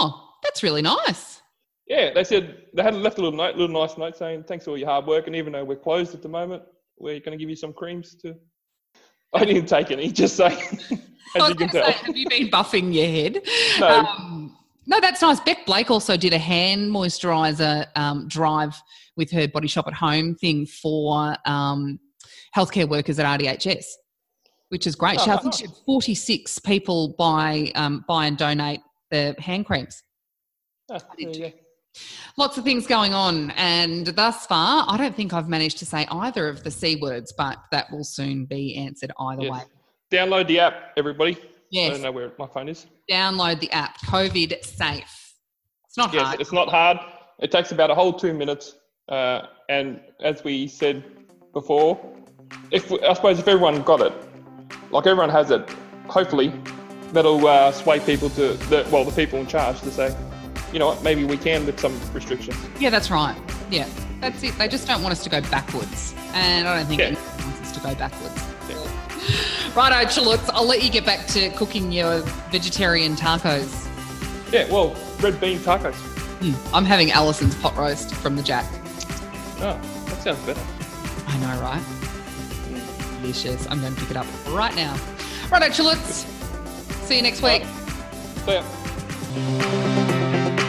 Oh, 0.00 0.30
that's 0.42 0.62
really 0.64 0.82
nice. 0.82 1.40
Yeah, 1.86 2.12
they 2.12 2.24
said 2.24 2.64
they 2.74 2.82
had 2.82 2.94
left 2.94 3.18
a 3.18 3.22
little 3.22 3.36
note, 3.36 3.56
little 3.56 3.80
nice 3.80 3.96
note 3.96 4.16
saying 4.16 4.44
thanks 4.48 4.64
for 4.64 4.72
all 4.72 4.78
your 4.78 4.88
hard 4.88 5.06
work, 5.06 5.28
and 5.28 5.36
even 5.36 5.52
though 5.52 5.64
we're 5.64 5.76
closed 5.76 6.14
at 6.14 6.22
the 6.22 6.28
moment, 6.28 6.64
we're 6.98 7.20
going 7.20 7.32
to 7.32 7.36
give 7.36 7.48
you 7.48 7.56
some 7.56 7.72
creams 7.72 8.16
to. 8.22 8.34
I 9.34 9.44
didn't 9.44 9.66
take 9.66 9.90
any, 9.92 10.10
just 10.10 10.36
saying, 10.36 10.58
I 10.90 11.38
as 11.38 11.42
was 11.42 11.48
you 11.50 11.54
can 11.54 11.68
tell. 11.68 11.86
say, 11.86 11.92
have 11.92 12.16
you 12.16 12.28
been 12.28 12.48
buffing 12.48 12.92
your 12.92 13.06
head? 13.06 13.42
No. 13.78 13.88
Um, 13.88 14.45
no, 14.86 15.00
that's 15.00 15.20
nice. 15.20 15.40
Beck 15.40 15.66
Blake 15.66 15.90
also 15.90 16.16
did 16.16 16.32
a 16.32 16.38
hand 16.38 16.90
moisturizer 16.90 17.86
um, 17.96 18.28
drive 18.28 18.80
with 19.16 19.30
her 19.32 19.48
body 19.48 19.66
shop 19.68 19.86
at 19.88 19.94
home 19.94 20.34
thing 20.36 20.66
for 20.66 21.36
um, 21.44 21.98
healthcare 22.54 22.88
workers 22.88 23.18
at 23.18 23.40
RDHS, 23.40 23.84
which 24.68 24.86
is 24.86 24.94
great. 24.94 25.20
She, 25.20 25.30
I 25.30 25.36
think 25.38 25.54
she 25.54 25.66
had 25.66 25.74
46 25.84 26.60
people 26.60 27.14
buy, 27.18 27.72
um, 27.74 28.04
buy 28.06 28.26
and 28.26 28.36
donate 28.36 28.80
the 29.10 29.34
hand 29.38 29.66
creams. 29.66 30.02
Go. 30.88 31.50
Lots 32.36 32.58
of 32.58 32.64
things 32.64 32.86
going 32.86 33.14
on, 33.14 33.50
and 33.52 34.06
thus 34.08 34.46
far, 34.46 34.84
I 34.86 34.98
don't 34.98 35.16
think 35.16 35.32
I've 35.32 35.48
managed 35.48 35.78
to 35.78 35.86
say 35.86 36.06
either 36.10 36.46
of 36.46 36.62
the 36.62 36.70
C 36.70 36.96
words, 36.96 37.32
but 37.36 37.56
that 37.72 37.90
will 37.90 38.04
soon 38.04 38.44
be 38.44 38.76
answered 38.76 39.10
either 39.18 39.44
Yes. 39.44 39.52
way. 39.52 39.62
Download 40.12 40.46
the 40.46 40.60
app, 40.60 40.92
everybody. 40.98 41.38
I 41.74 41.88
don't 41.88 42.02
know 42.02 42.12
where 42.12 42.32
my 42.38 42.46
phone 42.46 42.68
is. 42.68 42.86
Download 43.10 43.60
the 43.60 43.70
app, 43.72 43.98
COVID 44.02 44.64
safe. 44.64 45.34
It's 45.86 45.96
not 45.96 46.12
Yes, 46.12 46.26
hard. 46.26 46.40
it's 46.40 46.52
not 46.52 46.68
hard. 46.68 46.98
It 47.40 47.50
takes 47.50 47.72
about 47.72 47.90
a 47.90 47.94
whole 47.94 48.12
two 48.12 48.32
minutes. 48.34 48.74
Uh, 49.08 49.42
and 49.68 50.00
as 50.22 50.42
we 50.44 50.66
said 50.66 51.04
before, 51.52 51.98
if 52.70 52.90
I 52.92 53.12
suppose 53.14 53.38
if 53.38 53.46
everyone 53.48 53.82
got 53.82 54.00
it, 54.00 54.12
like 54.90 55.06
everyone 55.06 55.30
has 55.30 55.50
it, 55.50 55.68
hopefully 56.08 56.52
that'll 57.12 57.46
uh, 57.46 57.70
sway 57.72 58.00
people 58.00 58.28
to 58.30 58.54
the 58.54 58.86
well, 58.90 59.04
the 59.04 59.12
people 59.12 59.38
in 59.38 59.46
charge 59.46 59.80
to 59.82 59.90
say, 59.90 60.14
you 60.72 60.78
know 60.78 60.86
what, 60.88 61.02
maybe 61.02 61.24
we 61.24 61.36
can 61.36 61.64
lift 61.66 61.80
some 61.80 61.98
restrictions. 62.12 62.56
Yeah, 62.80 62.90
that's 62.90 63.10
right. 63.10 63.36
Yeah, 63.70 63.88
that's 64.20 64.42
it. 64.42 64.56
They 64.58 64.68
just 64.68 64.86
don't 64.86 65.02
want 65.02 65.12
us 65.12 65.22
to 65.24 65.30
go 65.30 65.40
backwards, 65.42 66.14
and 66.34 66.66
I 66.66 66.78
don't 66.78 66.86
think 66.86 67.00
Yeah. 67.00 67.06
anyone 67.06 67.24
wants 67.38 67.60
us 67.60 67.72
to 67.72 67.80
go 67.80 67.94
backwards. 67.94 68.42
Righto, 69.76 70.08
Chilutz, 70.08 70.48
I'll 70.54 70.66
let 70.66 70.82
you 70.82 70.88
get 70.90 71.04
back 71.04 71.26
to 71.26 71.50
cooking 71.50 71.92
your 71.92 72.20
vegetarian 72.50 73.14
tacos. 73.14 73.86
Yeah, 74.50 74.72
well, 74.72 74.96
red 75.20 75.38
bean 75.38 75.58
tacos. 75.58 75.92
Hmm, 76.40 76.74
I'm 76.74 76.86
having 76.86 77.10
Alison's 77.10 77.54
pot 77.56 77.76
roast 77.76 78.14
from 78.14 78.36
the 78.36 78.42
Jack. 78.42 78.64
Oh, 79.58 79.78
that 80.06 80.22
sounds 80.22 80.38
better. 80.46 80.62
I 81.26 81.36
know, 81.40 81.60
right? 81.60 81.82
Delicious. 83.20 83.66
I'm 83.66 83.82
going 83.82 83.94
to 83.94 84.00
pick 84.00 84.12
it 84.12 84.16
up 84.16 84.26
right 84.48 84.74
now. 84.74 84.96
Righto, 85.50 85.66
Chilutz. 85.66 86.24
See 87.04 87.16
you 87.16 87.22
next 87.22 87.42
week. 87.42 87.62
So 88.46 88.52
yeah. 88.52 88.64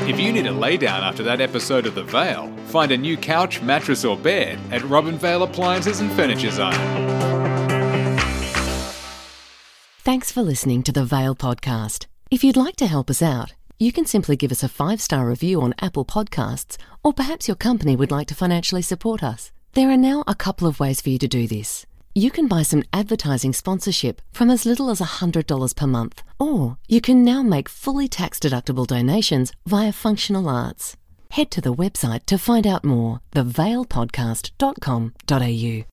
If 0.05 0.19
you 0.19 0.33
need 0.33 0.47
a 0.47 0.51
laydown 0.51 0.99
after 0.99 1.23
that 1.23 1.39
episode 1.39 1.85
of 1.85 1.95
The 1.95 2.03
Vale, 2.03 2.53
find 2.65 2.91
a 2.91 2.97
new 2.97 3.15
couch, 3.15 3.61
mattress, 3.61 4.03
or 4.03 4.17
bed 4.17 4.59
at 4.69 4.81
Robinvale 4.81 5.43
Appliances 5.43 6.01
and 6.01 6.11
Furniture 6.11 6.51
Zone. 6.51 7.36
Thanks 10.07 10.31
for 10.31 10.39
listening 10.41 10.83
to 10.83 10.93
the 10.93 11.03
Vale 11.03 11.35
podcast. 11.35 12.05
If 12.31 12.41
you'd 12.41 12.55
like 12.55 12.77
to 12.77 12.87
help 12.87 13.09
us 13.09 13.21
out, 13.21 13.55
you 13.77 13.91
can 13.91 14.05
simply 14.05 14.37
give 14.37 14.53
us 14.53 14.63
a 14.63 14.69
five 14.69 15.01
star 15.01 15.27
review 15.27 15.61
on 15.61 15.73
Apple 15.81 16.05
Podcasts, 16.05 16.77
or 17.03 17.11
perhaps 17.11 17.49
your 17.49 17.57
company 17.57 17.93
would 17.93 18.09
like 18.09 18.27
to 18.27 18.33
financially 18.33 18.81
support 18.81 19.21
us. 19.21 19.51
There 19.73 19.89
are 19.89 19.97
now 19.97 20.23
a 20.25 20.33
couple 20.33 20.65
of 20.65 20.79
ways 20.79 21.01
for 21.01 21.09
you 21.09 21.17
to 21.17 21.27
do 21.27 21.45
this. 21.45 21.85
You 22.15 22.31
can 22.31 22.47
buy 22.47 22.61
some 22.61 22.85
advertising 22.93 23.51
sponsorship 23.51 24.21
from 24.31 24.49
as 24.49 24.65
little 24.65 24.89
as 24.89 25.01
$100 25.01 25.75
per 25.75 25.87
month, 25.87 26.23
or 26.39 26.77
you 26.87 27.01
can 27.01 27.25
now 27.25 27.43
make 27.43 27.67
fully 27.67 28.07
tax 28.07 28.39
deductible 28.39 28.87
donations 28.87 29.51
via 29.65 29.91
Functional 29.91 30.47
Arts. 30.47 30.95
Head 31.31 31.51
to 31.51 31.59
the 31.59 31.75
website 31.75 32.25
to 32.27 32.37
find 32.37 32.65
out 32.65 32.85
more, 32.85 33.19
thevalepodcast.com.au. 33.33 35.85